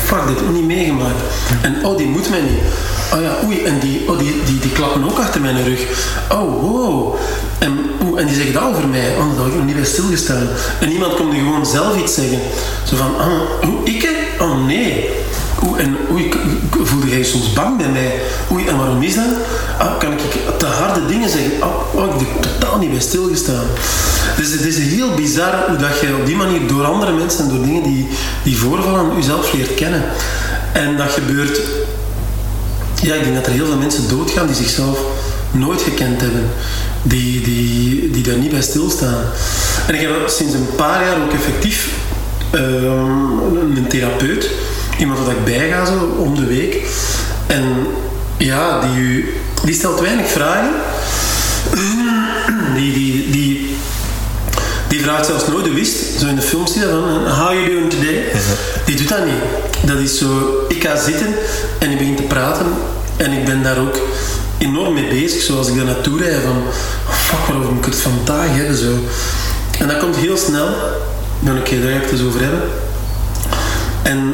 Fuck, 0.07 0.27
dit 0.27 0.35
heb 0.35 0.45
ik 0.45 0.53
niet 0.53 0.65
meegemaakt. 0.65 1.21
En 1.61 1.85
oh, 1.85 1.97
die 1.97 2.07
moet 2.07 2.29
mij 2.29 2.41
niet. 2.41 2.61
Oh 3.13 3.21
ja, 3.21 3.35
oei, 3.45 3.63
en 3.63 3.79
die, 3.79 4.09
oh, 4.09 4.19
die, 4.19 4.43
die, 4.45 4.59
die 4.59 4.71
klappen 4.71 5.03
ook 5.03 5.19
achter 5.19 5.41
mijn 5.41 5.63
rug. 5.63 5.81
Oh, 6.31 6.61
wow. 6.61 7.15
En, 7.59 7.79
oeh, 8.03 8.19
en 8.19 8.25
die 8.27 8.35
zeggen 8.35 8.53
dat 8.53 8.63
over 8.63 8.87
mij. 8.87 9.15
Oh, 9.17 9.43
heb 9.43 9.53
ik 9.53 9.63
niet 9.63 9.75
bij 9.75 9.85
stilgestaan. 9.85 10.47
En 10.79 10.91
iemand 10.91 11.15
komt 11.15 11.33
er 11.33 11.39
gewoon 11.39 11.65
zelf 11.65 11.97
iets 11.97 12.13
zeggen. 12.13 12.39
Zo 12.83 12.95
van, 12.95 13.11
hoe, 13.69 13.79
ik? 13.83 14.09
Oh 14.39 14.65
nee. 14.65 15.09
Oeh, 15.63 15.79
en 15.79 15.97
oei, 16.11 16.29
voelde 16.83 17.09
jij 17.09 17.23
soms 17.23 17.53
bang 17.53 17.77
bij 17.77 17.89
mij? 17.89 18.21
Oei, 18.51 18.67
en 18.67 18.77
waarom 18.77 19.01
is 19.01 19.15
dat? 19.15 19.25
Ah, 19.77 19.99
kan 19.99 20.11
ik 20.11 20.19
te 20.57 20.65
harde 20.65 21.05
dingen 21.05 21.29
zeggen? 21.29 21.51
Oh, 21.61 21.95
oh 21.95 22.21
ik 22.21 22.27
heb 22.27 22.41
totaal 22.41 22.79
niet 22.79 22.91
bij 22.91 22.99
stilgestaan. 22.99 23.65
Dus 24.37 24.51
het 24.51 24.65
is 24.65 24.77
heel 24.77 25.13
bizar 25.13 25.53
hoe 25.67 25.77
dat 25.77 25.99
je 25.99 26.15
op 26.19 26.25
die 26.25 26.35
manier 26.35 26.67
door 26.67 26.85
andere 26.85 27.11
mensen 27.11 27.43
en 27.43 27.49
door 27.49 27.65
dingen 27.65 27.83
die, 27.83 28.07
die 28.43 28.57
voorvallen, 28.57 29.15
jezelf 29.15 29.53
leert 29.53 29.75
kennen. 29.75 30.03
En 30.73 30.97
dat 30.97 31.09
gebeurt... 31.09 31.59
Ja, 33.01 33.15
ik 33.15 33.23
denk 33.23 33.35
dat 33.35 33.45
er 33.45 33.51
heel 33.51 33.65
veel 33.65 33.77
mensen 33.77 34.09
doodgaan 34.09 34.47
die 34.47 34.55
zichzelf 34.55 34.99
nooit 35.51 35.81
gekend 35.81 36.21
hebben. 36.21 36.49
Die, 37.01 37.41
die, 37.41 38.11
die 38.11 38.23
daar 38.23 38.37
niet 38.37 38.51
bij 38.51 38.61
stilstaan. 38.61 39.23
En 39.87 39.93
ik 39.93 40.01
heb 40.01 40.11
sinds 40.27 40.53
een 40.53 40.67
paar 40.75 41.05
jaar 41.05 41.21
ook 41.21 41.33
effectief 41.33 41.89
uh, 42.55 42.61
een 43.75 43.85
therapeut 43.89 44.49
iemand 44.97 45.25
dat 45.25 45.31
ik 45.31 45.45
bijga 45.45 45.85
zo 45.85 46.15
om 46.17 46.35
de 46.35 46.45
week. 46.45 46.77
En 47.47 47.87
ja, 48.37 48.79
die, 48.79 49.25
die 49.63 49.73
stelt 49.73 49.99
weinig 49.99 50.29
vragen. 50.29 50.69
Die, 52.75 52.93
die, 52.93 53.29
die, 53.31 53.75
die 54.87 55.01
vraagt 55.01 55.25
zelfs 55.25 55.47
nooit 55.47 55.65
de 55.65 55.73
wist. 55.73 56.19
Zo 56.19 56.27
in 56.27 56.35
de 56.35 56.41
film 56.41 56.67
zie 56.67 56.81
je 56.81 56.87
van, 56.87 57.33
how 57.33 57.47
are 57.47 57.55
you 57.55 57.69
doing 57.69 57.89
today? 57.89 58.23
Die 58.85 58.95
doet 58.95 59.09
dat 59.09 59.25
niet. 59.25 59.43
Dat 59.81 59.97
is 59.97 60.17
zo, 60.17 60.27
ik 60.67 60.83
ga 60.83 61.01
zitten 61.01 61.35
en 61.79 61.91
ik 61.91 61.97
begin 61.97 62.15
te 62.15 62.23
praten. 62.23 62.65
En 63.17 63.31
ik 63.31 63.45
ben 63.45 63.63
daar 63.63 63.79
ook 63.79 63.99
enorm 64.57 64.93
mee 64.93 65.07
bezig. 65.07 65.41
Zoals 65.41 65.67
ik 65.67 65.75
daar 65.75 65.85
naartoe 65.85 66.19
rijd 66.21 66.41
van, 66.43 66.57
oh 67.07 67.13
fuck, 67.13 67.39
waarover 67.47 67.73
moet 67.73 67.85
ik 67.85 67.91
het 67.91 68.01
vandaag 68.01 68.47
hebben? 68.49 68.77
Zo. 68.77 68.91
En 69.79 69.87
dat 69.87 69.97
komt 69.97 70.15
heel 70.15 70.37
snel. 70.37 70.67
Dan 71.39 71.57
oké, 71.57 71.81
daar 71.81 71.91
ga 71.91 71.95
ik 71.95 72.01
het 72.01 72.11
eens 72.11 72.21
over 72.21 72.41
hebben. 72.41 72.61
En 74.07 74.33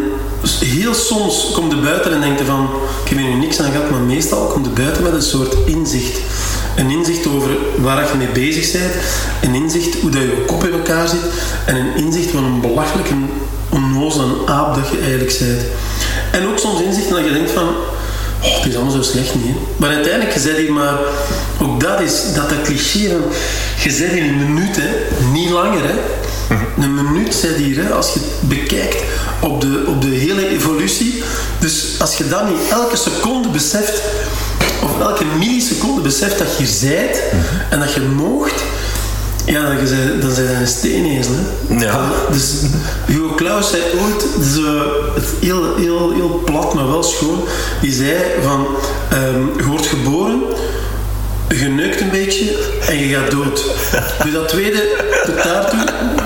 heel 0.60 0.94
soms 0.94 1.52
komt 1.54 1.72
de 1.72 1.78
buiten 1.78 2.14
en 2.14 2.22
denkt 2.22 2.42
van, 2.42 2.70
ik 3.04 3.10
heb 3.10 3.18
hier 3.18 3.28
nu 3.28 3.36
niks 3.36 3.60
aan 3.60 3.72
gehad, 3.72 3.90
maar 3.90 4.00
meestal 4.00 4.48
komt 4.48 4.66
de 4.66 4.72
buiten 4.72 5.04
met 5.04 5.14
een 5.14 5.22
soort 5.22 5.56
inzicht. 5.66 6.20
Een 6.76 6.90
inzicht 6.90 7.28
over 7.28 7.50
waar 7.78 8.08
je 8.12 8.18
mee 8.18 8.28
bezig 8.28 8.72
bent, 8.72 8.94
een 9.42 9.56
inzicht 9.56 10.00
hoe 10.02 10.10
dat 10.10 10.22
je 10.22 10.44
kop 10.48 10.64
in 10.64 10.74
elkaar 10.74 11.08
zit 11.08 11.26
en 11.66 11.76
een 11.76 11.96
inzicht 11.96 12.32
van 12.32 12.44
een 12.44 12.62
belachelijke, 12.62 13.14
onnozele 13.70 14.34
aap 14.46 14.76
dat 14.76 14.90
je 14.92 15.00
eigenlijk 15.00 15.38
bent. 15.40 15.62
En 16.32 16.48
ook 16.48 16.60
soms 16.60 16.82
inzichten 16.82 17.16
dat 17.16 17.26
je 17.26 17.34
denkt 17.34 17.52
van, 17.52 17.68
oh, 18.42 18.58
het 18.58 18.66
is 18.66 18.76
allemaal 18.76 18.94
zo 18.94 19.02
slecht 19.02 19.36
niet. 19.36 19.56
Maar 19.78 19.90
uiteindelijk, 19.90 20.34
je 20.34 20.54
hier 20.58 20.74
maar, 20.74 20.98
ook 21.62 21.80
dat 21.80 22.02
is 22.02 22.34
dat, 22.34 22.50
dat 22.50 22.62
cliché 22.64 23.10
van, 23.10 23.24
je 23.84 23.90
zegt 23.92 24.14
in 24.14 24.24
een 24.24 24.54
minuut, 24.54 24.80
niet 25.32 25.50
langer. 25.50 25.84
Hè? 25.84 25.94
Een 26.78 26.94
minuut 26.94 27.36
zit 27.36 27.56
hier, 27.56 27.84
hè, 27.84 27.94
als 27.94 28.14
je 28.14 28.20
het 28.20 28.50
bekijkt 28.50 29.04
op 29.40 29.62
de, 29.62 29.84
op 29.88 30.02
de 30.02 30.08
hele 30.08 30.48
evolutie. 30.48 31.24
Dus 31.60 31.96
als 32.00 32.18
je 32.18 32.28
dan 32.28 32.46
niet 32.46 32.72
elke 32.72 32.98
seconde 32.98 33.50
beseft, 33.50 34.02
of 34.84 35.00
elke 35.00 35.26
milliseconde 35.40 36.02
beseft 36.02 36.38
dat 36.38 36.58
je 36.58 36.88
hier 36.88 37.10
en 37.70 37.80
dat 37.80 37.94
je 37.94 38.02
moogt, 38.02 38.64
ja, 39.46 39.68
dan, 39.68 39.78
je, 39.78 40.18
dan 40.22 40.32
zijn 40.32 40.56
een 40.56 40.68
steenezel. 40.68 41.36
Ja. 41.78 42.12
Dus 42.32 42.52
Hugo 43.06 43.34
Claus 43.36 43.70
zei 43.70 43.82
ooit, 44.02 44.26
zo, 44.54 44.92
het 45.16 45.26
heel, 45.40 45.76
heel, 45.76 46.14
heel 46.14 46.42
plat, 46.46 46.74
maar 46.74 46.88
wel 46.88 47.04
schoon, 47.04 47.44
die 47.82 47.94
zei 47.94 48.16
van, 48.42 48.68
um, 49.14 49.52
je 49.58 49.64
wordt 49.64 49.86
geboren 49.86 50.42
je 51.60 51.70
neukt 51.70 52.02
een 52.02 52.10
beetje 52.10 52.58
en 52.88 52.98
je 52.98 53.16
gaat 53.16 53.32
dood. 53.32 53.64
Dus 54.24 54.34
dat 54.34 54.50
tweede, 54.50 54.84
tot 55.26 55.44
daartoe, 55.44 55.86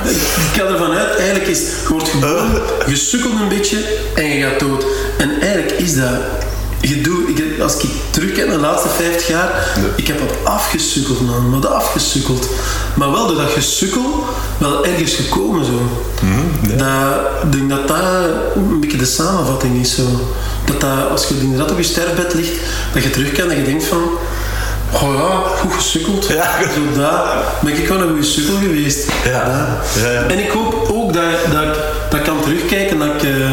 ik 0.09 0.61
ga 0.61 0.65
ervan 0.65 0.91
uit, 0.91 1.15
eigenlijk 1.15 1.47
is, 1.47 1.59
je 1.59 1.87
wordt 1.89 2.09
geboren, 2.09 2.61
je 2.87 2.95
sukkelt 2.95 3.33
een 3.33 3.49
beetje 3.49 3.77
en 4.15 4.25
je 4.25 4.43
gaat 4.43 4.59
dood. 4.59 4.85
En 5.17 5.41
eigenlijk 5.41 5.71
is 5.71 5.95
dat, 5.95 6.13
je 6.81 7.01
doet, 7.01 7.39
ik, 7.39 7.59
als 7.59 7.77
ik 7.77 7.89
terugkijk 8.09 8.47
naar 8.47 8.55
de 8.55 8.61
laatste 8.61 8.89
50 8.89 9.27
jaar, 9.27 9.77
ik 9.95 10.07
heb 10.07 10.19
wat 10.19 10.37
afgesukkeld 10.43 11.21
man, 11.21 11.51
wat 11.51 11.65
afgesukkeld. 11.65 12.47
Maar 12.95 13.11
wel 13.11 13.27
door 13.27 13.35
dat 13.35 13.51
gesukkel, 13.51 14.25
wel 14.57 14.85
ergens 14.85 15.13
gekomen 15.13 15.65
zo. 15.65 15.81
Mhm, 16.21 16.77
dat, 16.77 17.43
ik 17.43 17.51
denk 17.51 17.69
dat 17.69 17.87
dat 17.87 17.99
een 18.55 18.79
beetje 18.79 18.97
de 18.97 19.05
samenvatting 19.05 19.81
is 19.81 19.95
zo. 19.95 20.03
Dat, 20.65 20.81
dat 20.81 21.09
als 21.11 21.27
je 21.27 21.35
inderdaad 21.41 21.71
op 21.71 21.77
je 21.77 21.83
sterfbed 21.83 22.33
ligt, 22.33 22.59
dat 22.93 23.03
je 23.03 23.09
terugkijkt 23.09 23.51
en 23.51 23.57
je 23.57 23.63
denkt 23.63 23.83
van 23.85 24.09
Oh 25.01 25.13
ja, 25.13 25.57
goed 25.59 25.73
gesukkeld. 25.73 26.27
Ja. 26.27 26.59
Zo 26.61 26.99
daar 26.99 27.43
ben 27.61 27.77
ik 27.77 27.87
wel 27.87 28.01
een 28.01 28.07
goede 28.07 28.23
sukkel 28.23 28.57
geweest. 28.57 29.07
Ja. 29.25 29.79
Ja, 30.01 30.11
ja. 30.11 30.23
En 30.27 30.39
ik 30.39 30.49
hoop 30.49 30.89
ook 30.91 31.13
dat, 31.13 31.23
dat, 31.51 31.63
ik, 31.63 31.75
dat 32.09 32.19
ik 32.19 32.25
kan 32.25 32.41
terugkijken 32.41 32.99
dat 32.99 33.07
ik, 33.07 33.23
uh, 33.23 33.51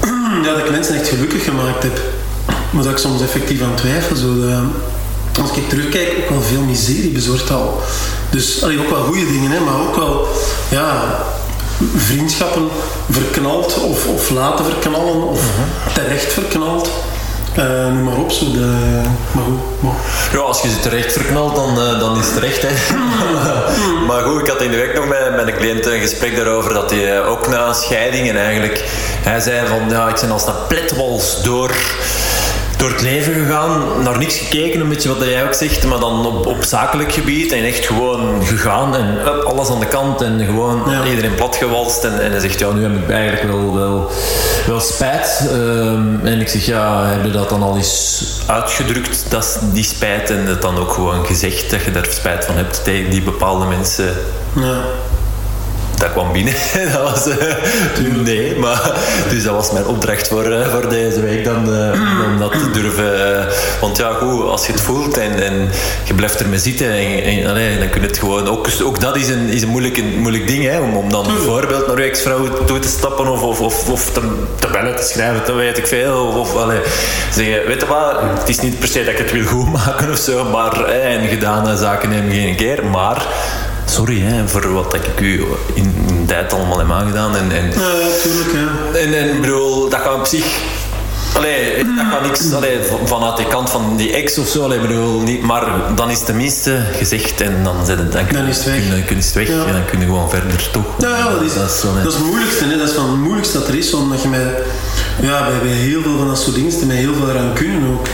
ja, 0.44 0.50
dat 0.50 0.58
ik 0.58 0.70
mensen 0.70 0.94
echt 0.94 1.08
gelukkig 1.08 1.44
gemaakt 1.44 1.82
heb. 1.82 2.00
Maar 2.70 2.82
dat 2.82 2.92
ik 2.92 2.98
soms 2.98 3.22
effectief 3.22 3.62
aan 3.62 3.74
twijfel. 3.74 4.16
Zo, 4.16 4.40
dat, 4.40 4.62
als 5.42 5.56
ik 5.56 5.68
terugkijk, 5.68 6.14
ook 6.18 6.28
wel 6.28 6.42
veel 6.42 6.62
miserie 6.62 7.10
bezorgd 7.10 7.50
al. 7.50 7.82
Dus 8.30 8.62
allee, 8.62 8.80
ook 8.80 8.90
wel 8.90 9.02
goede 9.02 9.26
dingen, 9.26 9.50
hè, 9.50 9.60
maar 9.60 9.80
ook 9.80 9.96
wel 9.96 10.28
ja, 10.70 11.18
vriendschappen 11.96 12.68
verknald 13.10 13.78
of, 13.82 14.06
of 14.06 14.30
laten 14.30 14.64
verknallen 14.64 15.28
of 15.28 15.40
terecht 15.94 16.32
verknald. 16.32 16.90
Uh, 17.58 17.86
noem 17.86 18.04
maar 18.04 18.16
op, 18.16 18.30
zo 18.32 18.50
de, 18.52 19.00
maar 19.32 19.44
goed. 19.44 19.82
Maar. 19.82 19.94
Ja, 20.32 20.38
als 20.38 20.62
je 20.62 20.68
ze 20.68 20.80
terecht 20.80 21.12
verknalt, 21.12 21.56
dan, 21.56 21.78
uh, 21.78 22.00
dan 22.00 22.18
is 22.18 22.24
het 22.24 22.34
terecht. 22.34 22.62
Hè. 22.62 22.96
maar 24.08 24.22
goed, 24.22 24.40
ik 24.40 24.46
had 24.46 24.62
in 24.62 24.70
de 24.70 24.76
week 24.76 24.94
nog 24.94 25.08
met, 25.08 25.36
met 25.36 25.46
een 25.46 25.54
cliënt 25.54 25.86
een 25.86 26.00
gesprek 26.00 26.36
daarover 26.36 26.74
dat 26.74 26.90
hij 26.90 27.16
uh, 27.16 27.30
ook 27.30 27.48
na 27.48 27.72
scheidingen 27.72 28.36
eigenlijk, 28.36 28.84
hij 29.22 29.40
zei 29.40 29.66
van 29.66 29.90
ja, 29.90 30.08
ik 30.08 30.20
ben 30.20 30.30
als 30.30 30.46
een 30.46 30.66
pletwals 30.68 31.42
door 31.42 31.74
door 32.76 32.90
het 32.90 33.02
leven 33.02 33.34
gegaan, 33.34 34.02
naar 34.02 34.18
niks 34.18 34.38
gekeken, 34.38 34.80
een 34.80 34.88
beetje 34.88 35.08
wat 35.08 35.28
jij 35.28 35.44
ook 35.44 35.54
zegt, 35.54 35.84
maar 35.84 36.00
dan 36.00 36.26
op, 36.26 36.46
op 36.46 36.64
zakelijk 36.64 37.12
gebied 37.12 37.52
en 37.52 37.64
echt 37.64 37.86
gewoon 37.86 38.46
gegaan 38.46 38.96
en 38.96 39.18
up, 39.26 39.42
alles 39.42 39.70
aan 39.70 39.80
de 39.80 39.86
kant 39.86 40.20
en 40.22 40.44
gewoon 40.44 40.82
Ja. 40.90 41.04
iedereen 41.04 41.34
platgewalst 41.34 42.04
en, 42.04 42.20
en 42.20 42.30
hij 42.30 42.40
zegt 42.40 42.58
ja, 42.58 42.72
nu 42.72 42.82
heb 42.82 42.92
ik 42.96 43.10
eigenlijk 43.10 43.52
wel, 43.52 43.74
wel, 43.74 44.10
wel 44.66 44.80
spijt 44.80 45.46
Ehm, 45.50 46.26
en 46.26 46.40
ik 46.40 46.48
zeg 46.48 46.66
ja, 46.66 47.06
heb 47.06 47.24
je 47.24 47.30
dat 47.30 47.48
dan 47.48 47.62
al 47.62 47.76
eens 47.76 48.22
uitgedrukt, 48.46 49.30
dat, 49.30 49.60
die 49.72 49.84
spijt 49.84 50.30
en 50.30 50.46
het 50.46 50.62
dan 50.62 50.76
ook 50.76 50.92
gewoon 50.92 51.26
gezegd 51.26 51.70
dat 51.70 51.82
je 51.84 51.90
daar 51.90 52.06
spijt 52.10 52.44
van 52.44 52.56
hebt 52.56 52.84
tegen 52.84 53.10
die 53.10 53.22
bepaalde 53.22 53.64
mensen 53.64 54.14
Ja. 54.54 54.80
Dat 55.98 56.12
kwam 56.12 56.32
binnen. 56.32 56.54
dat 56.92 57.02
was, 57.02 57.26
eh, 57.26 57.36
nee, 58.22 58.56
maar 58.56 58.92
dus 59.28 59.42
dat 59.42 59.54
was 59.54 59.72
mijn 59.72 59.86
opdracht 59.86 60.28
voor, 60.28 60.44
eh, 60.44 60.68
voor 60.68 60.88
deze 60.88 61.20
week 61.20 61.44
dan, 61.44 61.74
eh, 61.74 62.00
om 62.26 62.38
dat 62.38 62.52
te 62.52 62.70
durven. 62.70 63.48
want 63.80 63.96
ja, 63.96 64.12
goed, 64.12 64.42
als 64.42 64.66
je 64.66 64.72
het 64.72 64.80
voelt 64.80 65.18
en, 65.18 65.42
en 65.42 65.70
je 66.04 66.14
blijft 66.14 66.40
ermee 66.40 66.58
zitten, 66.58 66.90
en, 66.90 67.22
en, 67.22 67.46
allee, 67.46 67.78
dan 67.78 67.88
kun 67.88 68.00
je 68.00 68.06
het 68.06 68.18
gewoon. 68.18 68.48
Ook, 68.48 68.68
ook 68.84 69.00
dat 69.00 69.16
is 69.16 69.28
een, 69.28 69.48
is 69.48 69.62
een 69.62 69.68
moeilijk, 69.68 69.96
een 69.96 70.18
moeilijk 70.18 70.48
ding, 70.48 70.64
hè, 70.64 70.80
om, 70.80 70.96
om 70.96 71.10
dan 71.10 71.26
bijvoorbeeld 71.26 71.86
naar 71.86 71.98
je 71.98 72.04
ex-vrouw 72.04 72.64
toe 72.64 72.78
te 72.78 72.88
stappen 72.88 73.28
of, 73.28 73.42
of, 73.42 73.60
of, 73.60 73.88
of 73.88 74.10
te, 74.10 74.20
te 74.58 74.68
bellen, 74.72 74.96
te 74.96 75.02
schrijven, 75.02 75.42
dat 75.46 75.56
weet 75.56 75.78
ik 75.78 75.86
veel. 75.86 76.26
Of, 76.26 76.34
of 76.34 76.62
allee, 76.62 76.80
zeggen, 77.32 77.66
weet 77.66 77.80
je 77.80 77.86
wat, 77.86 78.16
het 78.38 78.48
is 78.48 78.60
niet 78.60 78.78
per 78.78 78.88
se 78.88 79.04
dat 79.04 79.12
ik 79.12 79.18
het 79.18 79.32
wil 79.32 79.44
goed 79.44 79.72
maken 79.72 80.10
of 80.10 80.18
zo, 80.18 80.44
maar 80.44 80.84
eh, 80.84 81.14
en 81.14 81.28
gedane 81.28 81.76
zaken 81.76 82.08
nemen 82.08 82.32
geen 82.32 82.56
keer, 82.56 82.84
maar 82.84 83.26
sorry 83.86 84.20
hè, 84.20 84.48
voor 84.48 84.72
wat 84.72 84.94
ik 84.94 85.20
u 85.20 85.44
in, 85.74 85.94
in 86.08 86.16
de 86.20 86.24
tijd 86.26 86.52
allemaal 86.52 86.78
heb 86.78 86.90
aangedaan. 86.90 87.36
En, 87.36 87.50
en, 87.52 87.64
Ja, 87.70 87.80
ja, 88.00 88.06
tuurlijk, 88.22 88.52
ja. 88.52 88.98
en, 89.18 89.40
bedoel, 89.40 89.88
dat 89.88 90.00
gaat 90.00 90.14
op 90.14 90.26
zich... 90.26 90.44
Allee, 91.34 91.76
dat 91.96 92.06
gaat 92.10 92.22
niks 92.22 92.52
allee, 92.52 92.78
van- 92.82 93.08
vanuit 93.08 93.36
de 93.36 93.46
kant 93.46 93.70
van 93.70 93.96
die 93.96 94.12
ex 94.12 94.38
of 94.38 94.48
zo. 94.48 94.62
Allee, 94.62 94.78
bedoel, 94.78 95.20
niet, 95.20 95.42
maar 95.42 95.64
dan 95.94 96.10
is 96.10 96.16
het 96.16 96.26
tenminste 96.26 96.80
gezegd 96.92 97.40
en 97.40 97.64
dan, 97.64 97.86
zit 97.86 97.98
het, 97.98 98.12
dan, 98.12 98.26
kun- 98.26 98.36
Dan 98.36 98.46
is 98.46 98.56
het 98.56 98.64
weg. 98.66 99.04
kun- 99.06 99.16
het 99.16 99.32
weg 99.32 99.48
Ja. 99.48 99.64
en 99.66 99.72
dan 99.72 99.84
kun 99.84 99.98
je 100.00 100.04
gewoon 100.04 100.30
verder 100.30 100.68
toch. 100.72 100.84
Ja, 100.98 101.08
ja, 101.16 101.30
dat 101.30 101.42
is, 101.42 101.54
dat 101.54 101.70
is 101.70 101.80
zo, 101.80 101.94
hè. 101.96 102.02
dat 102.02 102.12
is 102.12 102.18
het 102.18 102.26
moeilijkste. 102.28 102.64
Hè? 102.64 102.76
Dat 102.78 102.88
is 102.88 102.94
van 102.94 103.10
het 103.10 103.18
moeilijkste 103.18 103.58
dat 103.58 103.68
er 103.68 103.74
is. 103.74 103.94
Omdat 103.94 104.22
je 104.22 104.28
met, 104.28 104.40
ja, 105.20 105.46
bij, 105.48 105.58
bij 105.62 105.68
heel 105.76 106.02
veel 106.02 106.16
van 106.18 106.26
dat 106.28 106.38
soort 106.38 106.54
dingen 106.54 106.86
met 106.86 106.96
heel 106.96 107.14
veel 107.14 107.30
rancune 107.32 107.86
ook. 107.92 108.06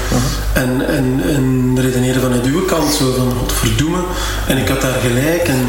En, 0.53 0.87
en, 0.89 1.21
en 1.35 1.79
redeneren 1.81 2.23
vanuit 2.23 2.45
uw 2.45 2.65
kant 2.65 2.93
zo 2.93 3.13
van, 3.17 3.33
godverdomme. 3.39 3.99
En 4.47 4.57
ik 4.59 4.69
had 4.69 4.81
daar 4.81 4.99
gelijk. 5.07 5.43
En 5.49 5.69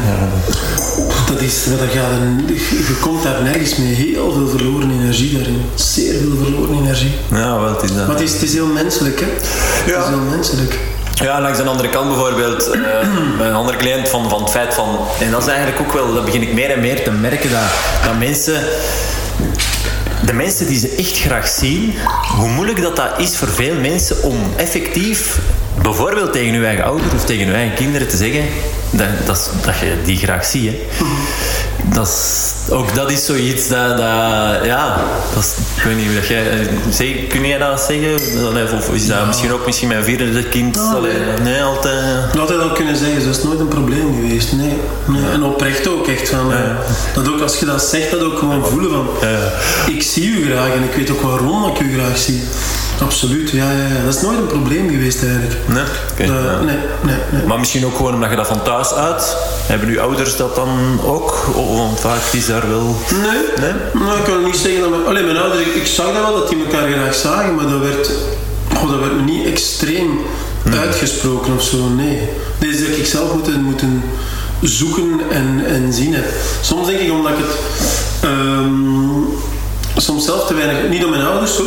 dat 1.26 1.40
is, 1.40 1.64
dat 1.64 1.78
gaat 1.94 2.10
een, 2.10 2.44
je 2.70 2.98
komt 3.00 3.22
daar 3.22 3.42
nergens 3.42 3.76
mee. 3.76 3.94
Heel 3.94 4.32
veel 4.32 4.48
verloren 4.48 4.90
energie 4.90 5.36
daarin. 5.36 5.62
Zeer 5.74 6.14
veel 6.18 6.36
verloren 6.42 6.76
energie. 6.84 7.12
Ja, 7.30 7.60
wel, 7.60 7.68
het 7.74 7.82
is 7.82 7.88
dat. 7.94 8.06
Maar 8.06 8.16
het 8.16 8.24
is, 8.24 8.32
het 8.32 8.42
is 8.42 8.52
heel 8.52 8.66
menselijk, 8.66 9.20
hè. 9.20 9.26
Het 9.26 9.48
Ja. 9.86 10.02
is 10.02 10.08
heel 10.08 10.18
menselijk. 10.30 10.78
Ja, 11.14 11.40
langs 11.40 11.58
de 11.58 11.64
andere 11.64 11.88
kant 11.88 12.08
bijvoorbeeld, 12.08 12.66
eh, 12.70 12.80
bij 13.38 13.48
een 13.48 13.54
andere 13.54 13.76
cliënt 13.78 14.08
van, 14.08 14.28
van 14.28 14.42
het 14.42 14.50
feit 14.50 14.74
van, 14.74 14.98
en 15.20 15.30
dat 15.30 15.42
is 15.42 15.48
eigenlijk 15.48 15.80
ook 15.80 15.92
wel, 15.92 16.14
dat 16.14 16.24
begin 16.24 16.42
ik 16.42 16.52
meer 16.52 16.70
en 16.70 16.80
meer 16.80 17.02
te 17.04 17.10
merken, 17.10 17.50
dat, 17.50 17.60
dat 18.04 18.18
mensen 18.18 18.54
de 20.26 20.32
mensen 20.32 20.66
die 20.66 20.78
ze 20.78 20.94
echt 20.98 21.18
graag 21.18 21.48
zien, 21.48 21.94
hoe 22.36 22.48
moeilijk 22.48 22.82
dat, 22.82 22.96
dat 22.96 23.18
is 23.18 23.36
voor 23.36 23.48
veel 23.48 23.74
mensen 23.74 24.22
om 24.22 24.38
effectief, 24.56 25.38
bijvoorbeeld 25.82 26.32
tegen 26.32 26.54
uw 26.54 26.64
eigen 26.64 26.84
ouder 26.84 27.14
of 27.14 27.24
tegen 27.24 27.48
uw 27.48 27.54
eigen 27.54 27.74
kinderen 27.76 28.08
te 28.08 28.16
zeggen 28.16 28.44
dat, 28.96 29.06
dat, 29.26 29.50
dat 29.64 29.78
je 29.78 29.92
die 30.04 30.16
graag 30.16 30.44
ziet. 30.44 30.70
Hè. 30.70 30.78
Dat 31.94 32.06
is, 32.06 32.52
ook 32.72 32.94
dat 32.94 33.10
is 33.10 33.24
zoiets 33.24 33.68
dat, 33.68 33.88
dat 33.88 34.64
ja, 34.64 35.04
dat 35.34 35.42
is, 35.42 35.52
ik 35.76 35.82
weet 35.82 35.96
niet, 35.96 36.14
dat 36.14 36.26
jij, 36.26 36.50
eh, 36.50 36.66
zeg, 36.90 37.26
kun 37.28 37.46
jij 37.46 37.58
dat 37.58 37.80
zeggen? 37.80 38.46
Allee, 38.46 38.72
Of 38.72 38.88
is 38.94 39.06
dat 39.06 39.26
misschien 39.26 39.52
ook 39.52 39.66
misschien 39.66 39.88
mijn 39.88 40.04
vierde 40.04 40.42
kind? 40.42 40.78
Allee, 40.78 41.12
nee. 41.42 41.62
altijd. 41.62 42.04
Ik 42.34 42.38
had 42.40 42.58
al 42.58 42.72
kunnen 42.72 42.96
zeggen, 42.96 43.24
dat 43.26 43.36
is 43.36 43.42
nooit 43.42 43.60
een 43.60 43.68
probleem 43.68 44.14
geweest. 44.20 44.52
Nee. 44.52 44.76
nee. 45.04 45.30
En 45.32 45.42
oprecht 45.42 45.88
ook 45.88 46.06
echt 46.08 46.28
van. 46.28 46.52
eh, 46.52 46.58
Dat 47.14 47.28
ook 47.28 47.40
als 47.40 47.58
je 47.58 47.64
dat 47.66 47.82
zegt, 47.82 48.10
dat 48.10 48.22
ook 48.22 48.38
gewoon 48.38 48.64
voelen 48.66 48.90
van. 48.90 49.06
Ik 49.86 50.02
zie 50.02 50.28
u 50.28 50.50
graag 50.50 50.72
en 50.74 50.82
ik 50.82 50.94
weet 50.94 51.10
ook 51.10 51.20
waarom 51.22 51.66
ik 51.74 51.80
u 51.80 51.98
graag 51.98 52.18
zie. 52.18 52.42
Absoluut, 53.00 53.50
ja, 53.50 53.70
ja. 53.70 54.04
Dat 54.04 54.14
is 54.14 54.22
nooit 54.22 54.38
een 54.38 54.46
probleem 54.46 54.90
geweest 54.90 55.22
eigenlijk. 55.22 55.54
Nee? 55.66 56.26
Ja. 56.28 56.60
nee, 56.60 56.76
nee, 57.02 57.16
nee. 57.32 57.42
Maar 57.46 57.58
misschien 57.58 57.86
ook 57.86 57.96
gewoon 57.96 58.14
omdat 58.14 58.30
je 58.30 58.36
dat 58.36 58.46
van 58.46 58.62
thuis 58.62 58.92
uit. 58.92 59.36
Hebben 59.66 59.88
uw 59.88 60.00
ouders 60.00 60.36
dat 60.36 60.54
dan 60.54 61.00
ook? 61.04 61.46
Oh, 61.54 61.76
Want 61.78 62.00
vaak 62.00 62.20
is 62.32 62.46
daar 62.46 62.68
wel. 62.68 62.96
Nee, 63.10 63.42
Nee? 63.60 64.02
Nou, 64.02 64.18
ik 64.18 64.24
kan 64.24 64.44
niet 64.44 64.56
zeggen 64.56 64.80
dat 64.80 64.90
mijn, 64.90 65.04
alleen 65.06 65.24
mijn 65.24 65.36
ouders, 65.36 65.60
ik, 65.60 65.74
ik 65.74 65.86
zag 65.86 66.06
dat 66.06 66.22
wel 66.22 66.34
dat 66.34 66.48
die 66.48 66.64
elkaar 66.64 66.90
graag 66.92 67.14
zagen, 67.14 67.54
maar 67.54 67.66
dat 67.68 67.80
werd, 67.80 68.10
oh, 68.74 68.90
dat 68.90 69.00
werd 69.00 69.16
me 69.16 69.22
niet 69.22 69.46
extreem 69.46 70.20
uitgesproken 70.80 71.54
of 71.54 71.62
zo. 71.62 71.88
Nee. 71.88 72.28
Deze 72.58 72.84
heb 72.84 72.96
ik 72.96 73.06
zelf 73.06 73.32
moeten, 73.32 73.62
moeten 73.62 74.02
zoeken 74.60 75.20
en, 75.30 75.62
en 75.66 75.92
zien. 75.92 76.16
Soms 76.60 76.86
denk 76.86 76.98
ik 77.00 77.10
omdat 77.12 77.32
ik 77.32 77.38
het. 77.38 77.56
ehm, 78.22 79.13
soms 79.96 80.24
zelf 80.24 80.46
te 80.46 80.54
weinig, 80.54 80.88
niet 80.88 81.04
om 81.04 81.10
mijn 81.10 81.26
ouders 81.26 81.56
zo, 81.56 81.64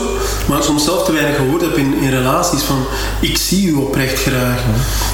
maar 0.47 0.63
soms 0.63 0.83
zelf 0.83 1.05
te 1.05 1.11
weinig 1.11 1.35
gehoord 1.35 1.61
heb 1.61 1.77
in, 1.77 1.97
in 2.01 2.09
relaties 2.09 2.61
van 2.61 2.85
ik 3.19 3.37
zie 3.37 3.67
u 3.67 3.73
oprecht 3.73 4.19
graag. 4.19 4.59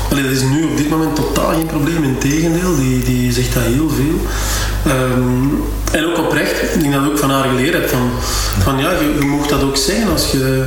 Allee, 0.09 0.24
dat 0.24 0.32
is 0.32 0.41
nu 0.41 0.64
op 0.64 0.78
dit 0.78 0.89
moment 0.89 1.16
totaal 1.16 1.51
geen 1.51 1.66
probleem, 1.66 2.03
integendeel, 2.03 2.76
die, 2.76 3.03
die 3.03 3.32
zegt 3.32 3.53
dat 3.53 3.64
heel 3.64 3.89
veel. 3.89 4.28
Ehm, 4.86 5.47
en 5.91 6.05
ook 6.05 6.18
oprecht, 6.18 6.61
ik 6.76 6.82
denk 6.82 6.93
dat 6.93 7.03
ik 7.03 7.09
ook 7.09 7.18
van 7.18 7.30
haar 7.30 7.49
geleerd 7.49 7.74
heb, 7.74 7.89
van, 7.89 8.11
van 8.64 8.78
ja, 8.80 8.91
je, 8.91 9.16
je 9.20 9.26
mag 9.26 9.47
dat 9.47 9.64
ook 9.64 9.78
zeggen 9.78 10.11
als 10.11 10.32
je, 10.32 10.66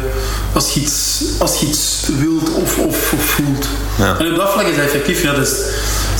als 0.52 0.72
je, 0.72 0.80
iets, 0.80 1.22
als 1.38 1.60
je 1.60 1.66
iets 1.66 2.08
wilt 2.18 2.50
of, 2.54 2.78
of, 2.78 3.12
of 3.12 3.24
voelt. 3.24 3.66
Ja. 3.98 4.18
En 4.18 4.30
op 4.30 4.36
dat 4.36 4.52
vlak 4.52 4.66
is 4.66 4.76
dat 4.76 4.84
effectief, 4.84 5.22
ja, 5.22 5.32
dat 5.32 5.46
is, 5.46 5.54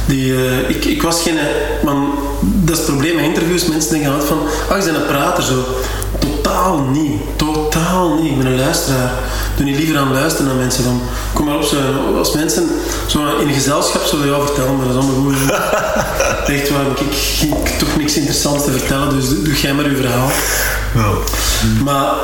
die, 0.07 0.35
eh, 0.35 0.69
ik, 0.69 0.85
ik 0.85 1.03
was 1.03 1.23
geen, 1.23 1.39
man, 1.85 2.11
dat 2.41 2.79
is 2.79 2.83
het 2.83 2.87
probleem 2.87 3.15
met 3.15 3.25
interviews, 3.25 3.67
mensen 3.67 3.91
denken 3.91 4.11
altijd 4.11 4.29
van, 4.29 4.39
ah, 4.69 4.79
je 4.79 4.85
bent 4.85 4.97
een 4.97 5.07
prater 5.07 5.45
zo. 5.45 5.65
Totaal 6.19 6.79
niet, 6.79 7.21
totaal 7.37 8.15
niet. 8.15 8.31
Ik 8.31 8.39
ben 8.39 8.47
een 8.47 8.59
luisteraar. 8.59 9.13
Doe 9.57 9.65
niet 9.65 9.77
liever 9.77 9.97
aan 9.97 10.13
luisteren 10.13 10.47
naar 10.47 10.57
mensen 10.57 10.85
van, 10.85 11.01
kom 11.33 11.45
maar 11.45 11.57
op, 11.57 11.63
zo, 11.63 11.77
als 12.17 12.33
mensen 12.33 12.69
zo 13.07 13.39
in 13.41 13.49
een 13.49 13.55
gezelschap 13.55 14.03
zullen 14.03 14.27
jou 14.27 14.47
vertellen, 14.47 14.77
maar 14.77 14.87
dat 14.87 14.97
is 14.97 15.03
allemaal 15.03 15.23
goed. 15.23 15.51
Echt 16.47 16.71
waar, 16.71 16.87
ik, 16.87 17.01
ik, 17.01 17.79
toch 17.79 17.97
niks 17.97 18.17
interessants 18.17 18.65
te 18.65 18.71
vertellen, 18.71 19.09
dus 19.11 19.29
doe, 19.29 19.43
doe 19.43 19.55
jij 19.55 19.75
maar 19.75 19.85
uw 19.85 19.97
verhaal. 19.97 20.31
Maar 21.85 22.15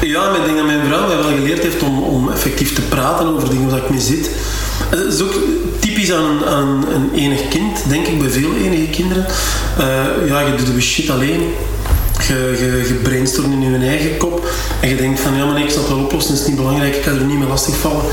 ja, 0.00 0.36
ik 0.36 0.44
denk 0.44 0.56
dat 0.56 0.66
mijn 0.66 0.86
vrouw 0.86 1.06
mij 1.06 1.16
wel 1.16 1.36
geleerd 1.36 1.62
heeft 1.62 1.82
om, 1.82 2.02
om 2.02 2.30
effectief 2.30 2.74
te 2.74 2.80
praten 2.80 3.26
over 3.26 3.48
dingen 3.48 3.70
waar 3.70 3.78
ik 3.78 3.90
mee 3.90 4.00
zit. 4.00 4.30
En 4.90 4.98
Dat 4.98 5.12
is 5.12 5.20
ook 5.20 5.34
typisch 5.78 6.12
aan, 6.12 6.44
aan 6.44 6.84
een 6.94 7.10
enig 7.14 7.48
kind, 7.48 7.88
denk 7.88 8.06
ik, 8.06 8.18
bij 8.18 8.30
veel 8.30 8.50
enige 8.64 8.90
kinderen. 8.90 9.26
Eh, 9.78 10.28
ja, 10.28 10.40
je 10.40 10.54
doet 10.56 10.74
de 10.74 10.80
shit 10.80 11.10
alleen. 11.10 11.40
Je, 12.28 12.56
je, 12.58 12.84
je 12.88 12.94
brainstormt 12.94 13.52
in 13.52 13.80
je 13.80 13.86
eigen 13.86 14.16
kop 14.16 14.48
en 14.80 14.88
je 14.88 14.96
denkt 14.96 15.20
van 15.20 15.36
ja, 15.36 15.44
maar 15.44 15.60
ik 15.60 15.70
zal 15.70 15.82
het 15.82 15.88
wel 15.88 15.98
oplossen, 15.98 16.32
het 16.32 16.42
is 16.42 16.48
niet 16.48 16.56
belangrijk, 16.56 16.96
ik 16.96 17.02
ga 17.02 17.10
er 17.10 17.20
niet 17.20 17.38
mee 17.38 17.48
lastigvallen. 17.48 18.04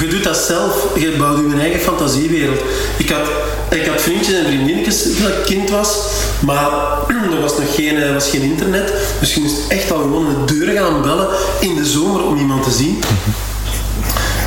Je 0.00 0.06
doet 0.08 0.24
dat 0.24 0.36
zelf, 0.36 0.86
je 0.94 1.14
bouwt 1.18 1.38
je 1.52 1.60
eigen 1.60 1.80
fantasiewereld. 1.80 2.60
Ik 2.96 3.10
had, 3.10 3.28
ik 3.70 3.86
had 3.86 4.00
vriendjes 4.00 4.34
en 4.34 4.46
vriendinnetjes 4.46 5.02
toen 5.02 5.26
ik 5.26 5.44
kind 5.44 5.70
was, 5.70 5.98
maar 6.40 6.70
er 7.34 7.40
was 7.40 7.58
nog 7.58 7.74
geen, 7.74 7.96
er 7.96 8.14
was 8.14 8.30
geen 8.30 8.42
internet, 8.42 8.92
dus 9.20 9.34
je 9.34 9.40
moest 9.40 9.56
echt 9.68 9.92
al 9.92 9.98
gewoon 9.98 10.26
de 10.46 10.54
deur 10.54 10.74
gaan 10.74 11.02
bellen 11.02 11.28
in 11.60 11.74
de 11.74 11.86
zomer 11.86 12.24
om 12.24 12.38
iemand 12.38 12.62
te 12.62 12.70
zien. 12.70 12.98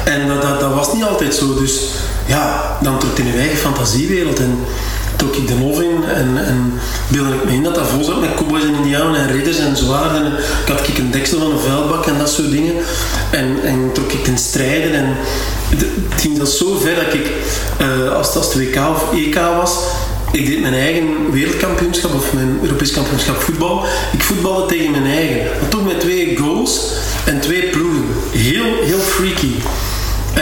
En 0.06 0.28
dat, 0.28 0.41
dat, 0.41 0.60
dat 0.60 0.74
was 0.74 0.93
niet 0.93 1.04
altijd 1.04 1.36
zo. 1.36 1.56
Dus 1.60 1.82
ja, 2.26 2.78
dan 2.82 2.99
trok 2.99 3.18
in 3.18 3.26
je 3.28 3.38
eigen 3.38 3.58
fantasiewereld. 3.58 4.39
En 4.39 4.60
trok 5.16 5.36
ik 5.36 5.47
de 5.47 5.54
hof 5.54 5.82
in 5.82 6.04
en, 6.16 6.45
en 6.45 6.74
beelde 7.08 7.34
ik 7.36 7.43
me 7.45 7.51
in 7.51 7.64
dat 7.64 7.76
dat 7.76 7.88
vol 7.88 8.04
zat 8.04 8.20
met 8.22 8.34
cowboys 8.36 8.64
en 8.64 8.74
indianen 8.76 9.20
en 9.22 9.32
ridders 9.32 9.58
en 9.58 9.78
zwaarden. 9.78 10.26
En 10.26 10.32
ik 10.66 10.68
had 10.78 10.88
ik 10.88 10.97
een 10.97 11.12
deksel 11.12 11.39
van 11.39 11.51
een 11.51 11.60
vuilbak 11.60 12.06
en 12.06 12.18
dat 12.18 12.30
soort 12.30 12.51
dingen. 12.51 12.74
En, 13.32 13.58
en 13.64 13.89
trok 13.93 14.12
ik 14.12 14.24
ten 14.24 14.38
strijden. 14.38 14.93
En 14.93 15.16
het, 15.70 15.86
ging 16.18 16.47
zo 16.47 16.78
ver 16.82 16.95
dat 16.95 17.14
ik, 17.14 17.32
als, 18.14 18.28
het- 18.28 18.36
als 18.38 18.54
het 18.54 18.56
WK 18.64 18.76
of 18.89 19.14
EK 19.16 19.36
was, 19.36 19.78
ik 20.32 20.45
deed 20.45 20.62
mijn 20.62 20.74
eigen 20.74 21.32
wereldkampioenschap 21.32 22.14
of 22.14 22.34
mijn 22.34 22.60
Europees 22.62 22.91
kampioenschap 22.91 23.41
voetbal. 23.41 23.86
Ik 24.12 24.24
voetbalde 24.24 24.66
tegen 24.66 24.91
mijn 24.91 25.06
eigen. 25.06 25.45
Maar 25.60 25.70
toch 25.70 25.86
met 25.86 25.99
twee 25.99 26.38
goals 26.38 26.80
en 27.26 27.39
twee 27.41 27.64
ploegen. 27.70 28.06
Heel, 28.32 28.66
heel 28.84 28.99
freaky. 28.99 29.51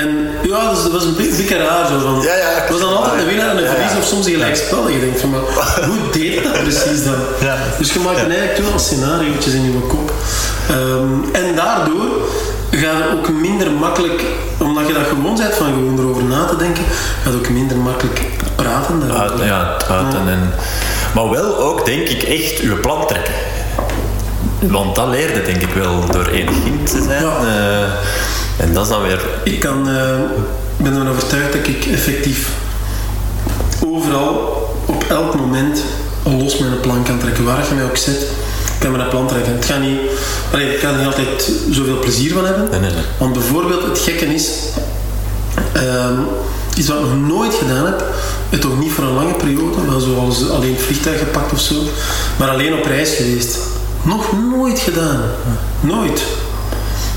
En 0.01 0.27
ja, 0.43 0.69
dus 0.69 0.83
dat 0.83 0.91
was 0.91 1.03
een 1.03 1.15
beetje, 1.15 1.57
raar 1.57 1.87
zo 1.87 1.99
van. 1.99 2.21
Ja, 2.21 2.35
ja, 2.35 2.49
Het 2.61 2.69
was 2.69 2.79
dan 2.79 2.95
altijd 2.97 3.21
een 3.21 3.27
winnaar 3.27 3.49
en 3.49 3.57
een 3.57 3.63
Ja, 3.63 3.69
ja. 3.69 3.75
verlies 3.75 3.97
of 3.97 4.05
soms 4.05 4.25
een 4.25 4.31
gelijkspel. 4.31 4.85
En 4.87 4.93
je 4.93 4.99
denkt 4.99 5.19
van, 5.19 5.29
maar 5.29 5.39
hoe 5.85 5.97
deed 6.17 6.43
dat 6.43 6.53
precies 6.53 7.03
dan? 7.03 7.19
Ja. 7.41 7.55
Dus 7.77 7.93
je 7.93 7.99
maakt 7.99 8.17
eigenlijk 8.17 8.55
toen 8.55 8.71
al 8.71 8.79
scenario's 8.79 9.45
in 9.45 9.63
je 9.63 9.79
kop. 9.87 10.11
Ehm, 10.69 11.35
en 11.45 11.55
daardoor 11.55 12.09
gaat 12.71 13.03
het 13.03 13.13
ook 13.17 13.29
minder 13.29 13.71
makkelijk, 13.71 14.21
omdat 14.57 14.87
je 14.87 14.93
dat 14.93 15.07
gewoon 15.07 15.35
bent 15.35 15.53
van 15.53 15.65
gewoon 15.65 15.99
erover 15.99 16.23
na 16.23 16.45
te 16.45 16.55
denken, 16.55 16.83
gaat 17.23 17.33
het 17.33 17.35
ook 17.35 17.49
minder 17.49 17.77
makkelijk 17.77 18.21
praten 18.55 18.99
daarover. 18.99 19.45
Ja, 19.45 19.73
het 19.73 19.89
uiten. 19.89 20.27
En, 20.27 20.53
maar 21.13 21.29
wel 21.29 21.57
ook, 21.57 21.85
denk 21.85 22.07
ik, 22.07 22.23
echt 22.23 22.59
uw 22.59 22.79
plan 22.79 23.07
trekken. 23.07 23.33
Want 24.59 24.95
dat 24.95 25.07
leerde 25.07 25.41
denk 25.41 25.61
ik 25.61 25.73
wel 25.73 26.05
door 26.11 26.27
enig 26.27 26.63
kind 26.63 26.89
te 26.91 27.01
zijn. 27.03 27.23
Ja. 27.23 27.35
Eh, 27.37 27.91
en 28.71 28.77
dat 28.77 28.85
is 28.85 28.91
dan 28.91 29.01
weer... 29.01 29.21
Ik 29.43 29.59
kan, 29.59 29.89
eh, 29.89 30.15
ben 30.77 30.91
ervan 30.91 31.09
overtuigd 31.09 31.53
dat 31.53 31.67
ik 31.67 31.85
effectief 31.85 32.49
overal, 33.85 34.35
op 34.85 35.03
elk 35.09 35.35
moment, 35.35 35.83
los 36.23 36.57
mijn 36.57 36.79
plan 36.79 37.03
kan 37.03 37.19
trekken. 37.19 37.43
Waar 37.43 37.67
je 37.69 37.75
mij 37.75 37.83
ook 37.83 37.97
zet, 37.97 38.27
kan 38.79 38.91
mijn 38.91 39.09
plan 39.09 39.27
trekken. 39.27 39.53
Het 39.53 39.65
gaat 39.65 39.79
niet, 39.79 39.99
allee, 40.51 40.73
ik 40.73 40.79
kan 40.79 40.89
er 40.89 40.97
niet 40.97 41.05
altijd 41.05 41.51
zoveel 41.69 41.99
plezier 41.99 42.33
van 42.33 42.45
hebben. 42.45 42.69
Nee, 42.69 42.79
nee, 42.79 42.91
nee. 42.91 43.03
Want 43.17 43.33
bijvoorbeeld, 43.33 43.83
het 43.83 43.99
gekke 43.99 44.25
is, 44.25 44.49
ehm, 45.71 46.19
iets 46.77 46.87
wat 46.87 46.97
ik 46.97 47.03
nog 47.03 47.27
nooit 47.27 47.53
gedaan 47.53 47.85
heb, 47.85 48.03
het 48.49 48.65
ook 48.65 48.79
niet 48.79 48.91
voor 48.91 49.03
een 49.03 49.13
lange 49.13 49.33
periode, 49.33 49.85
wel 49.87 49.99
zoals 49.99 50.49
alleen 50.49 50.79
vliegtuig 50.79 51.19
gepakt 51.19 51.51
of 51.51 51.59
zo, 51.59 51.75
maar 52.37 52.49
alleen 52.49 52.73
op 52.73 52.85
reis 52.85 53.15
geweest. 53.15 53.57
Nog 54.01 54.31
nooit 54.51 54.79
gedaan. 54.79 55.21
Nooit. 55.81 56.23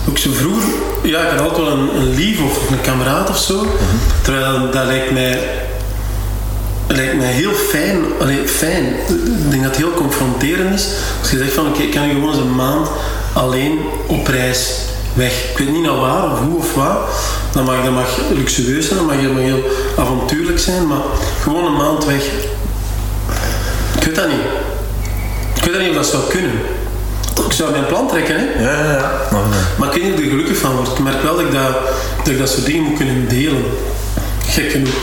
Ook 0.09 0.19
zo 0.19 0.31
vroeger, 0.33 0.69
ja, 1.03 1.21
ik 1.21 1.39
had 1.39 1.49
altijd 1.49 1.67
wel 1.67 1.77
een, 1.77 2.15
lief 2.15 2.43
of 2.43 2.71
een 2.71 2.81
kameraad 2.81 3.31
of 3.31 3.39
zo. 3.39 3.67
Terwijl 4.23 4.71
dat, 4.71 4.85
lijkt 4.85 5.13
mij, 5.13 5.39
lijkt 6.87 7.17
mij 7.17 7.33
heel 7.33 7.53
fijn. 7.53 7.99
Allee, 8.21 8.49
fijn. 8.49 8.85
Ik 8.85 9.51
denk 9.51 9.63
dat 9.63 9.71
het 9.71 9.77
heel 9.77 9.95
confronterend 9.95 10.75
is. 10.75 10.89
Als 11.21 11.31
je 11.31 11.39
zegt 11.39 11.53
van 11.53 11.67
oké, 11.67 11.83
ik 11.83 11.91
kan 11.91 12.09
gewoon 12.09 12.29
eens 12.29 12.39
een 12.39 12.55
maand 12.55 12.89
alleen 13.33 13.79
op 14.07 14.27
reis 14.27 14.71
weg. 15.15 15.51
Ik 15.51 15.59
weet 15.59 15.73
niet 15.73 15.83
naar 15.83 15.97
waar 15.97 16.33
of 16.33 16.39
hoe 16.39 16.59
of 16.59 16.75
waar. 16.75 16.97
Dat 17.53 17.65
mag, 17.65 17.85
dat 17.85 17.93
mag 17.93 18.19
luxueus 18.35 18.87
zijn, 18.87 18.99
dat 18.99 19.07
mag, 19.07 19.23
dat 19.23 19.33
mag 19.33 19.43
heel 19.43 19.63
avontuurlijk 19.99 20.59
zijn, 20.59 20.87
maar 20.87 21.03
gewoon 21.41 21.65
een 21.65 21.77
maand 21.77 22.05
weg. 22.05 22.25
Ik 23.97 24.05
weet 24.05 24.15
dat 24.15 24.29
niet. 24.29 24.47
Ik 25.55 25.65
weet 25.65 25.73
dat 25.73 25.83
niet 25.83 25.91
of 25.91 25.97
dat 25.97 26.07
zou 26.07 26.23
kunnen. 26.29 26.53
Ik 27.47 27.53
zou 27.53 27.71
mijn 27.71 27.87
plan 27.87 28.09
trekken, 28.09 28.37
hè. 28.39 28.63
Ja, 28.65 28.71
ja, 28.85 28.93
ja. 28.93 29.13
Maar, 29.31 29.41
eh, 29.43 29.49
Maar 29.77 29.89
ik 29.89 29.95
weet 29.95 30.03
niet 30.05 30.13
of 30.13 30.19
ik 30.19 30.25
er 30.25 30.31
gelukkig 30.31 30.57
van 30.59 30.77
word. 30.77 30.89
Ik 30.89 30.99
merk 30.99 31.23
wel 31.23 31.37
dat 31.37 31.45
ik 31.45 31.53
dat, 31.53 31.71
dat, 32.25 32.29
ik 32.33 32.39
dat 32.39 32.49
soort 32.49 32.65
dingen 32.67 32.83
moet 32.83 32.97
kunnen 32.97 33.29
delen. 33.29 33.63
Gek 34.49 34.71
genoeg. 34.71 34.95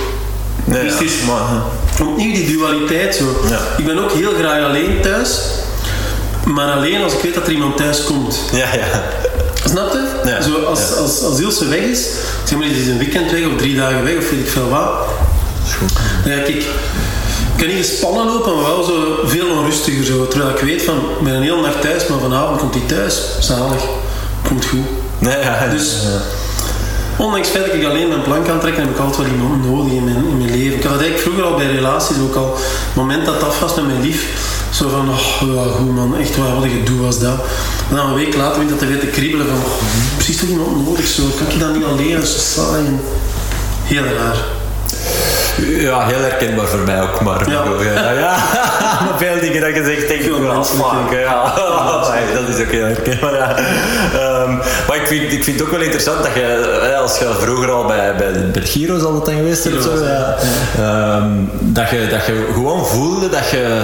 nee, 0.63 0.83
Dus 0.83 0.93
ja, 0.93 0.99
is- 1.05 1.21
maar, 1.27 1.41
eh, 1.41 2.07
Opnieuw 2.07 2.33
die 2.33 2.57
dualiteit 2.57 3.15
zo. 3.15 3.23
Ja. 3.49 3.59
Ik 3.77 3.85
ben 3.85 3.99
ook 4.03 4.11
heel 4.11 4.31
graag 4.39 4.63
alleen 4.63 5.01
thuis. 5.01 5.39
Maar 6.45 6.71
alleen 6.71 7.03
als 7.03 7.13
ik 7.13 7.19
weet 7.21 7.33
dat 7.33 7.45
er 7.45 7.51
iemand 7.51 7.77
thuis 7.77 8.03
komt. 8.03 8.39
ja, 8.51 8.73
ja. 8.73 9.03
Snap 9.65 9.91
je? 9.93 10.29
Ja, 10.29 10.41
Zo 10.41 10.63
als, 10.63 10.79
ja. 10.79 10.95
als, 10.95 11.21
als 11.23 11.39
Ilse 11.39 11.67
weg 11.67 11.79
is, 11.79 12.07
zeg 12.43 12.57
maar, 12.57 12.67
die 12.67 12.81
is 12.81 12.87
een 12.87 12.97
weekend 12.97 13.31
weg 13.31 13.45
of 13.45 13.57
drie 13.57 13.75
dagen 13.75 14.03
weg 14.03 14.17
of 14.17 14.29
weet 14.29 14.39
ik 14.39 14.47
veel 14.49 14.69
wat. 14.69 14.91
Dan 16.25 16.33
ga 16.33 16.39
ik 16.43 16.65
kan 17.61 17.75
niet 17.75 17.85
gespannen 17.85 18.25
lopen, 18.25 18.55
maar 18.55 18.65
wel 18.65 18.83
zo 18.83 19.19
veel 19.23 19.49
onrustiger. 19.49 20.03
Zo. 20.05 20.27
Terwijl 20.27 20.55
ik 20.55 20.61
weet 20.61 20.83
van, 20.83 20.95
ik 20.95 21.23
ben 21.23 21.33
een 21.33 21.41
hele 21.41 21.61
nacht 21.61 21.81
thuis, 21.81 22.07
maar 22.07 22.19
vanavond 22.19 22.59
komt 22.59 22.73
hij 22.73 22.83
thuis. 22.85 23.21
Zalig. 23.39 23.83
Komt 24.47 24.65
goed. 24.65 24.85
Nee, 25.19 25.37
ja, 25.37 25.67
Dus 25.67 25.95
ondanks 27.17 27.47
het 27.47 27.57
feit 27.57 27.71
dat 27.71 27.81
ik 27.81 27.85
alleen 27.89 28.07
mijn 28.07 28.21
plan 28.21 28.43
kan 28.43 28.59
trekken, 28.59 28.81
heb 28.83 28.91
ik 28.91 28.99
altijd 28.99 29.27
wel 29.27 29.35
iemand 29.35 29.65
nodig 29.65 29.93
in 29.93 30.03
mijn, 30.03 30.15
in 30.15 30.37
mijn 30.37 30.49
leven. 30.49 30.77
Ik 30.77 30.83
had 30.83 30.91
dat 30.91 31.01
eigenlijk 31.01 31.19
vroeger 31.19 31.43
al 31.43 31.57
bij 31.57 31.71
relaties 31.71 32.15
ook 32.23 32.35
al. 32.35 32.57
Het 32.87 32.95
moment 32.95 33.25
dat 33.25 33.43
af 33.43 33.59
was 33.59 33.75
met 33.75 33.87
mijn 33.87 34.01
lief, 34.01 34.27
zo 34.73 34.89
van, 34.89 35.09
oh, 35.09 35.55
ja, 35.55 35.71
goed 35.77 35.95
man, 35.95 36.17
echt 36.17 36.37
waar, 36.37 36.55
wat 36.55 36.63
een 36.63 36.69
gedoe 36.69 37.01
was 37.01 37.19
dat. 37.19 37.39
En 37.89 37.95
dan 37.95 38.09
een 38.09 38.15
week 38.15 38.35
later 38.35 38.61
begint 38.61 38.79
dat 38.79 38.89
weer 38.89 38.99
te 38.99 39.05
kriebelen 39.05 39.47
van, 39.47 39.55
oh, 39.55 40.15
precies 40.15 40.37
toch 40.37 40.49
iemand 40.49 40.85
nodig 40.85 41.07
zo, 41.07 41.23
kan 41.37 41.53
ik 41.53 41.59
dat 41.59 41.75
niet 41.75 41.85
alleen, 41.85 42.13
dat 42.13 42.23
is 42.23 42.53
saai. 42.53 42.99
Heel 43.83 44.03
raar. 44.03 44.60
Ja, 45.65 46.05
heel 46.05 46.21
herkenbaar 46.21 46.67
voor 46.67 46.79
mij 46.79 47.01
ook, 47.01 47.21
maar 47.21 47.49
Ja. 47.49 47.63
ja, 48.11 48.35
veel 49.17 49.39
dingen 49.39 49.61
dat 49.61 49.75
je 49.75 49.83
zegt, 49.83 50.07
denk 50.07 50.21
ik 50.21 50.29
wel, 50.29 50.53
ja. 51.19 51.53
Dat 52.33 52.47
is 52.47 52.59
ook 52.65 52.71
heel 52.71 52.85
herkenbaar, 52.85 53.33
ja. 53.35 53.55
Ehm, 54.13 54.57
maar 54.91 54.99
ik 54.99 55.07
vind, 55.07 55.31
ik 55.31 55.43
vind 55.43 55.59
het 55.59 55.65
ook 55.65 55.73
wel 55.73 55.81
interessant 55.81 56.23
dat 56.23 56.33
je, 56.33 56.97
als 57.01 57.17
je 57.17 57.35
vroeger 57.39 57.71
al 57.71 57.85
bij, 57.85 58.15
bij, 58.15 58.51
bij 58.51 58.61
Giro 58.61 58.99
zal 58.99 59.15
het 59.15 59.25
dan 59.25 59.33
geweest 59.33 59.61
zijn, 59.61 59.77
of 59.77 59.83
zo, 59.83 59.89
Giro's, 59.89 60.07
ja. 60.07 60.35
Ehm, 60.77 61.29
dat, 61.59 61.89
je, 61.89 62.07
dat 62.09 62.25
je 62.25 62.47
gewoon 62.53 62.85
voelde 62.85 63.29
dat 63.29 63.49
je, 63.49 63.83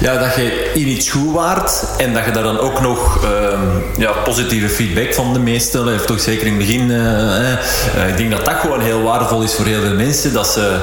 ja, 0.00 0.18
dat 0.18 0.34
je 0.34 0.70
in 0.74 0.88
iets 0.88 1.10
goed 1.10 1.32
waard 1.32 1.84
en 1.96 2.14
dat 2.14 2.24
je 2.24 2.30
daar 2.30 2.42
dan 2.42 2.58
ook 2.58 2.80
nog 2.80 3.24
ehm, 3.24 3.60
ja, 3.98 4.12
positieve 4.12 4.68
feedback 4.68 5.14
van 5.14 5.32
de 5.32 5.38
meesten, 5.38 5.88
heeft 5.88 6.06
toch 6.06 6.20
zeker 6.20 6.46
in 6.46 6.52
het 6.52 6.66
begin, 6.66 6.90
eh. 6.90 7.52
Eh, 7.52 8.08
ik 8.08 8.16
denk 8.16 8.30
dat 8.30 8.44
dat 8.44 8.54
gewoon 8.54 8.80
heel 8.80 9.02
waardevol 9.02 9.42
is 9.42 9.54
voor 9.54 9.66
heel 9.66 9.80
veel 9.80 9.94
mensen, 9.94 10.32
dat 10.32 10.46
ze 10.46 10.76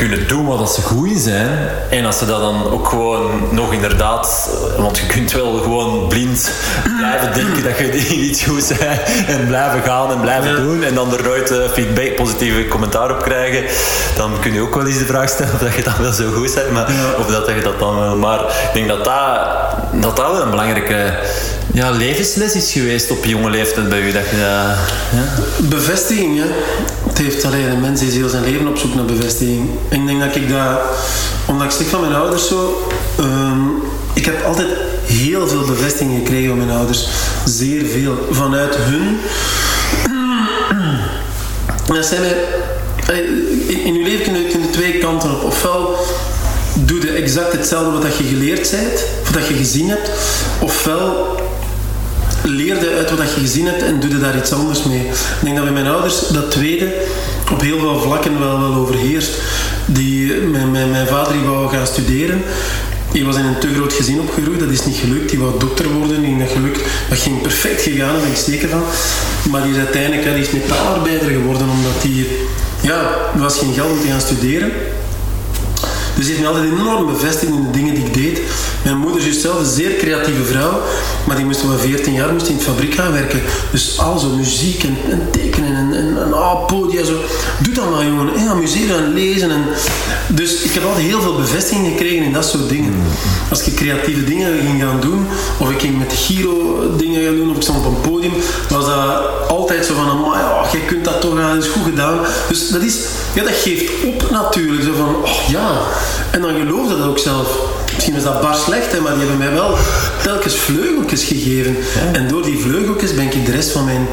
kunnen 0.00 0.28
doen 0.28 0.46
wat 0.46 0.58
dat 0.58 0.74
ze 0.74 0.82
goed 0.82 1.08
in 1.08 1.18
zijn. 1.18 1.48
En 1.90 2.04
als 2.04 2.18
ze 2.18 2.26
dat 2.26 2.40
dan 2.40 2.70
ook 2.70 2.88
gewoon 2.88 3.48
nog 3.50 3.72
inderdaad... 3.72 4.50
Want 4.76 4.98
je 4.98 5.06
kunt 5.06 5.32
wel 5.32 5.58
gewoon 5.58 6.08
blind 6.08 6.50
blijven 6.98 7.32
denken 7.32 7.62
dat 7.62 7.78
je 7.78 7.84
in 7.84 8.20
iets 8.28 8.42
goed 8.44 8.68
bent. 8.78 9.00
En 9.28 9.46
blijven 9.46 9.82
gaan 9.82 10.10
en 10.10 10.20
blijven 10.20 10.50
Ja. 10.50 10.56
doen. 10.56 10.82
En 10.82 10.94
dan 10.94 11.12
er 11.16 11.22
nooit 11.22 11.50
eh, 11.50 11.58
feedback, 11.72 12.14
positieve 12.16 12.68
commentaar 12.68 13.10
op 13.10 13.22
krijgen. 13.22 13.64
Dan 14.16 14.30
kun 14.40 14.52
je 14.52 14.60
ook 14.60 14.74
wel 14.74 14.86
eens 14.86 14.98
de 14.98 15.04
vraag 15.04 15.28
stellen 15.28 15.52
of 15.54 15.60
dat 15.60 15.74
je 15.74 15.82
dan 15.82 15.94
wel 16.00 16.12
zo 16.12 16.30
goed 16.32 16.54
bent. 16.54 16.70
Maar, 16.72 16.86
Of 17.18 17.26
dat 17.26 17.46
je 17.46 17.60
dat 17.62 17.78
dan 17.78 17.98
wel... 17.98 18.16
Maar 18.16 18.40
ik 18.40 18.70
denk 18.72 18.88
dat 18.88 19.04
dat, 19.04 19.48
dat, 19.92 20.16
dat 20.16 20.30
wel 20.32 20.42
een 20.42 20.50
belangrijke 20.50 21.12
ja, 21.72 21.90
levensles 21.90 22.54
is 22.54 22.72
geweest 22.72 23.10
op 23.10 23.24
jonge 23.24 23.50
leeftijd 23.50 23.88
bij 23.88 24.00
u. 24.00 24.12
Dat 24.12 24.28
je 24.30 24.36
ja. 24.36 24.78
Bevestiging, 25.58 26.38
hè. 26.38 26.46
Het 27.08 27.18
heeft 27.18 27.44
alleen 27.44 27.70
een 27.70 27.80
mens 27.80 28.02
is 28.02 28.14
heel 28.14 28.28
zijn 28.28 28.44
leven 28.44 28.68
op 28.68 28.76
zoek 28.76 28.94
naar 28.94 29.04
bevestiging. 29.04 29.68
Ik 29.88 30.06
denk 30.06 30.20
dat 30.20 30.36
ik 30.36 30.48
dat, 30.48 30.80
omdat 31.46 31.66
ik 31.66 31.72
zeg 31.72 31.86
van 31.86 32.00
mijn 32.00 32.14
ouders 32.14 32.48
zo, 32.48 32.90
ehm, 33.18 33.60
ik 34.14 34.24
heb 34.24 34.44
altijd 34.44 34.68
heel 35.04 35.48
veel 35.48 35.64
bevestiging 35.64 36.18
gekregen 36.18 36.48
van 36.48 36.58
mijn 36.58 36.78
ouders. 36.78 37.08
Zeer 37.44 37.86
veel. 37.86 38.28
Vanuit 38.30 38.76
hun. 38.78 39.18
Dat 41.94 42.06
zijn 42.06 42.22
in, 43.66 43.94
je 43.94 44.02
leven 44.02 44.24
kun 44.24 44.42
je, 44.42 44.48
kun 44.48 44.60
je 44.60 44.70
twee 44.70 44.98
kanten 44.98 45.30
op. 45.30 45.42
Ofwel 45.42 45.96
doe 46.74 47.00
je 47.00 47.10
exact 47.10 47.52
hetzelfde 47.52 48.08
wat 48.08 48.16
je 48.16 48.24
geleerd 48.24 48.70
bent, 48.70 49.04
of 49.22 49.32
dat 49.32 49.46
je 49.46 49.54
gezien 49.54 49.88
hebt, 49.88 50.10
ofwel 50.60 51.39
leerde 52.42 52.94
uit 52.96 53.10
wat 53.10 53.34
je 53.34 53.40
gezien 53.40 53.66
hebt 53.66 53.82
en 53.82 54.00
doe 54.00 54.18
daar 54.18 54.36
iets 54.36 54.52
anders 54.52 54.82
mee. 54.82 55.00
Ik 55.00 55.44
denk 55.44 55.56
dat 55.56 55.64
bij 55.64 55.74
mijn 55.74 55.86
ouders 55.86 56.28
dat 56.28 56.50
tweede 56.50 56.92
op 57.52 57.60
heel 57.60 57.78
veel 57.78 58.00
vlakken 58.00 58.38
wel, 58.38 58.60
wel 58.60 58.74
overheerst. 58.74 59.30
Die, 59.86 60.32
mijn, 60.32 60.70
mijn, 60.70 61.06
vader 61.06 61.32
die 61.32 61.42
wou 61.42 61.68
gaan 61.68 61.86
studeren. 61.86 62.42
Die 63.12 63.24
was 63.24 63.36
in 63.36 63.44
een 63.44 63.58
te 63.58 63.74
groot 63.74 63.92
gezin 63.92 64.20
opgegroeid, 64.20 64.60
dat 64.60 64.70
is 64.70 64.84
niet 64.84 64.96
gelukt. 64.96 65.30
Die 65.30 65.38
wou 65.38 65.58
dokter 65.58 65.88
worden, 65.88 66.22
die 66.22 66.38
dat 66.38 66.50
gelukt. 66.50 66.80
Dat 67.08 67.18
ging 67.18 67.42
perfect 67.42 67.82
gegaan, 67.82 68.12
daar 68.12 68.22
ben 68.22 68.30
ik 68.30 68.36
zeker 68.36 68.68
van. 68.68 68.82
Maar 69.50 69.62
die 69.62 69.72
is 69.72 69.78
uiteindelijk 69.78 70.22
die 70.22 70.42
is 70.42 70.50
metaalarbeider 70.50 71.28
geworden, 71.28 71.68
omdat 71.68 72.02
die... 72.02 72.26
Ja, 72.80 73.00
er 73.34 73.40
was 73.40 73.58
geen 73.58 73.72
geld 73.72 73.90
om 73.90 74.00
te 74.00 74.06
gaan 74.06 74.20
studeren. 74.20 74.70
Dus 76.20 76.38
me 76.38 76.46
altijd 76.46 76.64
enorm 76.64 77.06
bevestigd 77.06 77.52
in 77.52 77.62
de 77.62 77.70
dingen 77.70 77.94
die 77.94 78.04
ik 78.04 78.14
deed. 78.14 78.40
Mijn 78.84 78.98
moeder 78.98 79.26
is 79.26 79.40
zelf 79.40 79.58
een 79.58 79.66
zeer 79.66 79.96
creatieve 79.96 80.44
vrouw, 80.44 80.80
maar 81.26 81.36
die 81.36 81.44
moest 81.44 81.62
wel 81.62 81.78
14 81.78 82.12
jaar 82.12 82.32
moest 82.32 82.46
in 82.46 82.56
de 82.56 82.62
fabriek 82.62 82.94
gaan 82.94 83.12
werken. 83.12 83.40
Dus 83.70 83.98
al 83.98 84.18
zo 84.18 84.28
muziek 84.28 84.82
en, 84.82 84.96
en 85.10 85.28
tekenen 85.30 85.76
en, 85.76 85.94
en, 85.94 86.22
en 86.22 86.32
ah, 86.32 86.66
podia, 86.66 87.04
zo. 87.04 87.12
Doe 87.60 87.74
dat 87.74 87.90
maar 87.90 88.04
jongen, 88.04 88.34
en 88.34 88.48
amuseren 88.48 89.04
en 89.04 89.12
lezen. 89.12 89.50
En... 89.50 89.64
Dus 90.28 90.62
ik 90.62 90.72
heb 90.72 90.84
altijd 90.84 91.06
heel 91.06 91.20
veel 91.20 91.36
bevestiging 91.36 91.86
gekregen 91.86 92.24
in 92.24 92.32
dat 92.32 92.46
soort 92.48 92.68
dingen. 92.68 92.94
Als 93.50 93.62
ik 93.62 93.74
creatieve 93.74 94.24
dingen 94.24 94.58
ging 94.66 94.82
gaan 94.82 95.00
doen, 95.00 95.26
of 95.58 95.70
ik 95.70 95.80
ging 95.80 95.98
met 95.98 96.12
Giro 96.12 96.96
dingen 96.96 97.24
gaan 97.24 97.36
doen, 97.36 97.50
of 97.50 97.56
ik 97.56 97.62
stond 97.62 97.86
op 97.86 97.94
een 97.94 98.10
podium, 98.10 98.32
was 98.68 98.86
dat 98.86 99.48
altijd 99.48 99.86
zo 99.86 99.94
van, 99.94 100.08
amai, 100.08 100.42
oh, 100.42 100.72
jij 100.72 100.80
kunt 100.80 101.04
dat 101.04 101.20
toch, 101.20 101.36
dat 101.36 101.64
is 101.64 101.70
goed 101.70 101.84
gedaan. 101.84 102.18
Dus 102.48 102.68
dat 102.68 102.82
is, 102.82 102.96
ja, 103.34 103.42
dat 103.42 103.54
geeft 103.54 104.04
op 104.04 104.30
natuurlijk. 104.30 104.84
Zo 104.84 104.92
van, 104.96 105.14
oh 105.14 105.48
ja. 105.48 105.82
En 106.30 106.40
dan 106.40 106.54
geloofde 106.54 106.98
dat 106.98 107.06
ook 107.06 107.18
zelf. 107.18 107.58
Misschien 107.94 108.14
is 108.14 108.22
dat 108.22 108.40
bar 108.40 108.54
slecht, 108.54 108.92
hè, 108.92 109.00
maar 109.00 109.12
die 109.12 109.20
hebben 109.20 109.38
mij 109.38 109.52
wel 109.52 109.76
telkens 110.22 110.54
vleugeltjes 110.54 111.24
gegeven. 111.24 111.76
En 112.12 112.28
door 112.28 112.42
die 112.42 112.58
vleugeltjes 112.58 113.14
ben 113.14 113.24
ik 113.24 113.46
de 113.46 113.52
rest 113.52 113.70
van 113.70 113.84
mijn, 113.84 114.06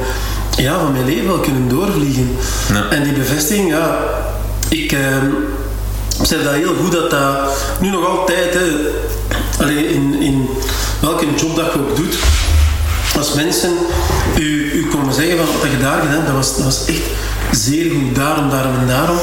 ja, 0.58 0.80
van 0.80 0.92
mijn 0.92 1.06
leven 1.06 1.28
wel 1.28 1.40
kunnen 1.40 1.70
doorvliegen. 1.70 2.38
Ja. 2.74 2.90
En 2.90 3.04
die 3.04 3.14
bevestiging, 3.14 3.70
ja, 3.70 4.00
ik 4.70 4.92
eh, 4.92 5.18
besef 6.20 6.44
dat 6.44 6.54
heel 6.54 6.76
goed 6.82 6.92
dat 6.92 7.10
dat 7.10 7.50
nu 7.80 7.90
nog 7.90 8.08
altijd, 8.08 8.54
hè, 8.54 9.70
in, 9.70 10.22
in 10.22 10.50
welke 11.00 11.26
job 11.36 11.56
dat 11.56 11.74
je 11.74 11.80
ook 11.80 11.96
doet, 11.96 12.16
als 13.18 13.34
mensen 13.34 13.72
u, 14.38 14.72
u 14.72 14.88
komen 14.88 15.14
zeggen 15.14 15.38
van 15.38 15.46
wat 15.62 15.72
je 15.72 15.80
daar 15.80 16.00
gedaan 16.00 16.14
hebt, 16.14 16.26
dat 16.26 16.36
was, 16.36 16.56
dat 16.56 16.66
was 16.66 16.86
echt 16.86 17.02
zeer 17.52 17.92
goed, 17.92 18.16
daarom, 18.16 18.50
daarom 18.50 18.80
en 18.80 18.88
daarom. 18.88 19.18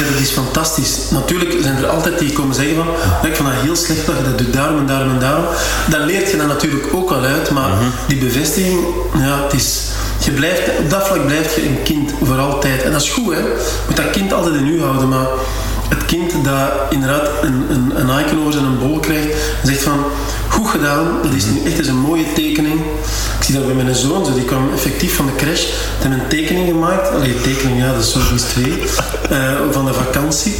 Ja, 0.00 0.06
dat 0.12 0.20
is 0.20 0.30
fantastisch. 0.30 1.10
Natuurlijk 1.10 1.54
zijn 1.62 1.76
er 1.76 1.86
altijd 1.86 2.18
die 2.18 2.32
komen 2.32 2.54
zeggen 2.54 2.74
van, 2.74 2.86
"Ja, 3.22 3.28
ik 3.28 3.36
vond 3.36 3.48
dat 3.48 3.58
heel 3.62 3.76
slecht 3.76 4.06
dat 4.06 4.16
je 4.16 4.22
dat 4.22 4.38
doet, 4.38 4.52
daarom 4.52 4.78
en 4.78 4.86
daarom 4.86 5.10
en 5.10 5.18
daarom. 5.18 5.44
Dan 5.90 6.00
leert 6.00 6.30
je 6.30 6.36
dat 6.36 6.46
natuurlijk 6.46 6.94
ook 6.94 7.10
al 7.10 7.22
uit, 7.22 7.50
maar 7.50 7.70
die 8.08 8.18
bevestiging, 8.18 8.80
ja, 9.14 9.42
het 9.42 9.52
is... 9.52 9.88
Je 10.24 10.30
blijft, 10.30 10.78
op 10.78 10.90
dat 10.90 11.06
vlak 11.06 11.26
blijf 11.26 11.54
je 11.56 11.68
een 11.68 11.82
kind 11.82 12.12
voor 12.24 12.38
altijd. 12.38 12.82
En 12.82 12.92
dat 12.92 13.02
is 13.02 13.10
goed, 13.10 13.34
hè. 13.34 13.38
Je 13.40 13.56
moet 13.86 13.96
dat 13.96 14.10
kind 14.10 14.32
altijd 14.32 14.54
in 14.54 14.66
u 14.66 14.80
houden, 14.82 15.08
maar 15.08 15.26
het 15.88 16.04
kind 16.06 16.32
dat 16.44 16.70
inderdaad 16.90 17.28
een, 17.42 17.66
een, 17.70 17.92
een 18.00 18.24
icon 18.24 18.40
over 18.40 18.52
zijn 18.52 18.78
bol 18.78 18.98
krijgt 18.98 19.32
en 19.60 19.66
zegt 19.66 19.82
van 19.82 20.04
goed 20.60 20.70
gedaan, 20.70 21.18
dat 21.22 21.32
is 21.32 21.44
nu 21.44 21.64
echt 21.64 21.78
eens 21.78 21.86
een 21.86 21.98
mooie 21.98 22.32
tekening. 22.32 22.80
Ik 23.38 23.44
zie 23.44 23.54
dat 23.54 23.66
bij 23.66 23.74
mijn 23.74 23.94
zoon, 23.94 24.26
zo, 24.26 24.34
die 24.34 24.44
kwam 24.44 24.72
effectief 24.72 25.16
van 25.16 25.26
de 25.26 25.34
crash, 25.36 25.60
die 25.60 25.74
hebben 25.98 26.20
een 26.20 26.28
tekening 26.28 26.68
gemaakt. 26.68 27.10
Allee, 27.10 27.34
een 27.34 27.42
tekening, 27.42 27.78
ja, 27.78 27.92
dat 27.92 28.02
is 28.02 28.12
zo 28.12 28.18
iets 28.34 28.42
twee, 28.42 28.82
eh, 29.30 29.52
van 29.70 29.84
de 29.84 29.92
vakantie. 29.92 30.54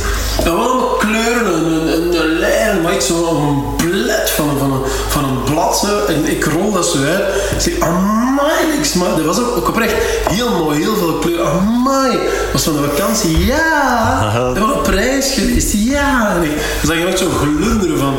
En 0.44 0.44
wel 0.44 0.68
allemaal 0.68 0.96
kleuren, 0.96 1.54
een, 1.54 1.92
een, 1.92 2.22
een 2.22 2.38
lijn, 2.38 2.82
maar 2.82 2.94
iets 2.94 3.06
zo 3.06 3.36
een 3.36 3.76
blad 3.76 4.30
van, 4.30 4.58
van, 4.58 4.72
een, 4.72 4.82
van 5.08 5.24
een 5.24 5.42
blad. 5.42 5.78
Zo. 5.78 6.04
En 6.06 6.24
ik 6.24 6.44
rol 6.44 6.72
dat 6.72 6.86
zo 6.86 6.98
uit. 7.02 7.24
Ik 7.50 7.60
zeg, 7.60 7.80
amai, 7.80 8.76
niks, 8.76 8.92
maar 8.92 9.16
dat 9.16 9.24
was 9.24 9.40
ook, 9.40 9.56
ook 9.56 9.68
oprecht 9.68 9.94
heel 10.30 10.58
mooi, 10.58 10.80
heel 10.80 10.96
veel 10.96 11.18
kleur. 11.18 11.44
Amai, 11.46 12.18
was 12.52 12.62
van 12.62 12.72
de 12.72 12.88
vakantie, 12.94 13.46
ja. 13.46 14.32
Dat 14.54 14.58
was 14.58 14.72
op 14.72 14.86
reis 14.86 15.32
geweest, 15.32 15.72
ja. 15.72 16.36
En 16.36 16.42
ik 16.42 16.50
zag 16.84 16.96
je 16.96 17.06
ook 17.06 17.16
zo 17.16 17.28
glunderen 17.30 17.98
van... 17.98 18.14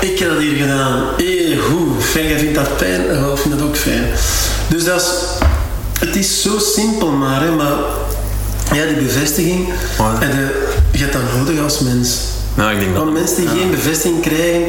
Ik 0.00 0.18
heb 0.18 0.28
dat 0.28 0.38
hier 0.38 0.56
gedaan. 0.56 1.02
Heel 1.16 1.60
goed. 1.60 2.04
Fijn, 2.04 2.26
jij 2.28 2.38
vindt 2.38 2.54
dat 2.54 2.68
fijn. 2.76 3.08
En 3.08 3.20
wel, 3.20 3.32
ik 3.32 3.38
vind 3.38 3.58
dat 3.58 3.68
ook 3.68 3.76
fijn. 3.76 4.04
Dus 4.68 4.84
dat 4.84 5.00
is... 5.00 5.08
Het 6.06 6.16
is 6.16 6.42
zo 6.42 6.58
simpel 6.58 7.10
maar, 7.10 7.40
hè, 7.42 7.50
maar... 7.50 7.72
Ja, 8.74 8.86
die 8.86 8.96
bevestiging. 8.96 9.68
En 10.20 10.30
de, 10.30 10.66
je 10.92 10.98
hebt 10.98 11.12
dat 11.12 11.22
nodig 11.36 11.62
als 11.62 11.78
mens. 11.80 12.18
Nou, 12.54 12.72
ik 12.72 12.78
denk 12.80 12.94
dat... 12.94 13.02
Want 13.04 13.14
mensen 13.16 13.36
die 13.36 13.48
geen 13.48 13.70
bevestiging 13.70 14.20
krijgen, 14.22 14.62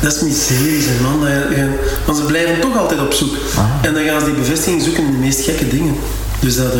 dat 0.00 0.14
is 0.14 0.20
miserie, 0.22 0.84
man. 1.02 1.20
Dat 1.20 1.28
je- 1.56 1.78
Want 2.04 2.18
ze 2.18 2.24
blijven 2.24 2.60
toch 2.60 2.78
altijd 2.78 3.00
op 3.00 3.12
zoek. 3.12 3.34
En 3.82 3.94
dan 3.94 4.04
gaan 4.04 4.20
ze 4.20 4.26
die 4.26 4.34
bevestiging 4.34 4.82
zoeken 4.82 5.04
in 5.06 5.10
de 5.12 5.18
meest 5.18 5.40
gekke 5.44 5.68
dingen. 5.68 5.94
Dus 6.40 6.56
dat, 6.56 6.72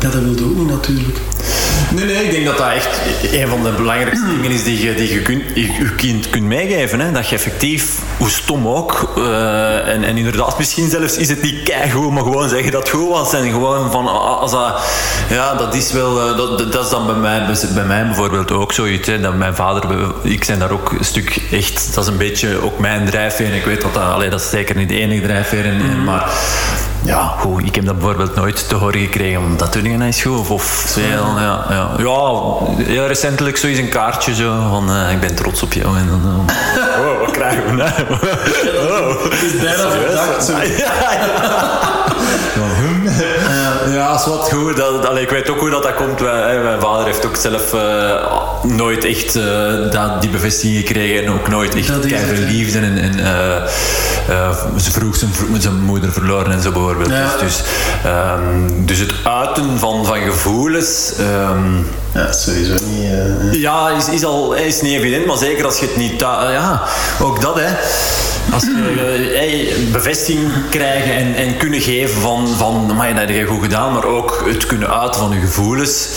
ja, 0.00 0.08
dat 0.10 0.22
wil 0.22 0.34
je 0.34 0.44
ook 0.44 0.56
niet 0.56 0.68
natuurlijk. 0.68 1.18
Nee, 1.94 2.04
nee, 2.04 2.24
ik 2.24 2.30
denk 2.30 2.44
dat 2.46 2.58
dat 2.58 2.68
echt 2.72 3.00
een 3.32 3.48
van 3.48 3.62
de 3.62 3.70
belangrijkste 3.70 4.26
dingen 4.34 4.50
is 4.50 4.64
die 4.64 4.82
je, 4.84 4.94
die 4.94 5.12
je, 5.12 5.22
kunt, 5.22 5.42
je, 5.54 5.94
kind 5.96 6.30
kunt 6.30 6.44
meegeven. 6.44 7.00
Hè? 7.00 7.12
Dat 7.12 7.28
je 7.28 7.34
effectief, 7.34 7.98
hoe 8.18 8.30
stom 8.30 8.68
ook, 8.68 9.12
eh, 9.16 9.88
en, 9.88 10.04
en 10.04 10.16
inderdaad, 10.16 10.58
misschien 10.58 10.90
zelfs 10.90 11.16
is 11.16 11.28
het 11.28 11.42
niet 11.42 11.62
keigoed, 11.62 12.10
maar 12.10 12.22
gewoon 12.22 12.48
zeggen 12.48 12.72
dat 12.72 12.80
het 12.82 12.90
goed 12.90 13.08
was. 13.08 13.32
En 13.34 13.50
gewoon 13.50 13.90
van, 13.92 14.06
als 14.38 14.50
dat, 14.50 14.80
ja, 15.30 15.54
dat 15.54 15.74
is 15.74 15.92
wel, 15.92 16.20
eh, 16.30 16.36
dat, 16.36 16.72
dat- 16.72 16.84
is 16.84 16.90
dan 16.90 17.06
bij 17.06 17.14
mij, 17.14 17.46
bij 17.74 17.84
mij 17.84 18.06
bijvoorbeeld 18.06 18.50
ook 18.50 18.72
zoiets. 18.72 19.08
Hè? 19.08 19.20
Dat 19.20 19.34
mijn 19.34 19.54
vader, 19.54 19.84
ik 20.22 20.44
zijn 20.44 20.58
daar 20.58 20.70
ook 20.70 20.92
een 20.98 21.04
stuk 21.04 21.40
echt, 21.50 21.94
dat 21.94 22.04
is 22.04 22.10
een 22.10 22.16
beetje 22.18 22.62
ook 22.62 22.78
mijn 22.78 23.04
drijfveer. 23.06 23.54
Ik 23.54 23.64
weet 23.64 23.80
dat 23.82 23.94
dat, 23.94 24.02
allee, 24.02 24.30
dat 24.30 24.40
is 24.40 24.50
zeker 24.50 24.76
niet 24.76 24.88
de 24.88 24.98
enige 24.98 25.22
drijfveer, 25.22 25.64
en, 25.64 25.80
en- 25.80 26.04
maar 26.04 26.30
ja, 27.04 27.34
goed, 27.38 27.66
ik 27.66 27.74
heb 27.74 27.84
dat 27.84 27.94
bijvoorbeeld 27.98 28.34
nooit 28.34 28.68
te 28.68 28.74
horen 28.74 29.00
gekregen. 29.00 29.40
want 29.40 29.58
Dat 29.58 29.72
doe 29.72 29.82
je 29.82 29.88
nou 29.88 30.02
eens 30.02 30.22
goed. 30.22 30.38
Of, 30.38 30.50
of 30.50 30.62
veel, 30.62 31.26
ja, 31.36 31.66
ja. 31.70 31.90
ja, 31.98 32.84
heel 32.84 33.06
recentelijk 33.06 33.56
zo 33.56 33.66
eens 33.66 33.78
een 33.78 33.88
kaartje 33.88 34.34
zo 34.34 34.68
van 34.68 34.90
eh, 34.90 35.12
ik 35.12 35.20
ben 35.20 35.34
trots 35.34 35.62
op 35.62 35.72
jou. 35.72 35.98
En 35.98 36.06
dan, 36.06 36.44
oh, 37.04 37.20
wat 37.20 37.30
krijgen 37.30 37.64
we 37.64 37.72
nou? 37.72 37.90
Oh. 37.90 39.22
Het 39.22 39.42
is 39.42 39.60
bijna 39.60 39.90
verdacht. 39.90 40.44
Zo. 40.44 40.52
Ja, 40.82 41.12
ja. 41.12 41.30
Ja. 42.54 43.61
Ja, 43.90 44.14
is 44.14 44.26
wat 44.26 44.52
goed. 44.52 44.76
Dat, 44.76 45.06
allee, 45.06 45.22
ik 45.22 45.30
weet 45.30 45.50
ook 45.50 45.60
hoe 45.60 45.70
dat, 45.70 45.82
dat 45.82 45.94
komt. 45.94 46.20
Hè, 46.20 46.62
mijn 46.62 46.80
vader 46.80 47.06
heeft 47.06 47.26
ook 47.26 47.36
zelf 47.36 47.74
uh, 47.74 48.26
nooit 48.62 49.04
echt 49.04 49.36
uh, 49.36 49.90
dat, 49.90 50.20
die 50.20 50.30
bevestiging 50.30 50.76
gekregen 50.76 51.24
en 51.24 51.32
ook 51.32 51.48
nooit 51.48 51.74
echt 51.74 52.00
keihard 52.00 52.38
liefde. 52.38 52.78
En, 52.78 52.98
en 52.98 53.18
uh, 53.18 54.78
ze 54.78 54.90
vroeg 54.90 55.16
zijn, 55.16 55.30
zijn, 55.58 55.80
moeder 55.80 56.12
verloren 56.12 56.52
en 56.52 56.62
zo 56.62 56.70
bijvoorbeeld. 56.70 57.10
Ja. 57.10 57.36
Dus, 57.40 57.40
dus, 57.40 57.62
um, 58.06 58.86
dus, 58.86 58.98
het 58.98 59.12
uiten 59.24 59.78
van, 59.78 60.06
van 60.06 60.20
gevoelens. 60.20 61.12
Um, 61.20 61.86
ja, 62.14 62.32
sowieso 62.32 62.74
niet. 62.84 63.60
ja, 63.60 63.88
is, 63.90 64.08
is, 64.08 64.24
al, 64.24 64.54
is 64.54 64.80
niet 64.80 64.92
evident, 64.92 65.26
maar 65.26 65.36
zeker 65.36 65.64
als 65.64 65.78
je 65.78 65.86
het 65.86 65.96
niet. 65.96 66.20
ja, 66.20 66.82
ook 67.20 67.40
dat 67.40 67.54
hè. 67.54 67.70
Als 68.50 68.62
je 68.62 69.32
hey, 69.34 69.74
bevestiging 69.92 70.52
krijgen 70.70 71.14
en, 71.14 71.34
en 71.34 71.56
kunnen 71.56 71.80
geven 71.80 72.20
van, 72.20 72.48
van 72.48 72.96
maar 72.96 73.14
dat 73.26 73.36
je 73.36 73.44
goed 73.44 73.62
gedaan, 73.62 73.92
maar 73.92 74.04
ook 74.04 74.44
het 74.48 74.66
kunnen 74.66 75.00
uiten 75.00 75.20
van 75.20 75.30
je 75.30 75.40
gevoelens. 75.40 76.08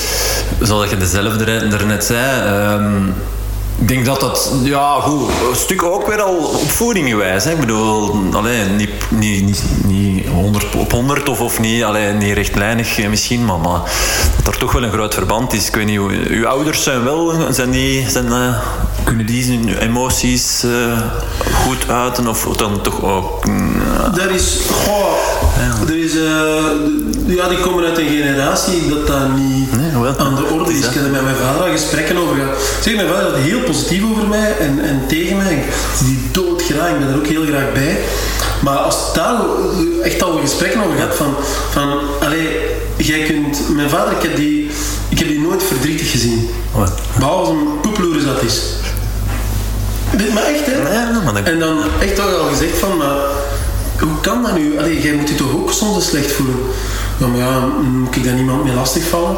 Zoals 0.62 0.90
je 0.90 0.98
dezelfde 0.98 1.86
net 1.86 2.04
zei. 2.04 2.74
Um, 2.74 3.14
ik 3.78 3.88
denk 3.88 4.06
dat 4.06 4.20
dat, 4.20 4.52
ja, 4.64 5.00
goed, 5.00 5.30
een 5.50 5.56
stuk 5.56 5.84
ook 5.84 6.08
weer 6.08 6.22
al 6.22 6.36
opvoeding 6.36 7.10
gewijs. 7.10 7.44
Hè. 7.44 7.52
Ik 7.52 7.60
bedoel, 7.60 8.16
alleen, 8.32 8.76
niet, 8.76 8.90
niet, 9.10 9.44
niet, 9.46 9.64
niet 9.86 10.28
100 10.28 10.76
op 10.76 10.92
100 10.92 11.30
of, 11.30 11.42
of 11.42 11.60
niet, 11.60 11.84
alleen, 11.84 12.18
niet 12.18 12.34
rechtlijnig 12.34 13.00
eh, 13.00 13.10
misschien, 13.10 13.46
maar, 13.46 13.60
maar 13.60 13.82
dat 14.44 14.54
er 14.54 14.60
toch 14.60 14.72
wel 14.72 14.84
een 14.84 14.92
groot 14.92 15.14
verband 15.14 15.54
is. 15.54 15.68
Ik 15.68 15.76
weet 15.76 15.86
niet, 15.86 16.00
uw 16.28 16.48
ouders 16.48 16.84
zijn 16.84 17.04
wel, 17.04 17.34
zijn 17.50 17.72
die, 17.72 18.10
zijn, 18.10 18.26
uh, 18.26 18.58
kunnen 19.04 19.26
die 19.26 19.44
zijn 19.44 19.78
emoties 19.78 20.64
uh, 20.64 21.02
goed 21.64 21.90
uiten 21.90 22.28
of 22.28 22.48
dan 22.58 22.82
toch 22.82 23.04
ook? 23.04 23.46
Uh, 23.46 24.16
dat 24.16 24.30
is, 24.30 24.58
goh, 24.72 25.14
ja. 25.58 25.88
er 25.88 26.04
is, 26.04 26.14
ja, 27.26 27.48
die 27.48 27.58
komen 27.58 27.84
uit 27.84 27.98
een 27.98 28.08
generatie 28.08 28.90
dat 28.90 29.08
dat 29.08 29.36
niet 29.36 29.76
nee, 29.76 30.14
aan 30.18 30.36
de 30.36 30.44
orde 30.54 30.74
is. 30.74 30.86
Ik 30.86 30.94
heb 30.94 31.04
er 31.04 31.12
met 31.12 31.24
mijn 31.24 31.36
vader 31.36 31.72
gesprekken 31.72 32.18
over 32.18 32.36
gehad. 32.36 32.58
Zeg, 32.82 32.96
mijn 32.96 33.08
vader 33.08 33.24
had 33.24 33.36
heel 33.36 33.64
positief 33.66 34.04
over 34.12 34.28
mij 34.28 34.58
en, 34.60 34.80
en 34.84 35.02
tegen 35.08 35.38
mij. 35.38 35.54
Ik 35.54 35.74
zie 35.98 36.06
die 36.08 36.32
doodgraag, 36.32 36.90
ik 36.90 37.00
ben 37.00 37.08
er 37.08 37.16
ook 37.16 37.28
heel 37.28 37.46
graag 37.46 37.74
bij. 37.74 37.98
Maar 38.62 38.78
als 38.78 38.96
het 39.06 39.16
daar 39.16 39.36
echt 40.04 40.24
al 40.24 40.38
gesprekken 40.38 40.84
over 40.84 40.98
gaat 40.98 41.16
van, 41.16 41.36
van 41.72 42.00
allee, 42.22 42.48
jij 42.98 43.24
kunt, 43.24 43.70
mijn 43.70 43.90
vader, 43.90 44.14
ik 44.14 44.22
heb 44.22 44.36
die, 44.36 44.70
ik 45.10 45.20
heb 45.20 45.28
die 45.28 45.40
nooit 45.40 45.64
verdrietig 45.64 46.12
gezien. 46.12 46.50
Wat? 46.72 46.92
Behalve 47.18 47.40
als 47.40 47.50
een 47.50 47.80
poeploer 47.82 48.24
dat 48.24 48.44
is. 48.44 48.62
Dit 50.12 50.34
maar 50.34 50.44
echt, 50.44 50.66
hè? 50.66 50.94
Ja, 50.94 51.34
en 51.44 51.60
dan 51.60 51.78
echt 52.00 52.16
toch 52.16 52.40
al 52.40 52.48
gezegd 52.48 52.78
van, 52.78 52.98
maar 52.98 53.16
hoe 54.00 54.20
kan 54.22 54.44
dat 54.44 54.58
nu? 54.58 54.80
Allee, 54.80 55.02
jij 55.02 55.14
moet 55.14 55.30
je 55.30 55.36
toch 55.36 55.54
ook 55.54 55.72
soms 55.72 56.08
slecht 56.08 56.32
voelen? 56.32 56.56
Ja, 57.18 57.28
maar 57.28 57.40
ja, 57.40 57.66
moet 57.92 58.16
ik 58.16 58.24
daar 58.24 58.34
niemand 58.34 58.64
mee 58.64 58.74
lastigvallen? 58.74 59.38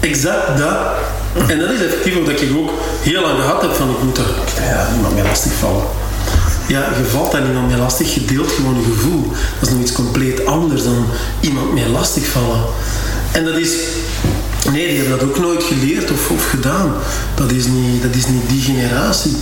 Exact 0.00 0.58
dat. 0.58 0.78
En 1.48 1.58
dat 1.58 1.70
is 1.70 1.80
effectief 1.80 2.16
omdat 2.16 2.40
ik 2.40 2.56
ook 2.56 2.70
heel 3.02 3.22
lang 3.22 3.40
gehad 3.40 3.62
heb 3.62 3.74
van 3.74 3.90
ik 3.90 4.02
moet 4.02 4.18
er 4.18 4.24
ja, 4.64 4.88
niemand 4.92 5.14
meer 5.14 5.24
lastig 5.24 5.52
vallen. 5.52 5.82
Ja, 6.68 6.80
je 6.96 7.04
valt 7.04 7.32
daar 7.32 7.42
niemand 7.42 7.68
meer 7.68 7.76
lastig, 7.76 8.14
je 8.14 8.24
deelt 8.24 8.52
gewoon 8.52 8.76
een 8.76 8.84
gevoel. 8.84 9.32
Dat 9.60 9.68
is 9.68 9.74
nog 9.74 9.82
iets 9.82 9.92
compleet 9.92 10.46
anders 10.46 10.82
dan 10.82 11.06
iemand 11.40 11.72
meer 11.72 11.88
lastig 11.88 12.26
vallen. 12.26 12.64
En 13.32 13.44
dat 13.44 13.56
is, 13.56 13.70
nee, 14.72 14.88
die 14.88 14.98
hebben 14.98 15.18
dat 15.18 15.28
ook 15.28 15.38
nooit 15.38 15.62
geleerd 15.62 16.10
of, 16.10 16.30
of 16.30 16.48
gedaan. 16.50 16.94
Dat 17.34 17.50
is, 17.50 17.66
niet, 17.66 18.02
dat 18.02 18.14
is 18.14 18.26
niet 18.26 18.48
die 18.48 18.62
generatie. 18.62 19.36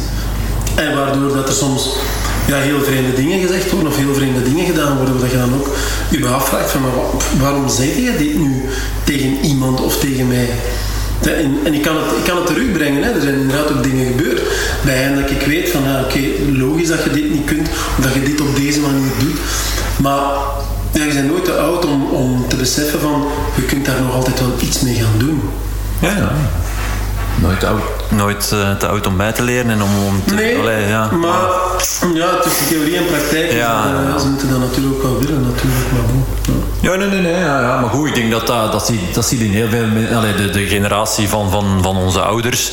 En 0.74 0.96
waardoor 0.96 1.34
dat 1.34 1.48
er 1.48 1.54
soms 1.54 1.96
ja, 2.46 2.56
heel 2.56 2.82
vreemde 2.82 3.14
dingen 3.14 3.40
gezegd 3.40 3.70
worden 3.70 3.88
of 3.88 3.96
heel 3.96 4.14
vreemde 4.14 4.42
dingen 4.42 4.66
gedaan 4.66 4.96
worden, 4.96 5.20
dat 5.20 5.30
je 5.30 5.36
dan 5.36 5.54
ook 5.54 5.76
je 6.10 6.26
afvraagt 6.26 6.70
van 6.70 6.80
maar 6.80 6.90
waarom 7.40 7.68
zeg 7.68 7.96
je 7.96 8.14
dit 8.18 8.38
nu 8.38 8.62
tegen 9.04 9.44
iemand 9.44 9.80
of 9.80 9.98
tegen 9.98 10.28
mij? 10.28 10.48
En, 11.22 11.58
en, 11.64 11.74
ik, 11.74 11.82
kan 11.82 11.96
het, 11.96 12.16
ik 12.16 12.24
kan 12.24 12.36
het 12.36 12.46
terugbrengen. 12.46 13.02
Hè. 13.02 13.10
Er 13.10 13.20
zijn 13.20 13.34
inderdaad 13.34 13.70
ook 13.70 13.82
dingen 13.82 14.06
gebeurd 14.06 14.42
bij 14.84 14.94
hen 14.94 15.20
dat 15.20 15.30
ik 15.30 15.40
weet 15.46 15.70
van, 15.70 15.82
ah, 15.84 16.04
oké, 16.04 16.20
logisch 16.58 16.88
dat 16.88 17.04
je 17.04 17.10
dit 17.10 17.30
niet 17.30 17.44
kunt, 17.44 17.68
of 17.98 18.04
dat 18.04 18.14
je 18.14 18.22
dit 18.22 18.40
op 18.40 18.56
deze 18.56 18.80
manier 18.80 19.10
doet. 19.18 19.38
Maar 19.96 20.22
ja, 20.92 21.04
je 21.04 21.12
bent 21.12 21.28
nooit 21.28 21.44
te 21.44 21.56
oud 21.56 21.84
om, 21.84 22.04
om 22.10 22.48
te 22.48 22.56
beseffen 22.56 23.00
van, 23.00 23.26
je 23.56 23.62
kunt 23.62 23.86
daar 23.86 24.00
nog 24.00 24.14
altijd 24.14 24.40
wel 24.40 24.52
iets 24.60 24.80
mee 24.80 24.94
gaan 24.94 25.18
doen. 25.18 25.42
Ja, 26.00 26.16
ja. 26.16 26.32
Nooit, 27.40 27.64
oud, 27.64 27.82
nooit 28.10 28.50
uh, 28.54 28.76
te 28.76 28.86
oud 28.86 29.06
om 29.06 29.16
bij 29.16 29.32
te 29.32 29.42
leren 29.42 29.70
en 29.70 29.82
om, 29.82 29.90
om 30.06 30.22
te... 30.26 30.34
Nee, 30.34 30.58
allee, 30.58 30.86
ja. 30.86 31.10
maar 31.10 31.40
ja, 32.14 32.38
tussen 32.42 32.66
theorie 32.68 32.96
en 32.96 33.06
praktijk 33.06 33.52
ja, 33.52 33.84
is, 33.84 34.14
uh, 34.14 34.20
ze 34.20 34.28
moeten 34.28 34.48
dat 34.48 34.58
natuurlijk 34.58 34.94
ook 34.94 35.02
wel 35.02 35.18
willen, 35.18 35.42
natuurlijk, 35.42 35.92
maar 35.92 36.02
bon. 36.12 36.23
Ja. 36.84 36.96
nee, 36.96 37.08
nee, 37.08 37.20
nee, 37.20 37.40
ja, 37.40 37.80
maar 37.80 37.90
goed, 37.90 38.08
ik 38.08 38.14
denk 38.14 38.30
dat 38.30 38.46
dat, 38.46 38.72
dat, 38.72 38.86
zie, 38.86 39.00
dat 39.12 39.30
in 39.30 39.50
heel 39.52 39.68
veel... 39.68 39.86
De, 40.36 40.50
de 40.50 40.66
generatie 40.66 41.28
van, 41.28 41.50
van, 41.50 41.82
van 41.82 41.96
onze 41.96 42.20
ouders, 42.20 42.72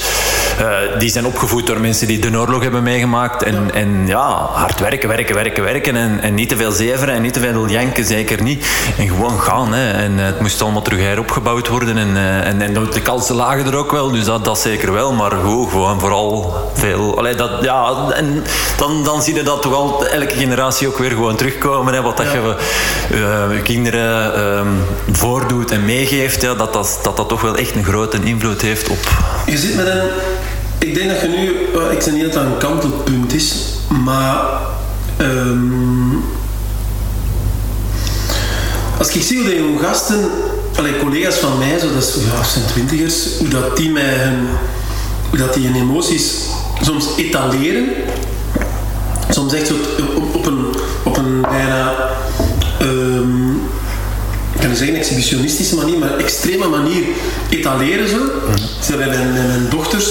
uh, 0.62 1.00
die 1.00 1.10
zijn 1.10 1.26
opgevoed 1.26 1.68
door 1.68 1.80
mensen 1.80 2.08
die 2.08 2.20
de 2.20 2.38
oorlog 2.38 2.62
hebben 2.62 2.84
meegemaakt 2.84 3.44
en 3.44 3.66
ja, 3.66 3.74
en, 3.74 4.08
ja 4.08 4.48
hard 4.52 4.80
werken, 4.80 5.10
werken, 5.10 5.36
werken, 5.36 5.64
werken 5.64 5.96
en, 5.96 6.20
en 6.22 6.34
niet 6.34 6.50
te 6.50 6.56
veel 6.56 6.72
zeveren 6.72 7.16
en 7.16 7.22
niet 7.22 7.34
te 7.34 7.40
veel 7.40 7.70
janken, 7.70 8.06
zeker 8.06 8.42
niet. 8.42 8.66
En 8.98 9.08
gewoon 9.08 9.40
gaan, 9.40 9.74
hè. 9.74 9.92
En 9.92 10.18
het 10.18 10.40
moest 10.42 10.62
allemaal 10.62 10.82
terug 10.82 11.00
heropgebouwd 11.00 11.68
worden 11.68 11.98
en, 11.98 12.18
en, 12.44 12.62
en 12.62 12.74
de 12.74 13.02
kansen 13.02 13.36
lagen 13.36 13.66
er 13.66 13.76
ook 13.76 13.92
wel, 13.92 14.12
dus 14.12 14.26
dat 14.26 14.46
dat 14.46 14.60
zeker 14.60 14.94
wel, 14.94 15.14
maar 15.14 15.32
goed, 15.32 15.70
gewoon 15.70 16.00
vooral 16.00 16.56
veel. 16.74 17.18
Allee, 17.18 17.36
dat, 17.36 17.52
ja, 17.62 17.96
en 18.14 18.44
dan, 18.78 19.04
dan 19.04 19.22
zie 19.22 19.36
je 19.36 19.44
dat 19.44 19.62
toch 19.62 19.74
al 19.74 20.08
elke 20.08 20.36
generatie 20.36 20.88
ook 20.88 20.98
weer 20.98 21.12
gewoon 21.12 21.36
terugkomen. 21.36 21.94
Hè, 21.94 22.02
wat 22.02 22.18
dat 22.18 22.32
je 22.32 22.56
uh, 23.12 23.62
kinderen 23.64 24.40
uh, 24.40 24.72
voordoet 25.12 25.72
en 25.72 25.86
meegeeft, 25.86 26.42
ja, 26.42 26.54
dat, 26.54 26.74
dat, 26.74 27.00
dat 27.04 27.18
dat 27.18 27.30
toch 27.30 27.42
wel 27.42 27.56
echt 27.56 27.76
een 27.76 27.84
grote 27.84 28.20
invloed 28.24 28.62
heeft 28.62 28.90
op. 28.90 29.08
Je 29.46 29.58
zit 29.58 29.76
met 29.76 29.86
een. 29.86 30.10
Ik 30.82 30.96
denk 30.96 31.10
dat 31.10 31.22
je 31.22 31.28
nu. 31.28 31.50
Ik 31.96 32.02
zeg 32.02 32.14
niet 32.14 32.24
dat 32.24 32.34
dat 32.34 32.44
een 32.44 32.58
kantelpunt 32.58 33.34
is, 33.34 33.54
maar. 34.04 34.60
Um, 35.22 36.24
als 38.98 39.16
ik 39.16 39.22
zie 39.22 39.38
hoe 39.38 39.50
de 39.50 39.56
jonge 39.56 39.80
gasten 39.80 40.30
allee, 40.76 40.98
collega's 40.98 41.36
van 41.36 41.58
mij, 41.58 41.80
zo, 41.80 41.94
dat 41.94 42.18
ja, 42.34 42.44
zijn 42.44 42.66
twintigers, 42.66 43.16
hoe 43.40 43.48
dat 43.48 43.78
die 43.78 43.90
mij 43.90 44.14
hun, 44.16 44.48
hoe 45.30 45.38
dat 45.38 45.54
die 45.54 45.68
hun 45.68 45.82
emoties 45.82 46.34
soms 46.82 47.06
etaleren. 47.18 47.88
Soms 49.30 49.54
echt 49.54 49.68
zo 49.68 49.74
op, 50.16 50.36
op 50.36 50.46
een, 50.46 50.66
op 51.04 51.18
een 51.18 51.42
bijna, 51.42 52.10
um, 52.82 53.62
kan 54.60 54.70
je 54.70 54.76
zeggen, 54.76 54.96
exhibitionistische 54.96 55.76
manier, 55.76 55.98
maar 55.98 56.18
extreme 56.18 56.68
manier 56.68 57.04
etaleren 57.50 58.10
zo. 58.10 58.18
Mm. 58.18 58.98
bij 58.98 59.08
mijn, 59.08 59.34
mijn 59.34 59.68
dochters, 59.70 60.06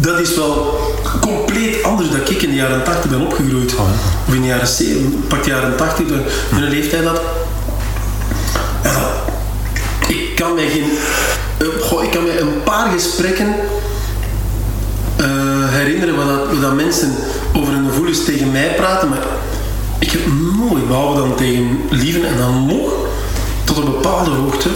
dat 0.00 0.20
is 0.20 0.34
wel 0.34 0.80
compleet 1.20 1.82
anders 1.82 2.10
dan 2.10 2.20
ik 2.20 2.42
in 2.42 2.50
de 2.50 2.56
jaren 2.56 2.84
80 2.84 3.10
ben 3.10 3.20
opgegroeid. 3.20 3.74
Oh, 3.74 3.88
of 4.28 4.34
in 4.34 4.40
de 4.40 4.46
jaren 4.46 4.66
70, 4.66 5.26
pak 5.28 5.44
de 5.44 5.50
jaren 5.50 5.76
80, 5.76 6.06
mijn 6.50 6.68
leeftijd 6.68 7.04
dat 7.04 7.20
ik 10.08 10.34
kan 10.34 10.54
mij 10.54 10.68
geen... 10.68 10.90
Goh, 11.80 12.02
ik 12.02 12.10
kan 12.10 12.22
mij 12.22 12.40
een 12.40 12.62
paar 12.64 12.90
gesprekken 12.90 13.54
uh, 15.20 15.26
herinneren 15.68 16.16
waar 16.16 16.26
dat, 16.26 16.60
dat, 16.60 16.74
mensen 16.74 17.14
over 17.54 17.72
hun 17.72 17.88
gevoelens 17.88 18.24
tegen 18.24 18.52
mij 18.52 18.74
praten, 18.74 19.08
maar 19.08 19.22
ik 19.98 20.10
heb 20.10 20.20
nooit, 20.58 20.88
behalve 20.88 21.18
dan 21.18 21.34
tegen 21.34 21.80
lieven 21.90 22.24
en 22.24 22.36
dan 22.36 22.66
nog, 22.66 22.92
tot 23.64 23.76
een 23.76 23.84
bepaalde 23.84 24.30
hoogte, 24.30 24.68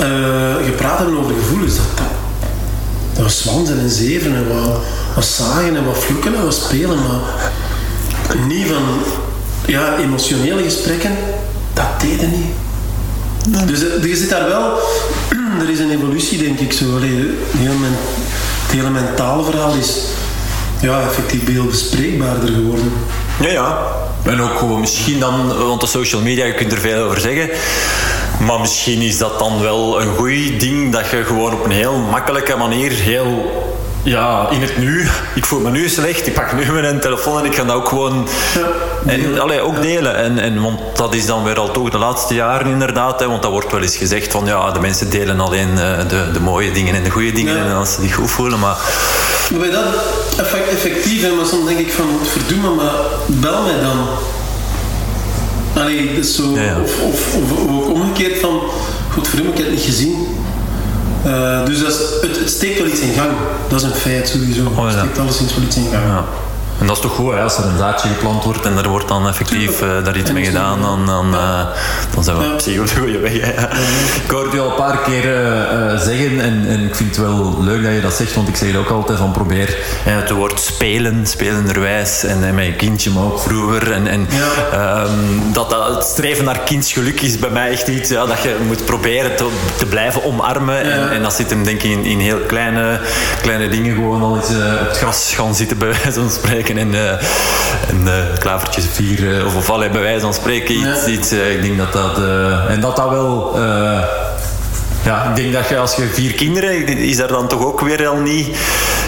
uh, 0.00 0.66
gepraat 0.66 0.98
hebben 0.98 1.18
over 1.18 1.34
gevoelens. 1.34 1.76
Dat, 1.76 2.23
dat, 3.14 3.22
was 3.22 3.38
zwansen 3.38 3.78
en 3.78 3.90
zeven 3.90 4.34
en 4.34 4.48
wat, 4.48 4.78
wat 5.14 5.24
zagen 5.24 5.76
en 5.76 5.84
wat 5.84 5.98
vloeken 5.98 6.34
en 6.34 6.44
wat 6.44 6.54
spelen, 6.54 6.96
maar 6.96 7.52
niet 8.48 8.66
van 8.66 8.82
ja, 9.66 9.96
emotionele 9.98 10.62
gesprekken, 10.62 11.16
dat 11.72 12.00
deden 12.00 12.30
niet. 12.30 12.52
Dus 13.66 13.84
eh, 13.88 14.04
je 14.04 14.16
zit 14.16 14.30
daar 14.30 14.48
wel, 14.48 14.78
er 15.62 15.70
is 15.70 15.78
een 15.78 15.90
evolutie 15.90 16.42
denk 16.42 16.58
ik 16.58 16.72
zo. 16.72 16.96
Allee, 16.96 17.30
heel 17.56 17.72
het 18.66 18.72
hele 18.72 18.90
mentale 18.90 19.44
verhaal 19.44 19.74
is 19.74 19.96
ja, 20.80 21.00
effectief 21.00 21.46
heel 21.46 21.64
bespreekbaarder 21.64 22.48
geworden. 22.48 22.92
Ja, 23.40 23.50
ja. 23.50 23.78
En 24.24 24.40
ook 24.40 24.58
gewoon 24.58 24.80
misschien 24.80 25.20
dan, 25.20 25.56
want 25.66 25.80
de 25.80 25.86
social 25.86 26.20
media, 26.20 26.44
je 26.44 26.54
kunt 26.54 26.72
er 26.72 26.78
veel 26.78 27.04
over 27.04 27.20
zeggen. 27.20 27.50
Maar 28.40 28.60
misschien 28.60 29.00
is 29.00 29.18
dat 29.18 29.38
dan 29.38 29.60
wel 29.60 30.00
een 30.00 30.16
goed 30.16 30.60
ding 30.60 30.92
dat 30.92 31.10
je 31.10 31.24
gewoon 31.24 31.52
op 31.52 31.64
een 31.64 31.70
heel 31.70 31.98
makkelijke 31.98 32.56
manier 32.56 32.90
heel 32.90 33.52
ja, 34.04 34.48
in 34.50 34.60
het 34.60 34.78
nu. 34.78 35.08
Ik 35.34 35.44
voel 35.44 35.60
me 35.60 35.70
nu 35.70 35.88
slecht. 35.88 36.26
Ik 36.26 36.34
pak 36.34 36.52
nu 36.52 36.72
mijn 36.72 37.00
telefoon 37.00 37.38
en 37.38 37.44
ik 37.44 37.54
ga 37.54 37.64
dat 37.64 37.76
ook 37.76 37.88
gewoon 37.88 38.28
ja, 38.54 38.66
en, 39.12 39.40
allee, 39.40 39.60
ook 39.60 39.82
delen. 39.82 40.16
En, 40.16 40.38
en, 40.38 40.62
want 40.62 40.80
dat 40.96 41.14
is 41.14 41.26
dan 41.26 41.44
weer 41.44 41.58
al 41.58 41.70
toch 41.70 41.90
de 41.90 41.98
laatste 41.98 42.34
jaren 42.34 42.66
inderdaad. 42.66 43.20
Hè, 43.20 43.28
want 43.28 43.42
dat 43.42 43.50
wordt 43.50 43.72
wel 43.72 43.82
eens 43.82 43.96
gezegd 43.96 44.32
van 44.32 44.46
ja, 44.46 44.70
de 44.70 44.80
mensen 44.80 45.10
delen 45.10 45.40
alleen 45.40 45.70
uh, 45.70 45.98
de, 46.08 46.30
de 46.32 46.40
mooie 46.40 46.72
dingen 46.72 46.94
en 46.94 47.02
de 47.02 47.10
goede 47.10 47.32
dingen. 47.32 47.56
En 47.56 47.74
als 47.74 47.94
ze 47.94 48.00
zich 48.00 48.14
goed 48.14 48.30
voelen. 48.30 48.58
Maar... 48.58 48.76
Maar 49.58 49.70
dat 49.70 49.84
effectief, 50.68 51.22
hè, 51.22 51.30
maar 51.30 51.46
soms 51.46 51.66
denk 51.66 51.78
ik 51.78 51.92
van 51.92 52.18
verdoe 52.22 52.58
me, 52.58 52.70
maar 52.70 52.92
bel 53.26 53.62
mij 53.62 53.80
dan. 53.80 54.06
Allee, 55.74 56.24
zo, 56.24 56.54
Ja, 56.54 56.62
ja. 56.62 56.80
Of, 56.82 57.02
of, 57.02 57.36
of 57.36 57.68
ook 57.68 57.88
omgekeerd 57.88 58.40
van, 58.40 58.60
godverdomme, 59.12 59.52
ik 59.52 59.58
heb 59.58 59.66
het 59.66 59.76
niet 59.76 59.84
gezien. 59.84 60.26
Eh, 61.24 61.64
dus 61.64 61.80
dat 61.80 61.88
is, 61.88 62.28
het, 62.28 62.38
het 62.38 62.50
steekt 62.50 62.78
wel 62.78 62.86
iets 62.86 63.00
in 63.00 63.12
gang. 63.12 63.30
Dat 63.68 63.80
is 63.80 63.86
een 63.86 63.94
feit 63.94 64.28
sowieso. 64.28 64.66
Oh, 64.66 64.76
ja. 64.76 64.84
Het 64.84 64.98
steekt 64.98 65.18
alleszins 65.18 65.54
wel 65.54 65.64
iets 65.64 65.76
in 65.76 65.86
gang. 65.92 66.24
En 66.80 66.86
dat 66.86 66.96
is 66.96 67.02
toch 67.02 67.12
goed, 67.14 67.32
hè? 67.32 67.40
als 67.40 67.58
er 67.58 67.64
een 67.64 67.78
zaadje 67.78 68.08
geplant 68.08 68.44
wordt 68.44 68.66
en 68.66 68.76
er 68.78 68.88
wordt 68.88 69.08
dan 69.08 69.28
effectief 69.28 69.80
eh, 69.82 69.88
daar 70.04 70.16
iets 70.16 70.32
mee 70.32 70.44
gedaan, 70.44 70.80
dan, 70.80 71.06
dan, 71.06 71.34
eh, 71.34 71.60
dan 72.14 72.24
zijn 72.24 72.38
we 72.38 72.52
op 72.52 72.60
zich 72.60 72.78
op 72.80 72.86
de 72.88 72.96
goede 72.96 73.18
weg. 73.18 73.32
hè. 73.40 73.50
Ik 74.24 74.30
hoorde 74.30 74.56
je 74.56 74.60
al 74.62 74.68
een 74.68 74.74
paar 74.74 74.98
keer 74.98 75.36
eh, 75.44 75.98
zeggen, 75.98 76.40
en, 76.40 76.64
en 76.68 76.84
ik 76.86 76.94
vind 76.94 77.16
het 77.16 77.24
wel 77.26 77.56
leuk 77.60 77.82
dat 77.84 77.92
je 77.92 78.00
dat 78.00 78.14
zegt, 78.14 78.34
want 78.34 78.48
ik 78.48 78.56
zeg 78.56 78.68
het 78.68 78.76
ook 78.76 78.88
altijd 78.90 79.18
van 79.18 79.32
probeer 79.32 79.76
het 80.02 80.30
woord 80.30 80.60
spelen, 80.60 81.26
spelenderwijs, 81.26 82.24
en 82.24 82.54
met 82.54 82.64
je 82.64 82.72
kindje, 82.74 83.10
maar 83.10 83.24
ook 83.24 83.40
vroeger. 83.40 83.92
En, 83.92 84.06
en 84.06 84.26
Ja. 84.30 84.78
ehm, 84.78 85.52
dat, 85.52 85.70
dat 85.70 85.94
het 85.94 86.04
streven 86.04 86.44
naar 86.44 86.58
kindsgeluk 86.58 87.20
is 87.20 87.38
bij 87.38 87.50
mij 87.50 87.70
echt 87.70 87.88
iets 87.88 88.10
ja, 88.10 88.26
dat 88.26 88.42
je 88.42 88.56
moet 88.66 88.84
proberen 88.84 89.36
te, 89.36 89.48
te 89.78 89.86
blijven 89.86 90.24
omarmen. 90.24 90.80
En, 90.82 91.00
Ja. 91.00 91.08
en 91.10 91.22
dat 91.22 91.34
zit 91.34 91.50
hem 91.50 91.64
denk 91.64 91.82
ik 91.82 91.90
in, 91.90 92.04
in 92.04 92.18
heel 92.18 92.38
kleine, 92.46 93.00
kleine 93.42 93.68
dingen, 93.68 93.94
gewoon 93.94 94.22
al 94.22 94.36
eens 94.36 94.48
op 94.48 94.88
het 94.88 94.96
gras 94.96 95.32
gaan 95.36 95.54
zitten 95.54 95.78
bij 95.78 95.88
wijze 95.88 96.12
van 96.20 96.30
spreken 96.30 96.63
en, 96.68 96.94
eh 96.94 97.10
eh, 98.06 98.38
klavertjes 98.38 98.84
vieren 98.92 99.46
of, 99.46 99.56
of 99.56 99.70
allee, 99.70 99.90
bij 99.90 100.00
wijze 100.00 100.20
van 100.20 100.34
spreken 100.34 100.74
iets. 100.74 101.04
Ja. 101.04 101.06
iets 101.12 101.30
eh, 101.30 101.54
ik 101.54 101.62
denk 101.62 101.78
dat 101.78 101.92
dat... 101.92 102.18
eh, 102.18 102.70
en 102.70 102.80
dat 102.80 102.96
dat 102.96 103.08
wel... 103.10 103.52
eh, 103.56 104.02
ja, 105.04 105.24
ik 105.28 105.36
denk 105.36 105.52
dat 105.52 105.68
je 105.68 105.78
als 105.78 105.94
je 105.94 106.06
vier 106.12 106.32
kinderen, 106.32 106.86
is 106.98 107.18
er 107.18 107.28
dan 107.28 107.48
toch 107.48 107.64
ook 107.64 107.80
weer 107.80 108.08
al 108.08 108.16
niet 108.16 108.56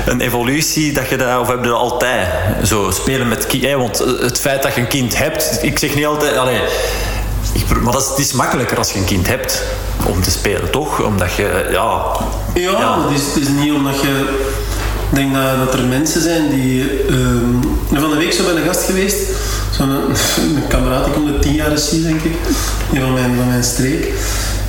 een 0.07 0.21
evolutie 0.21 0.93
dat 0.93 1.09
je 1.09 1.17
dat, 1.17 1.39
of 1.41 1.49
heb 1.49 1.63
je 1.65 1.69
dat 1.71 1.79
altijd 1.79 2.27
zo 2.65 2.91
spelen 2.91 3.29
met 3.29 3.47
kinderen? 3.47 3.79
Want 3.79 3.99
het 4.21 4.41
feit 4.41 4.63
dat 4.63 4.75
je 4.75 4.81
een 4.81 4.87
kind 4.87 5.19
hebt, 5.19 5.59
ik 5.63 5.79
zeg 5.79 5.95
niet 5.95 6.07
altijd, 6.07 6.37
allee, 6.37 6.61
ik, 7.53 7.81
maar 7.83 7.93
dat 7.93 8.03
is, 8.03 8.09
het 8.09 8.19
is 8.19 8.33
makkelijker 8.33 8.79
als 8.79 8.93
je 8.93 8.99
een 8.99 9.05
kind 9.05 9.27
hebt 9.29 9.63
om 10.07 10.23
te 10.23 10.31
spelen, 10.31 10.71
toch? 10.71 11.03
Omdat 11.03 11.35
je, 11.35 11.67
ja, 11.71 12.03
Ja, 12.55 12.71
Ja. 12.71 13.03
het 13.09 13.21
is, 13.21 13.27
het 13.27 13.37
is 13.43 13.49
niet 13.49 13.73
omdat 13.73 14.01
je... 14.01 14.25
Ik 15.11 15.17
denk 15.17 15.35
dat, 15.35 15.57
dat 15.65 15.75
er 15.75 15.85
mensen 15.87 16.21
zijn 16.23 16.51
die... 16.51 16.83
van 17.93 18.11
de 18.11 18.16
week 18.16 18.32
zo 18.32 18.45
bij 18.45 18.55
een 18.55 18.66
gast 18.66 18.84
geweest. 18.84 19.16
Zo'n 19.76 19.91
een 19.91 20.68
kameraad, 20.68 21.05
die 21.05 21.14
komt 21.14 21.32
uit 21.32 21.43
tien 21.43 21.55
jaar 21.55 21.70
hier, 21.91 22.03
denk 22.03 22.20
ik. 22.20 22.32
Die 22.91 23.01
van 23.01 23.12
mijn, 23.12 23.37
van 23.37 23.49
mijn 23.49 23.64
streek. 23.64 24.12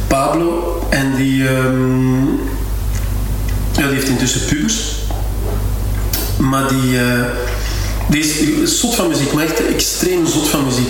Pablo. 0.08 0.82
En 0.90 1.16
die... 1.16 1.48
ehm, 1.48 2.26
ja, 3.72 3.88
die 3.88 3.96
heeft 3.96 4.08
intussen 4.08 4.46
pubers. 4.46 4.96
Maar 6.38 6.68
die... 6.68 6.98
eh, 7.00 7.24
die 8.10 8.22
is 8.22 8.80
zot 8.80 8.96
van 8.96 9.08
muziek, 9.08 9.34
maar 9.34 9.44
echt 9.44 9.68
extreem 9.68 10.28
zot 10.28 10.48
van 10.48 10.66
muziek. 10.66 10.90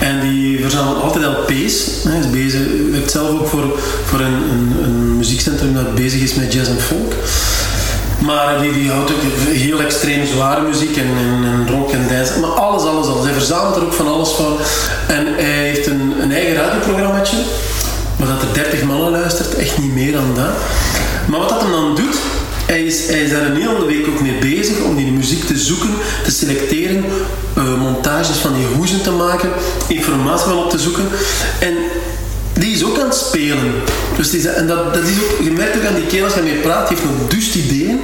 En 0.00 0.20
die 0.20 0.60
verzamelt 0.60 1.02
altijd 1.02 1.24
LP's. 1.24 1.84
Hij 2.08 2.18
is 2.18 2.30
bezig, 2.30 2.60
werkt 2.90 3.10
zelf 3.10 3.30
ook 3.30 3.48
voor, 3.48 3.78
voor 4.04 4.20
een, 4.20 4.32
een, 4.50 4.76
een 4.84 5.16
muziekcentrum 5.16 5.74
dat 5.74 5.94
bezig 5.94 6.20
is 6.20 6.34
met 6.34 6.52
jazz 6.52 6.68
en 6.70 6.80
folk. 6.80 7.14
Maar 8.18 8.60
die, 8.60 8.72
die 8.72 8.90
houdt 8.90 9.10
ook 9.10 9.20
heel 9.48 9.80
extreem 9.80 10.26
zware 10.26 10.60
muziek 10.60 10.96
en, 10.96 11.06
en, 11.06 11.44
en 11.44 11.68
rock 11.70 11.90
en 11.90 12.08
dance. 12.08 12.40
Maar 12.40 12.50
alles, 12.50 12.82
alles, 12.82 13.06
alles. 13.06 13.24
Hij 13.24 13.32
verzamelt 13.32 13.76
er 13.76 13.82
ook 13.82 13.92
van 13.92 14.08
alles 14.08 14.30
van. 14.30 14.56
En 15.08 15.26
hij 15.26 15.66
heeft 15.68 15.86
een, 15.86 16.14
een 16.20 16.32
eigen 16.32 16.54
radioprogrammaatje. 16.54 17.36
Maar 18.16 18.28
dat 18.28 18.42
er 18.42 18.54
30 18.54 18.82
mannen 18.82 19.10
luistert, 19.10 19.54
echt 19.54 19.78
niet 19.78 19.94
meer 19.94 20.12
dan 20.12 20.34
dat. 20.34 20.54
Maar 21.26 21.40
wat 21.40 21.48
dat 21.48 21.60
hem 21.60 21.70
dan 21.70 21.94
doet, 21.94 22.16
hij 22.66 22.84
is, 22.84 23.06
hij 23.06 23.28
daar 23.28 23.46
een 23.46 23.56
hele 23.56 23.86
week 23.86 24.06
ook 24.06 24.20
mee 24.20 24.38
bezig 24.38 24.80
om 24.80 24.96
die 24.96 25.12
muziek 25.12 25.44
te 25.44 25.58
zoeken, 25.58 25.90
te 26.24 26.30
selecteren, 26.30 27.04
eh, 27.54 27.74
montages 27.78 28.36
van 28.36 28.54
die 28.54 28.66
hoezen 28.76 29.02
te 29.02 29.10
maken, 29.10 29.50
informatie 29.86 30.46
van 30.46 30.58
op 30.58 30.70
te 30.70 30.78
zoeken. 30.78 31.08
En 31.58 31.74
die 32.58 32.74
is 32.74 32.84
ook 32.84 32.98
aan 32.98 33.08
het 33.08 33.14
spelen. 33.14 33.72
Dus 34.16 34.30
die 34.30 34.48
en 34.48 34.66
dat, 34.66 34.94
dat 34.94 35.02
is 35.02 35.16
ook, 35.22 35.44
je 35.44 35.50
merkt 35.50 35.76
ook 35.76 35.84
aan 35.84 35.94
die 35.94 36.06
kerel 36.06 36.24
als 36.24 36.34
hij 36.34 36.42
mee 36.42 36.60
praat, 36.60 36.88
die 36.88 36.96
heeft 36.96 37.10
nog 37.10 37.28
dust 37.28 37.54
ideeën. 37.54 38.00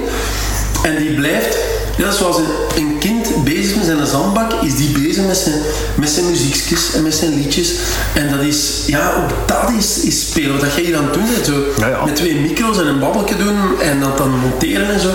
En 0.82 0.96
die 0.96 1.14
blijft, 1.14 1.56
ja, 1.96 2.10
zoals 2.10 2.36
een, 2.36 2.44
een 2.76 2.98
kind 2.98 3.44
bezig 3.44 3.76
met 3.76 3.84
zijn 3.84 4.06
zandbak, 4.06 4.52
is 4.62 4.76
die 4.76 4.88
bezig 4.88 5.24
met 5.26 5.36
zijn, 5.36 5.60
met 5.94 6.08
zijn 6.08 6.30
muziekjes 6.30 6.94
en 6.94 7.02
met 7.02 7.14
zijn 7.14 7.34
liedjes. 7.34 7.72
En 8.14 8.30
dat 8.30 8.40
is, 8.40 8.82
ja, 8.86 9.14
ook 9.14 9.48
dat 9.48 9.70
is, 9.78 9.98
is 9.98 10.20
spelen. 10.20 10.60
Wat 10.60 10.74
jij 10.74 10.84
hier 10.84 10.96
aan 10.96 11.04
het 11.04 11.14
doen 11.14 11.28
bent, 11.34 11.46
zo 11.46 11.64
Ja, 11.78 11.88
ja. 11.88 12.04
met 12.04 12.16
twee 12.16 12.34
micro's 12.34 12.78
en 12.78 12.86
een 12.86 12.98
babbeltje 12.98 13.36
doen 13.36 13.80
en 13.80 14.00
dat 14.00 14.18
dan 14.18 14.30
monteren 14.30 14.92
en 14.92 15.00
zo. 15.00 15.10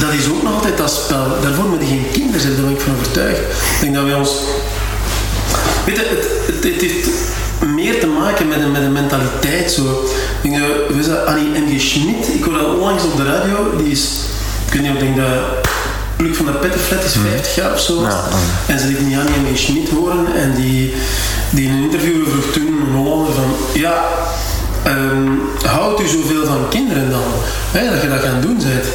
Dat 0.00 0.12
is 0.12 0.28
ook 0.28 0.42
nog 0.42 0.54
altijd 0.54 0.76
dat 0.76 0.90
spel. 0.90 1.40
Daarvoor 1.42 1.68
moet 1.68 1.80
je 1.80 1.86
geen 1.86 2.06
kinderen 2.12 2.40
zijn, 2.40 2.54
daar 2.54 2.64
ben 2.64 2.74
ik 2.74 2.80
van 2.80 2.92
overtuigd. 2.92 3.40
Ik 3.40 3.80
denk 3.80 3.94
dat 3.94 4.04
wij 4.04 4.14
ons 4.14 4.30
Weet 5.86 5.96
je, 5.96 6.02
het, 6.02 6.64
het, 6.64 7.08
meer 7.74 8.00
te 8.00 8.06
maken 8.06 8.48
met 8.48 8.60
een, 8.60 8.70
met 8.70 8.82
een 8.82 8.92
mentaliteit. 8.92 9.72
Zo. 9.72 10.04
Ik 10.42 10.50
denk 10.50 10.64
we 10.88 11.02
zijn 11.02 11.26
Annie 11.26 11.60
M.G. 11.60 11.80
Schmidt, 11.80 12.34
ik 12.34 12.44
hoorde 12.44 12.58
dat 12.60 12.74
onlangs 12.74 13.04
op 13.04 13.16
de 13.16 13.24
radio, 13.24 13.76
die 13.76 13.90
is, 13.90 14.10
ik 14.66 14.72
weet 14.72 14.82
niet 14.82 14.90
of 14.90 14.96
ik 14.96 15.02
denk 15.02 15.16
dat 15.16 15.66
Pluk 16.16 16.34
van 16.34 16.46
de 16.46 16.52
Pettenflat 16.52 17.04
is 17.04 17.12
50 17.12 17.54
jaar 17.54 17.72
of 17.72 17.80
zo. 17.80 18.02
Ja, 18.02 18.24
En 18.66 18.78
ze 18.78 18.86
liet 18.86 18.98
die 18.98 19.18
Annie 19.18 19.34
M.G. 19.36 19.58
Schmidt 19.58 19.90
horen 19.90 20.34
en 20.34 20.54
die, 20.54 20.94
die 21.50 21.68
in 21.68 21.74
een 21.74 21.82
interview 21.82 22.28
vroeg 22.28 22.52
toen 22.52 22.66
een 22.66 22.94
Hollander 22.94 23.32
van, 23.32 23.56
ja, 23.74 24.04
ehm, 24.82 25.28
houdt 25.66 26.00
u 26.00 26.06
zoveel 26.06 26.46
van 26.46 26.68
kinderen 26.68 27.10
dan? 27.10 27.24
Hè, 27.70 27.90
dat 27.90 28.02
je 28.02 28.08
dat 28.08 28.20
gaan 28.20 28.40
doen 28.40 28.56
bent. 28.56 28.86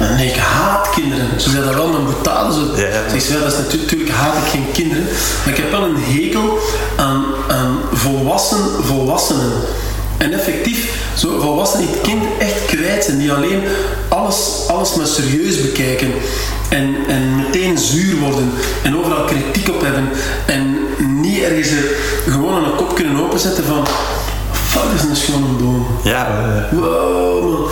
En 0.00 0.16
nee, 0.16 0.28
ik 0.28 0.36
haat 0.36 0.90
kinderen. 0.90 1.40
Ze 1.40 1.50
zei 1.50 1.64
dat 1.64 1.74
wel 1.74 1.88
met 1.88 2.04
brutale 2.04 2.52
zo. 2.52 2.60
Ja, 2.76 2.88
ja. 2.88 3.02
Dat 3.02 3.14
is 3.14 3.28
natuurlijk, 3.28 3.82
natuurlijk 3.82 4.10
haat 4.10 4.36
ik 4.36 4.50
geen 4.50 4.66
kinderen. 4.72 5.04
Maar 5.44 5.52
ik 5.52 5.56
heb 5.56 5.70
wel 5.70 5.84
een 5.84 5.96
hekel 5.96 6.58
aan, 6.96 7.24
aan 7.48 7.78
volwassen 7.92 8.84
volwassenen. 8.84 9.52
En 10.16 10.32
effectief, 10.32 10.96
zo 11.16 11.40
volwassenen 11.40 11.86
die 11.86 11.94
het 11.94 12.04
kind 12.04 12.22
echt 12.38 12.64
kwijt 12.66 13.04
zijn. 13.04 13.18
Die 13.18 13.32
alleen 13.32 13.62
alles, 14.08 14.64
alles 14.66 14.94
maar 14.94 15.06
serieus 15.06 15.60
bekijken. 15.60 16.12
En, 16.68 16.96
en 17.08 17.36
meteen 17.36 17.78
zuur 17.78 18.16
worden. 18.16 18.52
En 18.82 18.98
overal 18.98 19.24
kritiek 19.24 19.68
op 19.68 19.80
hebben. 19.80 20.08
En 20.46 20.76
niet 21.20 21.42
ergens 21.42 21.70
er 21.70 21.84
gewoon 22.28 22.64
een 22.64 22.76
kop 22.76 22.94
kunnen 22.94 23.24
openzetten 23.24 23.64
van... 23.64 23.86
Fuck, 24.52 24.82
dat 24.82 25.02
is 25.02 25.08
een 25.08 25.16
schone 25.16 25.46
boom. 25.46 25.86
ja, 26.04 26.68
Wow, 26.72 27.52
man. 27.52 27.70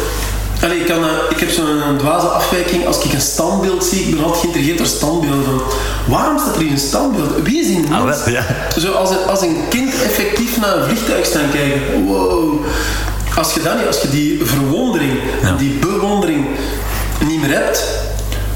Allee, 0.63 0.79
ik, 0.79 0.87
kan, 0.87 1.05
eh, 1.05 1.11
ik 1.31 1.39
heb 1.39 1.51
zo'n 1.51 1.97
dwaze 1.99 2.27
afwijking. 2.27 2.87
Als 2.87 3.05
ik 3.05 3.13
een 3.13 3.21
standbeeld 3.21 3.85
zie, 3.85 4.03
ik 4.03 4.15
ben 4.15 4.25
altijd 4.25 4.41
geïntrigeerd 4.41 4.79
door 4.79 4.87
standbeelden. 4.87 5.45
Van, 5.45 5.63
waarom 6.07 6.39
staat 6.39 6.55
er 6.55 6.61
hier 6.63 6.71
een 6.71 6.79
standbeeld? 6.79 7.43
Wie 7.43 7.61
is 7.61 7.67
die 7.67 7.81
mens? 7.89 8.21
Ah, 8.21 8.33
ja. 8.33 8.45
Zo 8.79 8.93
als, 8.93 9.11
een, 9.11 9.27
als 9.27 9.43
een 9.43 9.57
kind 9.69 10.03
effectief 10.03 10.61
naar 10.61 10.77
een 10.77 10.85
vliegtuig 10.85 11.27
staan 11.27 11.51
kijken. 11.53 12.05
Wow. 12.05 12.65
Als 13.37 13.55
je, 13.55 13.63
dat 13.63 13.77
niet, 13.77 13.87
als 13.87 14.01
je 14.01 14.09
die 14.09 14.41
verwondering, 14.45 15.13
die 15.59 15.73
bewondering 15.73 16.47
niet 17.27 17.41
meer 17.41 17.51
hebt, 17.51 17.85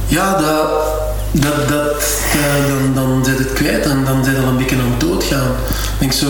ja, 0.06 0.32
dat, 0.32 0.70
dat, 1.32 1.68
dat, 1.68 2.04
ja, 2.32 2.66
dan, 2.68 2.94
dan 2.94 3.24
zit 3.24 3.38
het 3.38 3.52
kwijt 3.52 3.86
en 3.86 4.04
dan 4.04 4.24
zit 4.24 4.34
je 4.34 4.40
al 4.40 4.48
een 4.48 4.56
beetje 4.56 4.76
aan 4.76 4.90
het 4.90 5.00
doodgaan. 5.00 5.56
Ik 5.96 6.02
denk 6.02 6.12
zo, 6.12 6.26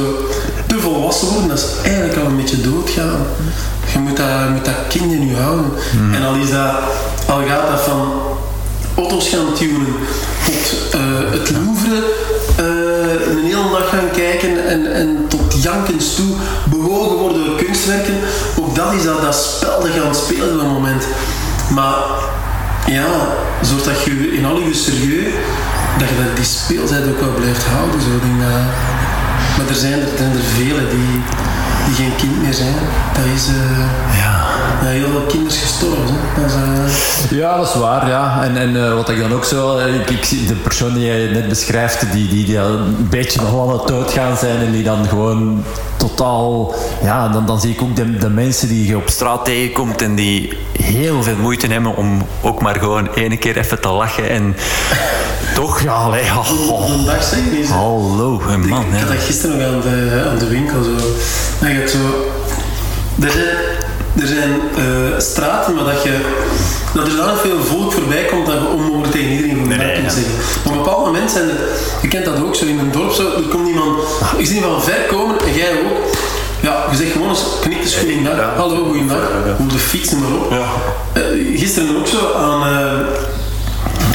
te 0.67 0.79
volwassen 0.81 1.29
worden, 1.29 1.49
dat 1.49 1.59
is 1.59 1.89
eigenlijk 1.89 2.17
al 2.19 2.27
een 2.27 2.37
beetje 2.37 2.61
doodgaan. 2.61 3.27
Je 3.93 3.99
moet 3.99 4.17
dat, 4.17 4.27
je 4.27 4.51
moet 4.53 4.65
dat 4.65 4.75
kind 4.89 5.13
in 5.13 5.29
je 5.29 5.37
houden. 5.37 5.71
En 6.13 6.25
al 6.25 6.35
is 6.35 6.51
dat, 6.51 6.73
al 7.27 7.43
gaat 7.49 7.69
dat 7.71 7.81
van 7.81 8.13
auto's 8.97 9.29
gaan 9.29 9.55
tunen 9.55 9.95
tot 10.45 10.91
eh, 10.93 11.01
het 11.31 11.51
Louvre 11.51 12.03
eh, 12.57 13.27
een 13.31 13.45
hele 13.45 13.71
dag 13.73 13.89
gaan 13.89 14.11
kijken 14.13 14.69
en, 14.69 14.93
en 14.93 15.25
tot 15.29 15.63
jankens 15.63 16.15
toe 16.15 16.35
bewogen 16.65 17.17
worden 17.17 17.45
door 17.45 17.57
kunstwerken. 17.57 18.15
Ook 18.59 18.75
dat 18.75 18.93
is 18.93 19.05
dat, 19.05 19.21
dat 19.23 19.35
spel 19.35 19.81
dat 19.81 19.91
gaan 19.91 20.15
spelen 20.15 20.53
op 20.53 20.61
dat 20.61 20.69
moment. 20.69 21.05
Maar 21.75 21.97
ja, 22.87 23.07
zorg 23.63 23.83
dat 23.83 24.03
je 24.05 24.37
in 24.37 24.45
al 24.45 24.59
je 24.59 24.75
serieus, 24.75 25.33
dat 25.99 26.09
je 26.09 26.15
dat 26.25 26.37
die 26.37 26.45
speeltijd 26.45 27.09
ook 27.09 27.21
wel 27.21 27.35
blijft 27.35 27.65
houden. 27.65 28.01
Zo. 28.01 28.09
Denk 28.09 28.41
dat, 28.41 28.65
er 29.69 29.75
zijn 29.75 30.01
er, 30.01 30.09
er 30.19 30.43
vele 30.43 30.89
die, 30.89 31.21
die 31.87 31.95
geen 31.95 32.17
kind 32.17 32.43
meer 32.43 32.55
zijn. 32.55 32.75
Dat 33.13 33.25
is 33.35 33.47
eh, 33.49 34.19
ja. 34.19 34.45
heel 34.89 35.11
veel 35.11 35.27
kinders 35.29 35.57
gestorven. 35.57 36.07
Hè. 36.07 36.43
Dat 36.43 36.51
is, 36.51 37.31
eh, 37.31 37.39
Ja, 37.39 37.57
dat 37.57 37.67
is 37.67 37.75
waar, 37.75 38.09
ja. 38.09 38.43
En, 38.43 38.57
en 38.57 38.85
eh, 38.85 38.95
wat 38.95 39.09
ik 39.09 39.19
dan 39.19 39.33
ook 39.33 39.45
zo... 39.45 39.79
Ik, 39.79 40.11
ik, 40.11 40.25
zie 40.25 40.47
de 40.47 40.55
persoon 40.55 40.95
die 40.95 41.05
jij 41.05 41.27
net 41.33 41.49
beschrijft, 41.49 42.13
die, 42.13 42.29
die, 42.29 42.45
die 42.45 42.61
al 42.61 42.69
een 42.69 43.09
beetje 43.11 43.41
nog 43.41 43.51
wel 43.51 43.71
aan 43.71 43.79
het 43.79 43.89
doodgaan 43.89 44.37
zijn 44.37 44.61
en 44.61 44.73
die 44.73 44.83
dan 44.83 45.09
gewoon 45.09 45.65
totaal... 45.97 46.75
Ja, 47.03 47.29
dan, 47.29 47.47
dan 47.47 47.61
zie 47.61 47.71
ik 47.71 47.83
ook 47.83 47.97
de, 47.97 48.17
de 48.17 48.29
mensen 48.29 48.69
die 48.69 48.87
je 48.87 48.97
op 48.97 49.09
straat 49.09 49.45
tegenkomt 49.45 50.03
en 50.03 50.15
die 50.15 50.59
heel 50.83 51.23
veel 51.23 51.37
moeite 51.37 51.67
hebben 51.67 51.97
om 51.97 52.27
ook 52.43 52.63
maar 52.63 52.79
gewoon 52.79 53.09
ene 53.15 53.37
keer 53.37 53.57
even 53.57 53.81
te 53.81 53.89
lachen 53.89 54.31
en... 54.31 54.57
Toch, 55.55 55.81
ja, 55.81 55.93
allee, 55.93 56.23
oh, 56.23 56.89
een 56.89 57.05
dag 57.05 57.23
zeg 57.23 57.39
je 57.39 57.67
hallo, 57.73 58.43
man, 58.47 58.81
ik, 58.81 58.93
ik 58.93 58.99
had 58.99 59.09
dat 59.09 59.17
gisteren 59.17 59.59
nog 59.59 59.67
aan 59.75 59.81
de, 59.81 60.27
aan 60.31 60.39
de 60.39 60.49
winkel. 60.49 60.83
Zo. 60.83 60.91
Zo... 61.87 61.99
Er 63.23 63.31
zijn, 63.31 63.57
er 64.21 64.27
zijn 64.27 64.51
eh, 64.77 65.19
straten 65.19 65.75
waar 65.75 65.95
dat 65.95 66.03
je 66.03 66.21
dat 66.95 67.07
er 67.07 67.17
dan 67.17 67.37
veel 67.37 67.63
volk 67.65 67.93
voorbij 67.93 68.25
komt 68.25 68.47
dat 68.47 68.55
je 68.55 68.67
onmogelijk 68.69 69.13
tegen 69.13 69.31
iedereen 69.31 69.57
goed 69.59 69.69
Nee, 69.69 69.93
kunt 70.01 70.13
zeggen. 70.13 70.33
Maar 70.65 70.73
op 70.73 70.79
een 70.79 70.83
bepaald 70.85 71.05
moment 71.07 71.31
zijn 71.31 71.49
er, 71.49 71.57
je 72.03 72.09
kent 72.09 72.25
dat 72.25 72.43
ook 72.43 72.55
zo 72.55 72.65
in 72.65 72.79
een 72.79 72.93
dorp, 72.93 73.13
zo, 73.13 73.23
er 73.23 73.43
komt 73.43 73.69
iemand, 73.69 73.99
ik 74.37 74.47
zie 74.47 74.61
van 74.61 74.83
ver 74.83 75.01
komen 75.09 75.39
en 75.41 75.55
jij 75.55 75.71
ook. 75.73 75.97
Ja, 76.61 76.85
je 76.91 76.97
zegt 76.97 77.13
gewoon 77.13 77.29
eens, 77.29 77.45
knik 77.61 77.83
de 77.83 77.99
goeiedag, 78.01 78.37
Ja. 78.37 78.53
hallo, 78.57 78.85
goeiedag, 78.85 79.31
hoe 79.57 79.67
de 79.67 79.79
fiets 79.79 80.11
maar 80.11 80.31
op. 80.33 80.51
Ja. 80.51 80.65
Eh, 81.21 81.59
gisteren 81.59 81.97
ook 81.97 82.07
zo 82.07 82.33
aan, 82.37 82.63
eh, 82.63 82.99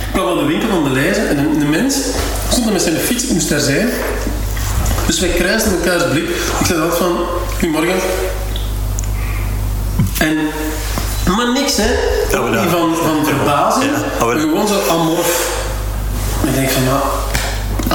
ik 0.08 0.14
kwam 0.14 0.28
aan 0.28 0.38
de 0.38 0.46
winkel 0.46 0.70
van 0.70 0.84
de 0.84 0.90
Leize 0.90 1.20
en 1.22 1.38
een, 1.38 1.62
een 1.62 1.70
mens 1.70 1.96
stond 2.52 2.66
er 2.66 2.72
met 2.74 2.82
zijn 2.82 2.96
fiets, 2.98 3.28
moest 3.28 3.50
daar 3.50 3.60
zijn. 3.60 3.90
Dus 5.06 5.20
wij 5.20 5.30
kruisten 5.30 5.72
elkaars 5.72 6.04
blik. 6.12 6.30
Ik 6.60 6.66
zei 6.66 6.80
altijd 6.82 6.98
van, 7.00 7.18
goedemorgen. 7.62 8.00
En, 10.20 10.38
maar 11.36 11.52
niks 11.54 11.74
hè, 11.78 11.90
Ja, 12.32 12.70
van, 12.70 12.96
van 12.96 13.26
verbazing, 13.26 13.92
Ja, 14.20 14.26
maar 14.26 14.40
gewoon 14.40 14.68
zo 14.68 14.80
amorf. 14.90 15.50
Ik 16.48 16.56
denk 16.56 16.70
van, 16.70 16.84
ja, 16.84 17.02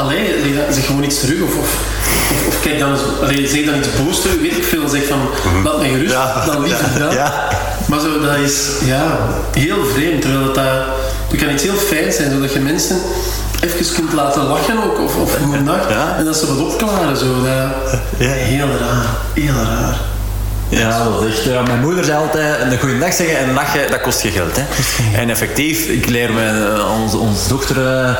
allee, 0.01 0.35
zeg, 0.71 0.87
gewoon 0.87 1.03
iets 1.03 1.21
terug 1.21 1.41
of, 1.43 1.55
of, 2.49 2.61
kijk 2.62 2.79
dan 2.79 2.91
eens, 2.91 3.01
allee, 3.23 3.49
zeg 3.49 3.64
dan 3.64 3.79
iets 3.79 3.89
boos 4.05 4.21
terug, 4.21 4.41
weet 4.41 4.57
ik 4.57 4.64
veel, 4.64 4.89
zeg 4.89 5.07
van, 5.07 5.19
laat 5.64 5.79
mij 5.79 5.89
gerust, 5.89 6.14
dan 6.47 6.62
liever 6.62 6.87
Ja. 6.93 6.99
dat. 6.99 7.12
Ja. 7.12 7.49
Maar 7.87 8.01
zo, 8.01 8.21
dat 8.21 8.37
is 8.37 8.61
ja, 8.85 9.19
heel 9.53 9.85
vreemd. 9.95 10.21
Terwijl 10.23 10.45
dat, 10.45 10.55
dat, 10.55 10.64
dat 11.31 11.41
kan 11.41 11.51
iets 11.51 11.62
heel 11.62 11.75
fijns 11.75 12.17
zijn, 12.17 12.31
zodat 12.31 12.53
je 12.53 12.59
mensen 12.61 13.01
even 13.61 13.94
kunt 13.94 14.12
laten 14.12 14.42
lachen 14.42 14.84
ook, 14.84 15.00
of, 15.00 15.16
of 15.16 15.36
goedendag, 15.42 15.88
Ja. 15.88 16.16
en 16.18 16.24
dat 16.24 16.36
ze 16.36 16.46
wat 16.46 16.72
opklaren. 16.72 17.16
Zo. 17.16 17.24
Dat, 17.34 18.00
Ja. 18.18 18.28
Heel 18.28 18.66
raar, 18.66 19.07
heel 19.34 19.54
raar. 19.54 19.96
Ja, 20.68 21.04
dat 21.04 21.22
is 21.22 21.34
echt... 21.34 21.44
Ja, 21.44 21.62
mijn 21.62 21.80
moeder 21.80 22.04
zei 22.04 22.18
altijd, 22.18 22.72
een 22.72 22.78
goede 22.78 22.98
dag 22.98 23.12
zeggen 23.12 23.38
en 23.38 23.52
lachen, 23.52 23.90
dat 23.90 24.00
kost 24.00 24.22
je 24.22 24.30
geld. 24.30 24.57
Hè? 24.57 24.62
En 25.20 25.30
effectief, 25.30 25.86
ik 25.86 26.09
leer 26.09 26.32
mijn, 26.32 26.54
eh, 26.54 27.00
onze, 27.02 27.16
onze 27.16 27.48
dochter 27.48 27.98
eh, 27.98 28.14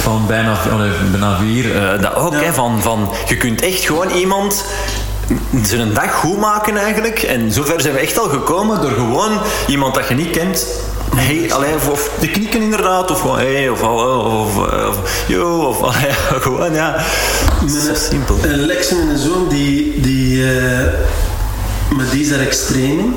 van 0.00 0.26
bijna, 0.26 0.56
bijna 1.10 1.36
vier, 1.38 1.76
eh, 1.76 2.02
dat 2.02 2.14
ook. 2.14 2.34
Hè, 2.34 2.52
van, 2.52 2.82
van, 2.82 3.10
je 3.28 3.36
kunt 3.36 3.62
echt 3.62 3.84
gewoon 3.84 4.10
iemand 4.10 4.64
zijn 5.62 5.94
dag 5.94 6.12
goed 6.14 6.38
maken 6.38 6.76
eigenlijk. 6.76 7.22
En 7.22 7.52
zover 7.52 7.80
zijn 7.80 7.94
we 7.94 8.00
echt 8.00 8.18
al 8.18 8.28
gekomen 8.28 8.80
door 8.80 8.92
gewoon 8.92 9.40
iemand 9.66 9.94
dat 9.94 10.08
je 10.08 10.14
niet 10.14 10.30
kent... 10.30 10.66
Hey, 11.16 11.52
allee, 11.52 11.74
of, 11.74 11.88
of 11.88 12.10
te 12.20 12.26
knikken 12.26 12.60
inderdaad, 12.62 13.10
of 13.10 13.20
gewoon 13.20 13.38
hey, 13.38 13.68
of 13.68 13.80
hallo, 13.80 14.42
of, 14.42 14.56
of 14.88 15.24
yo, 15.28 15.58
of 15.68 15.82
allee, 15.88 16.12
gewoon 16.40 16.74
ja. 16.74 16.96
Zo 17.68 17.94
simpel. 17.94 18.36
Een 18.42 18.66
Lex 18.66 18.88
en 18.90 19.08
een 19.08 19.18
zoon, 19.18 19.48
die, 19.48 20.00
die, 20.00 20.44
eh, 20.44 20.84
maar 21.96 22.04
die 22.10 22.20
is 22.20 22.28
daar 22.28 22.38
extreem 22.40 22.98
in. 22.98 23.14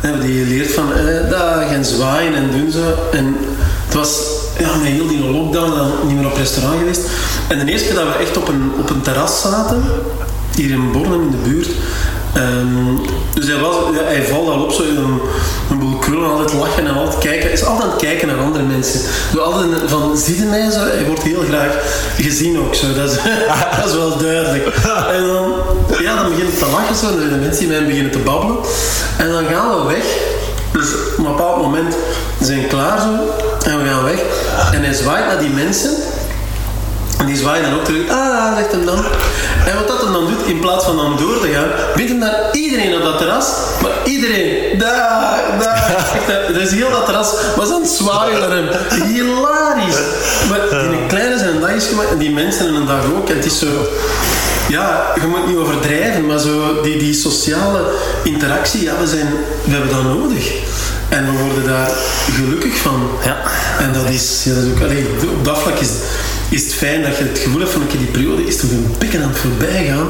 Hè, 0.00 0.18
Die 0.18 0.46
leert 0.46 0.72
van 0.72 0.92
eh, 0.92 1.30
dag 1.30 1.62
en 1.70 1.84
zwaaien 1.84 2.34
en 2.34 2.50
doen 2.50 2.70
zo. 2.70 2.94
En 3.12 3.36
het 3.84 3.94
was 3.94 4.18
ja, 4.58 4.76
met 4.76 4.86
heel 4.88 5.06
die 5.08 5.24
lockdown 5.24 5.70
dan 5.70 5.90
niet 6.06 6.16
meer 6.16 6.26
op 6.26 6.36
restaurant 6.36 6.78
geweest. 6.78 7.08
En 7.48 7.58
de 7.66 7.72
eerste 7.72 7.86
keer 7.86 7.96
dat 7.96 8.04
we 8.04 8.24
echt 8.24 8.36
op 8.36 8.48
een, 8.48 8.72
op 8.78 8.90
een 8.90 9.00
terras 9.00 9.40
zaten, 9.40 9.82
hier 10.54 10.70
in 10.70 10.92
Bornem 10.92 11.22
in 11.22 11.30
de 11.30 11.48
buurt. 11.48 11.68
ehm, 12.34 12.96
dus 13.34 13.46
hij, 13.46 13.58
was, 13.58 13.74
ja, 13.94 14.02
hij 14.04 14.22
valt 14.22 14.48
al 14.48 14.62
op 14.62 14.72
zo 14.72 14.82
in 14.82 14.96
een, 14.96 15.20
een 15.70 15.78
boel 15.78 15.98
krullen, 16.10 16.30
altijd 16.30 16.52
lachen 16.52 16.86
en 16.86 16.94
altijd 16.94 17.18
kijken. 17.18 17.52
Is 17.52 17.64
altijd 17.64 17.82
aan 17.82 17.90
het 17.90 18.00
kijken 18.00 18.28
naar 18.28 18.38
andere 18.38 18.64
mensen. 18.64 19.00
Zo 19.32 19.38
altijd 19.38 19.68
van, 19.86 20.16
zie 20.16 20.38
je 20.38 20.44
mij 20.44 20.70
zo? 20.70 20.78
Hij 20.78 21.04
wordt 21.06 21.22
heel 21.22 21.42
graag 21.48 21.72
gezien 22.16 22.58
ook 22.58 22.74
zo. 22.74 22.86
Dat 22.94 23.10
is, 23.10 23.16
dat 23.76 23.86
is 23.86 23.94
wel 23.94 24.18
duidelijk. 24.18 24.66
En 25.12 25.26
dan, 25.26 25.52
ja, 26.00 26.14
dan 26.14 26.28
begint 26.30 26.50
het 26.50 26.58
te 26.58 26.66
lachen 26.70 26.96
zo. 26.96 27.06
En 27.06 27.28
de 27.28 27.36
mensen 27.36 27.58
die 27.58 27.68
mij 27.68 27.86
beginnen 27.86 28.12
te 28.12 28.18
babbelen. 28.18 28.56
En 29.18 29.30
dan 29.30 29.44
gaan 29.44 29.76
we 29.76 29.92
weg. 29.92 30.04
Dus 30.72 30.88
op 30.94 31.18
een 31.18 31.24
bepaald 31.24 31.62
moment 31.62 31.94
zijn 32.40 32.66
klaar 32.66 33.00
zo. 33.00 33.12
En 33.70 33.82
we 33.82 33.88
gaan 33.88 34.04
weg. 34.04 34.20
En 34.72 34.84
hij 34.84 34.92
zwaait 34.92 35.26
naar 35.26 35.38
die 35.38 35.50
mensen. 35.50 35.90
En 37.20 37.26
die 37.26 37.36
zwaaien 37.36 37.70
dan 37.70 37.78
ook 37.78 37.84
terug. 37.84 38.08
Ah, 38.08 38.56
zegt 38.56 38.72
hem 38.72 38.84
dan. 38.84 39.04
En 39.66 39.74
wat 39.76 39.88
dat 39.88 40.00
hem 40.02 40.12
dan 40.12 40.26
doet, 40.26 40.46
in 40.46 40.60
plaats 40.60 40.84
van 40.84 40.96
dan 40.96 41.16
door 41.16 41.40
te 41.40 41.48
gaan, 41.48 41.68
biedt 41.94 42.08
hem 42.08 42.18
naar 42.18 42.48
iedereen 42.52 42.94
op 42.94 43.02
dat 43.02 43.18
terras. 43.18 43.46
Maar 43.82 43.92
iedereen, 44.04 44.78
daar, 44.78 45.42
daar. 45.58 46.52
Dus 46.52 46.70
heel 46.70 46.90
dat 46.90 47.04
terras 47.04 47.32
was 47.56 47.70
aan 47.70 47.80
het 47.80 47.90
zwaaien 47.90 48.40
naar 48.40 48.50
hem. 48.50 48.68
Hilarisch. 49.06 49.98
Maar 50.48 50.84
in 50.84 50.92
een 50.92 51.06
kleine 51.08 51.38
zijn 51.38 51.60
dag 51.60 51.70
is 51.70 51.86
gemaakt. 51.86 52.10
En 52.10 52.18
die 52.18 52.30
mensen 52.30 52.68
in 52.68 52.74
een 52.74 52.86
dag 52.86 53.04
ook. 53.16 53.28
En 53.28 53.36
het 53.36 53.44
is 53.44 53.58
zo... 53.58 53.66
Ja, 54.68 55.12
je 55.20 55.26
moet 55.26 55.46
niet 55.46 55.56
overdrijven, 55.56 56.26
maar 56.26 56.38
zo 56.38 56.80
die, 56.82 56.98
die 56.98 57.14
sociale 57.14 57.84
interactie, 58.22 58.82
ja, 58.82 58.92
we, 59.00 59.06
zijn, 59.06 59.28
we 59.64 59.70
hebben 59.70 59.90
dat 59.90 60.02
nodig. 60.02 60.52
En 61.08 61.26
we 61.26 61.42
worden 61.42 61.66
daar 61.66 61.90
gelukkig 62.34 62.76
van. 62.76 63.10
Ja. 63.24 63.36
En 63.78 63.92
dat 63.92 64.08
is, 64.08 64.40
ja, 64.44 64.54
dat 64.54 64.62
is 64.62 64.70
ook, 64.70 64.80
allee, 64.82 65.06
op 65.38 65.44
dat 65.44 65.58
vlak 65.58 65.78
is, 65.78 65.90
is 66.50 66.62
het 66.62 66.74
fijn 66.74 67.02
dat 67.02 67.16
je 67.16 67.24
het 67.24 67.38
gevoel 67.38 67.60
hebt 67.60 67.72
van 67.72 67.82
oké, 67.82 67.98
die 67.98 68.06
periode 68.06 68.46
is 68.46 68.56
toch 68.56 68.70
een 68.70 68.94
pikken 68.98 69.22
aan 69.22 69.28
het 69.28 69.38
voorbij 69.38 69.86
gaan. 69.86 70.08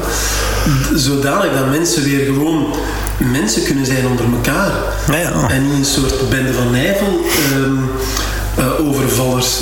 Zodanig 0.95 1.53
dat 1.53 1.69
mensen 1.69 2.03
weer 2.03 2.25
gewoon 2.25 2.75
mensen 3.17 3.63
kunnen 3.63 3.85
zijn 3.85 4.07
onder 4.07 4.25
elkaar. 4.33 4.71
Ja, 5.07 5.17
ja. 5.17 5.49
En 5.49 5.67
niet 5.67 5.77
een 5.77 5.85
soort 5.85 6.29
bende 6.29 6.53
van 6.53 6.71
nijvel 6.71 7.25
ehm, 7.51 7.77
eh, 8.57 8.87
overvallers. 8.87 9.59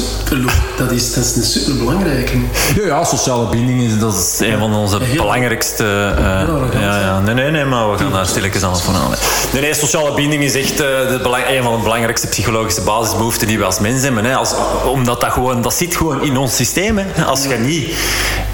Dat 0.78 0.92
is, 0.92 1.14
dat 1.14 1.24
is 1.26 1.36
een 1.36 1.44
superbelangrijke. 1.44 2.38
Ja, 2.76 2.86
ja, 2.86 3.04
sociale 3.04 3.50
binding 3.50 3.82
is, 3.82 4.00
dat 4.00 4.14
is 4.14 4.48
een 4.48 4.58
van 4.58 4.74
onze 4.74 5.00
belangrijkste... 5.16 5.84
eh, 6.18 6.82
ja, 6.82 7.00
ja. 7.00 7.20
Nee, 7.20 7.34
nee, 7.34 7.52
nee, 7.52 7.66
maar 7.66 7.92
we 7.92 7.98
gaan 7.98 8.12
daar 8.12 8.26
stilletjes 8.26 8.64
aan 8.64 8.80
van 8.80 8.96
aan. 8.96 9.14
Nee, 9.54 9.62
nee, 9.62 9.74
sociale 9.74 10.14
binding 10.14 10.44
is 10.44 10.56
echt 10.56 10.72
eh, 10.72 10.78
de 10.78 11.20
belang, 11.24 11.44
een 11.48 11.64
van 11.64 11.76
de 11.76 11.84
belangrijkste 11.84 12.28
psychologische 12.28 12.82
basisbehoeften 12.82 13.48
die 13.48 13.58
we 13.58 13.64
als 13.64 13.80
mens 13.80 14.02
hebben. 14.02 14.26
Hè. 14.26 14.36
Als, 14.36 14.54
omdat 14.86 15.22
dat 15.22 15.32
gewoon, 15.32 15.62
dat 15.62 15.74
zit 15.74 15.96
gewoon 15.96 16.24
in 16.24 16.38
ons 16.38 16.56
systeem. 16.56 16.98
Hè. 16.98 17.24
Als 17.24 17.44
je 17.44 17.56
niet... 17.56 17.94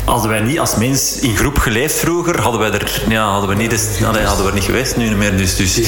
Hadden 0.06 0.30
wij 0.30 0.40
niet 0.40 0.60
als 0.60 0.76
mens 0.76 1.20
in 1.20 1.38
groep 1.38 1.58
geleefd 1.58 1.96
vroeger, 1.96 2.42
hadden 2.42 2.60
wij 2.60 2.72
er, 2.72 3.02
ja, 3.08 3.32
hadden 3.32 3.50
we 3.50 3.56
niet, 3.56 4.00
hadden 4.02 4.44
we 4.44 4.48
er 4.48 4.54
niet 4.54 4.64
geweest 4.64 4.96
nu 4.96 5.16
meer. 5.16 5.38
Dus, 5.38 5.56
dus, 5.56 5.80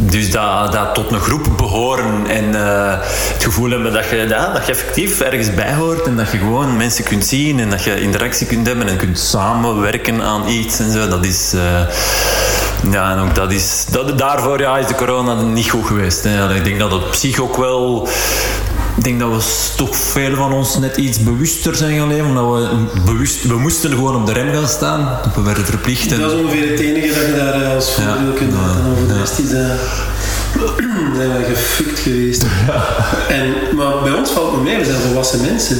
dus 0.00 0.30
dat, 0.30 0.72
dat 0.72 0.94
tot 0.94 1.12
een 1.12 1.20
groep 1.20 1.48
behoren 1.56 2.26
en 2.26 2.54
eh, 2.54 2.98
het 3.32 3.44
gevoel 3.44 3.70
hebben 3.70 3.92
dat 3.92 4.08
je, 4.08 4.16
ja, 4.16 4.52
dat 4.52 4.66
je 4.66 4.72
effectief 4.72 5.20
ergens 5.20 5.54
bij 5.54 5.74
hoort 5.74 6.02
en 6.02 6.16
dat 6.16 6.30
je 6.30 6.38
gewoon 6.38 6.76
mensen 6.76 7.04
kunt 7.04 7.26
zien 7.26 7.60
en 7.60 7.70
dat 7.70 7.84
je 7.84 8.00
interactie 8.00 8.46
kunt 8.46 8.66
hebben 8.66 8.88
en 8.88 8.96
kunt 8.96 9.18
samenwerken 9.18 10.22
aan 10.22 10.48
iets 10.48 10.78
en 10.78 10.92
zo, 10.92 11.08
dat 11.08 11.24
is... 11.24 11.52
eh, 11.54 11.80
ja, 12.90 13.10
en 13.10 13.18
ook 13.18 13.34
dat 13.34 13.52
is... 13.52 13.84
Dat, 13.90 14.18
daarvoor 14.18 14.60
ja, 14.60 14.78
is 14.78 14.86
de 14.86 14.94
corona 14.94 15.34
niet 15.42 15.70
goed 15.70 15.86
geweest. 15.86 16.24
Hè. 16.24 16.54
Ik 16.54 16.64
denk 16.64 16.78
dat 16.78 16.92
het 16.92 17.02
op 17.04 17.14
zich 17.14 17.38
ook 17.38 17.56
wel... 17.56 18.08
Ik 19.00 19.06
denk 19.06 19.20
dat 19.20 19.30
we 19.30 19.72
toch 19.76 19.96
veel 19.96 20.34
van 20.36 20.52
ons 20.52 20.78
net 20.78 20.96
iets 20.96 21.22
bewuster 21.22 21.76
zijn 21.76 21.98
gaan 21.98 22.08
leven. 22.08 22.26
Omdat 22.26 22.44
we 22.58 22.76
bewust... 23.04 23.42
We 23.46 23.58
moesten 23.58 23.90
gewoon 23.90 24.16
op 24.16 24.26
de 24.26 24.32
rem 24.32 24.52
gaan 24.54 24.68
staan. 24.68 25.18
We 25.34 25.42
werden 25.42 25.64
verplicht. 25.64 26.12
en- 26.12 26.20
Dat 26.20 26.32
is 26.32 26.38
ongeveer 26.38 26.70
het 26.70 26.80
enige 26.80 27.06
dat 27.14 27.26
je 27.26 27.34
daar 27.36 27.62
eh, 27.62 27.74
als 27.74 27.90
voordeel 27.92 28.12
Ja. 28.32 28.36
kunt 28.36 28.52
Ja. 28.52 28.58
laten. 28.66 28.84
Over 28.92 29.08
de 29.08 29.18
rest 29.18 29.38
is 29.38 29.50
dat... 29.50 29.70
zijn 31.16 31.36
we 31.36 31.44
gefukt 31.54 31.98
geweest. 31.98 32.42
En, 33.28 33.76
maar 33.76 34.02
bij 34.02 34.12
ons 34.12 34.30
valt 34.30 34.52
het 34.52 34.62
mee, 34.62 34.76
we 34.78 34.84
zijn 34.84 35.00
volwassen 35.00 35.40
mensen. 35.40 35.78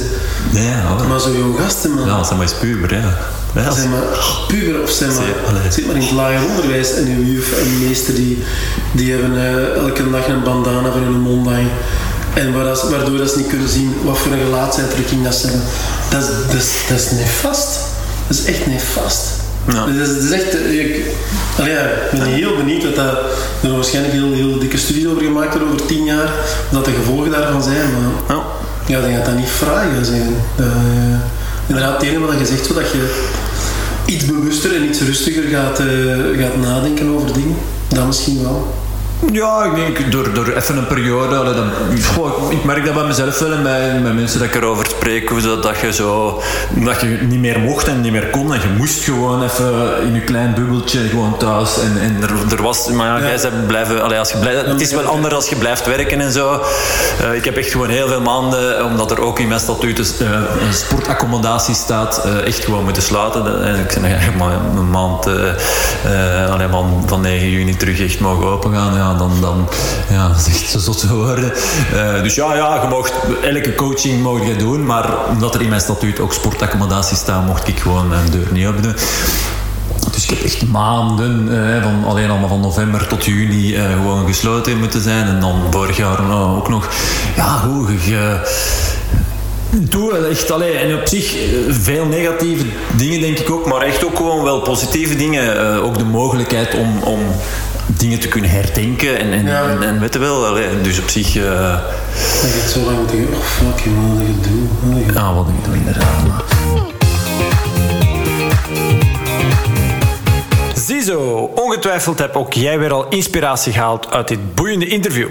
Ja, 0.52 0.60
ja. 0.60 1.06
Maar 1.08 1.20
zo 1.20 1.30
jong 1.32 1.58
gasten, 1.60 1.90
man. 1.90 2.06
Ja, 2.06 2.22
zijn 2.24 2.38
maar 2.38 2.46
eens 2.48 2.58
puber, 2.58 2.94
ja. 2.94 3.18
Ja, 3.54 3.70
Zijn 3.70 3.90
maar 3.90 4.02
puber 4.48 4.82
of 4.82 4.90
zijn 4.90 5.10
maar, 5.14 5.72
zit 5.72 5.86
maar 5.86 5.94
in 5.94 6.00
het 6.02 6.10
lager 6.10 6.48
onderwijs 6.48 6.94
en 6.94 7.06
uw 7.06 7.22
juf 7.32 7.52
en 7.58 7.86
meester 7.88 8.14
die, 8.14 8.42
die 8.92 9.12
hebben 9.12 9.36
eh, 9.36 9.74
elke 9.76 10.10
dag 10.10 10.26
een 10.28 10.42
bandana 10.42 10.90
voor 10.92 11.00
hun 11.00 11.20
mond 11.20 11.46
hangen. 11.46 11.70
En 12.34 12.52
waardoor 12.90 13.18
dat 13.18 13.30
ze 13.30 13.38
niet 13.38 13.46
kunnen 13.46 13.68
zien 13.68 13.94
wat 14.04 14.18
voor 14.18 14.32
een 14.32 14.38
gelaatsuitdrukking 14.38 15.24
dat 15.24 15.34
ze 15.34 15.46
hebben. 15.46 15.64
Dat 16.10 16.22
is, 16.22 16.28
dat 16.46 16.60
is, 16.60 16.70
dat 16.88 16.98
is 16.98 17.10
nefast. 17.10 17.78
Dat 18.28 18.36
is 18.38 18.44
echt 18.44 18.66
nefast. 18.66 19.20
Ja. 19.72 19.84
Dat, 19.86 20.08
is, 20.08 20.14
dat 20.14 20.22
is 20.22 20.30
echt... 20.30 20.54
eh, 20.54 20.80
Ik, 20.84 21.04
ja, 21.56 21.88
ben 22.12 22.22
heel 22.26 22.56
benieuwd 22.56 22.82
dat... 22.82 22.96
Er 22.96 23.16
zijn 23.60 23.74
waarschijnlijk 23.74 24.14
heel, 24.14 24.32
heel 24.32 24.58
dikke 24.58 24.76
studies 24.78 25.06
over 25.06 25.22
gemaakt 25.22 25.50
worden 25.50 25.68
over 25.74 25.86
tien 25.86 26.04
jaar. 26.04 26.30
Wat 26.70 26.84
de 26.84 26.90
gevolgen 26.92 27.30
daarvan 27.30 27.62
zijn. 27.62 27.76
Maar 27.92 28.36
Ja. 28.36 28.42
ja, 28.86 28.98
ik 28.98 29.04
denk 29.04 29.16
dat 29.16 29.24
dat 29.26 29.36
niet 29.36 29.48
fraai 29.48 29.88
gaat 29.96 30.06
zijn. 30.06 30.34
Eh, 30.56 30.66
inderdaad, 31.66 31.92
het 31.92 32.02
enige 32.10 32.26
wat 32.26 32.38
je 32.38 32.46
zegt, 32.46 32.66
zodat 32.66 32.90
je 32.90 33.28
iets 34.04 34.24
bewuster 34.24 34.74
en 34.74 34.84
iets 34.88 35.00
rustiger 35.00 35.42
gaat, 35.42 35.78
eh, 35.78 35.86
gaat 36.42 36.56
nadenken 36.56 37.08
over 37.14 37.32
dingen. 37.32 37.56
Dat 37.88 38.06
misschien 38.06 38.42
wel. 38.42 38.74
Ja, 39.32 39.64
ik 39.64 39.74
denk 39.74 40.12
door, 40.12 40.32
door 40.32 40.48
even 40.48 40.76
een 40.76 40.86
periode. 40.86 41.36
Allee, 41.36 41.54
dan, 41.54 41.70
goh, 42.14 42.52
ik 42.52 42.64
merk 42.64 42.84
dat 42.84 42.94
bij 42.94 43.04
mezelf 43.04 43.38
wel 43.38 43.52
en 43.52 43.62
bij, 43.62 44.02
bij 44.02 44.12
mensen 44.12 44.38
dat 44.38 44.48
ik 44.48 44.54
erover 44.54 44.86
spreek. 44.86 45.28
Hoe 45.28 45.40
dat, 45.40 45.62
dat 45.62 45.78
je 45.78 45.92
zo. 45.92 46.42
Dat 46.74 47.00
je 47.00 47.06
niet 47.06 47.38
meer 47.40 47.58
mocht 47.58 47.88
en 47.88 48.00
niet 48.00 48.12
meer 48.12 48.30
kon. 48.30 48.54
En 48.54 48.60
je 48.60 48.68
moest 48.76 49.04
gewoon 49.04 49.42
even 49.42 50.02
in 50.02 50.14
je 50.14 50.20
klein 50.20 50.54
bubbeltje 50.54 50.98
gewoon 51.08 51.36
thuis. 51.36 51.80
En, 51.80 52.00
en 52.00 52.22
er, 52.22 52.52
er 52.56 52.62
was. 52.62 52.88
Maar 52.88 53.20
ja, 53.20 53.26
jij 53.26 53.38
zei 53.38 53.52
blijven. 53.66 54.02
Allee, 54.02 54.18
als 54.18 54.30
je 54.30 54.38
blijft, 54.38 54.66
het 54.66 54.80
is 54.80 54.92
wel 54.92 55.04
anders 55.04 55.34
als 55.34 55.48
je 55.48 55.56
blijft 55.56 55.86
werken 55.86 56.20
en 56.20 56.32
zo. 56.32 56.60
Uh, 57.22 57.34
ik 57.34 57.44
heb 57.44 57.56
echt 57.56 57.70
gewoon 57.70 57.88
heel 57.88 58.08
veel 58.08 58.20
maanden, 58.20 58.84
omdat 58.84 59.10
er 59.10 59.20
ook 59.20 59.38
in 59.38 59.48
mijn 59.48 59.60
statuut 59.60 59.98
uh, 59.98 60.28
een 60.66 60.72
sportaccommodatie 60.72 61.74
staat, 61.74 62.22
uh, 62.26 62.46
echt 62.46 62.64
gewoon 62.64 62.84
moeten 62.84 63.02
sluiten. 63.02 63.64
En 63.64 63.80
ik 63.80 63.90
zeg 63.90 64.02
eigenlijk 64.02 64.38
maar 64.38 64.52
een 64.76 64.90
maand. 64.90 65.26
alleen 66.50 66.70
van, 66.70 67.02
van 67.06 67.20
9 67.20 67.50
juni 67.50 67.76
terug 67.76 68.00
echt 68.00 68.20
mogen 68.20 68.46
opengaan. 68.46 68.94
Ja, 68.94 69.09
dan, 69.18 69.32
dan 69.40 69.68
ja, 70.10 70.30
is 70.36 70.46
echt 70.46 70.82
zo 70.82 70.92
geworden. 70.92 71.52
Uh, 71.94 72.22
dus 72.22 72.34
ja, 72.34 72.54
ja, 72.54 72.82
je 72.82 72.88
mocht, 72.88 73.12
elke 73.42 73.74
coaching 73.74 74.22
mocht 74.22 74.46
je 74.46 74.56
doen, 74.56 74.86
maar 74.86 75.08
omdat 75.28 75.54
er 75.54 75.60
in 75.60 75.68
mijn 75.68 75.80
statuut 75.80 76.20
ook 76.20 76.32
sportaccommodatie 76.32 77.16
staat, 77.16 77.46
mocht 77.46 77.68
ik 77.68 77.78
gewoon 77.78 78.08
mijn 78.08 78.30
deur 78.30 78.46
niet 78.50 78.66
open 78.66 78.82
doen. 78.82 78.94
Dus 80.12 80.24
ik 80.24 80.30
heb 80.30 80.44
echt 80.44 80.66
maanden, 80.66 81.48
eh, 81.50 81.82
van, 81.82 82.04
alleen 82.06 82.30
allemaal 82.30 82.48
van 82.48 82.60
november 82.60 83.06
tot 83.06 83.24
juni, 83.24 83.74
eh, 83.74 83.92
gewoon 83.92 84.26
gesloten 84.26 84.78
moeten 84.78 85.00
zijn. 85.00 85.26
En 85.26 85.40
dan 85.40 85.62
vorig 85.70 85.96
jaar 85.96 86.20
uh, 86.20 86.56
ook 86.56 86.68
nog, 86.68 86.88
ja, 87.36 87.68
hoe 87.68 87.92
je 88.04 88.40
doe 89.70 90.26
echt 90.26 90.50
alleen. 90.50 90.76
En 90.76 90.94
op 90.94 91.06
zich 91.06 91.36
veel 91.68 92.04
negatieve 92.04 92.64
dingen 92.96 93.20
denk 93.20 93.38
ik 93.38 93.50
ook, 93.50 93.66
maar 93.66 93.82
echt 93.82 94.04
ook 94.04 94.16
gewoon 94.16 94.42
wel 94.42 94.60
positieve 94.60 95.16
dingen. 95.16 95.80
Ook 95.82 95.98
de 95.98 96.04
mogelijkheid 96.04 96.74
om, 96.74 97.02
om 97.02 97.18
dingen 97.96 98.20
te 98.20 98.28
kunnen 98.28 98.50
herdenken 98.50 99.18
en, 99.18 99.32
en, 99.32 99.46
ja. 99.46 99.68
en, 99.68 99.82
en 99.82 100.00
weet 100.00 100.12
je 100.12 100.18
wel. 100.18 100.46
Allee, 100.46 100.80
dus 100.82 100.98
op 100.98 101.08
zich... 101.08 101.36
Uh... 101.36 101.42
Dat 101.42 102.52
je 102.52 102.60
het 102.60 102.70
zo 102.70 102.80
lang 102.80 102.98
moet 102.98 103.08
denken, 103.08 103.34
oh 103.34 103.42
fuck, 103.42 103.78
je 103.78 103.90
wat 103.94 104.20
ik 104.20 104.42
doen. 104.42 105.14
Ja, 105.14 105.34
wat 105.34 105.48
ik 105.48 105.64
doe 105.64 105.74
inderdaad. 105.74 106.48
Ziezo, 110.74 111.50
ongetwijfeld 111.54 112.18
heb 112.18 112.36
ook 112.36 112.52
jij 112.52 112.78
weer 112.78 112.92
al 112.92 113.08
inspiratie 113.08 113.72
gehaald 113.72 114.10
uit 114.10 114.28
dit 114.28 114.54
boeiende 114.54 114.86
interview. 114.86 115.28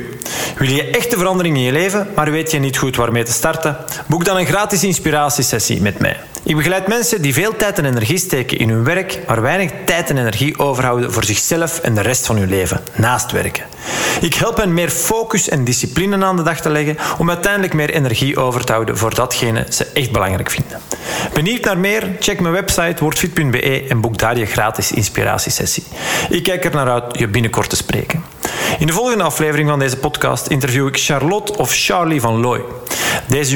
Wil 0.58 0.70
je 0.70 0.90
echte 0.90 1.18
verandering 1.18 1.56
in 1.56 1.64
je 1.64 1.72
leven, 1.72 2.08
maar 2.16 2.32
weet 2.32 2.52
je 2.52 2.60
niet 2.60 2.78
goed 2.78 2.96
waarmee 2.96 3.24
te 3.24 3.32
starten? 3.32 3.78
Boek 4.08 4.26
dan 4.26 4.38
een 4.38 4.46
gratis 4.46 4.84
inspiratiesessie 4.84 5.82
met 5.82 6.00
mij. 6.00 6.18
Ik 6.50 6.56
begeleid 6.56 6.88
mensen 6.88 7.22
die 7.22 7.34
veel 7.34 7.56
tijd 7.56 7.78
en 7.78 7.86
energie 7.86 8.18
steken 8.18 8.58
in 8.58 8.70
hun 8.70 8.84
werk, 8.84 9.20
maar 9.28 9.42
weinig 9.42 9.72
tijd 9.86 10.10
en 10.10 10.18
energie 10.18 10.60
overhouden 10.60 11.14
voor 11.14 11.24
zichzelf 11.24 11.80
en 11.80 11.94
de 11.94 12.02
rest 12.02 12.26
van 12.26 12.38
hun 12.38 12.50
leven, 12.50 12.82
naast 12.96 13.32
werken. 13.32 13.64
Ik 14.22 14.34
help 14.34 14.58
hen 14.58 14.74
meer 14.74 14.90
focus 14.90 15.50
en 15.50 15.64
discipline 15.64 16.26
aan 16.26 16.36
de 16.36 16.44
dag 16.44 16.62
te 16.62 16.70
leggen 16.70 16.98
om 17.18 17.30
uiteindelijk 17.30 17.74
meer 17.74 17.90
energie 17.90 18.38
over 18.38 18.66
te 18.66 18.72
houden 18.72 18.98
voor 18.98 19.16
datgene 19.16 19.66
ze 19.70 19.86
echt 19.86 20.12
belangrijk 20.12 20.50
vinden. 20.50 20.82
Benieuwd 21.34 21.64
naar 21.64 21.78
meer? 21.78 22.16
Check 22.20 22.40
mijn 22.40 22.54
website 22.54 23.04
wordfit.be 23.04 23.86
en 23.90 24.02
boek 24.02 24.18
daar 24.18 24.38
je 24.38 24.46
gratis 24.46 24.92
inspiratiesessie. 24.92 25.84
Ik 26.30 26.44
kijk 26.44 26.66
er 26.66 26.74
naar 26.74 26.90
uit 26.90 27.20
je 27.20 27.28
binnenkort 27.28 27.70
te 27.70 27.76
spreken. 27.76 28.24
In 28.80 28.88
de 28.88 28.94
volgende 28.94 29.24
aflevering 29.24 29.70
van 29.70 29.80
deze 29.80 29.98
podcast 29.98 30.48
interview 30.48 30.88
ik 30.88 30.98
Charlotte 30.98 31.58
of 31.58 31.74
Charlie 31.74 32.22
van 32.22 32.40
Looy. 32.40 32.62
Deze 33.28 33.52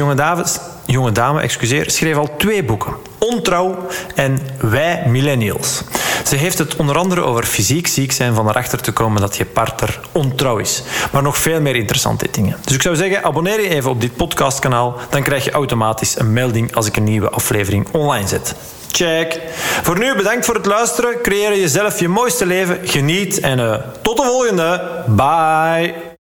jonge 0.86 1.12
dame, 1.12 1.42
excuseer, 1.42 1.92
schreef 1.92 2.16
al 2.16 2.36
twee 2.38 2.64
boeken. 2.64 2.94
Ontrouw 3.18 3.88
en 4.16 4.40
Wij 4.60 5.04
Millennials. 5.08 5.84
Ze 6.26 6.36
heeft 6.36 6.58
het 6.58 6.76
onder 6.76 6.98
andere 6.98 7.22
over 7.22 7.44
fysiek 7.44 7.88
ziek 7.88 8.12
zijn 8.12 8.34
van 8.34 8.50
erachter 8.50 8.82
te 8.82 8.92
komen 8.92 9.22
dat 9.22 9.38
je 9.38 9.46
partner 9.46 10.00
ontrouw 10.12 10.58
is. 10.58 10.84
Maar 11.12 11.22
nog 11.22 11.38
veel 11.38 11.62
meer 11.62 11.76
interessante 11.76 12.28
dingen. 12.32 12.58
Dus 12.64 12.76
ik 12.76 12.82
zou 12.82 12.96
zeggen, 12.96 13.24
abonneer 13.24 13.62
je 13.62 13.70
even 13.70 13.90
op 13.90 14.02
dit 14.02 14.16
podcastkanaal. 14.16 14.96
Dan 15.10 15.24
krijg 15.24 15.44
je 15.44 15.52
automatisch 15.52 16.20
een 16.20 16.34
melding 16.34 16.76
als 16.76 16.88
ik 16.88 16.98
een 16.98 17.04
nieuwe 17.04 17.30
aflevering 17.30 17.88
online 17.92 18.28
zet. 18.28 18.56
Check. 18.96 19.40
Voor 19.84 20.00
nu 20.00 20.16
bedankt 20.16 20.46
voor 20.46 20.56
het 20.56 20.66
luisteren. 20.66 21.22
Creëer 21.22 21.58
jezelf 21.58 22.00
je 22.00 22.08
mooiste 22.08 22.46
leven. 22.46 22.80
Geniet 22.84 23.40
en 23.40 23.60
uh, 23.60 23.76
tot 24.02 24.18
de 24.18 24.24
volgende. 24.24 24.82
Bye. 25.08 26.13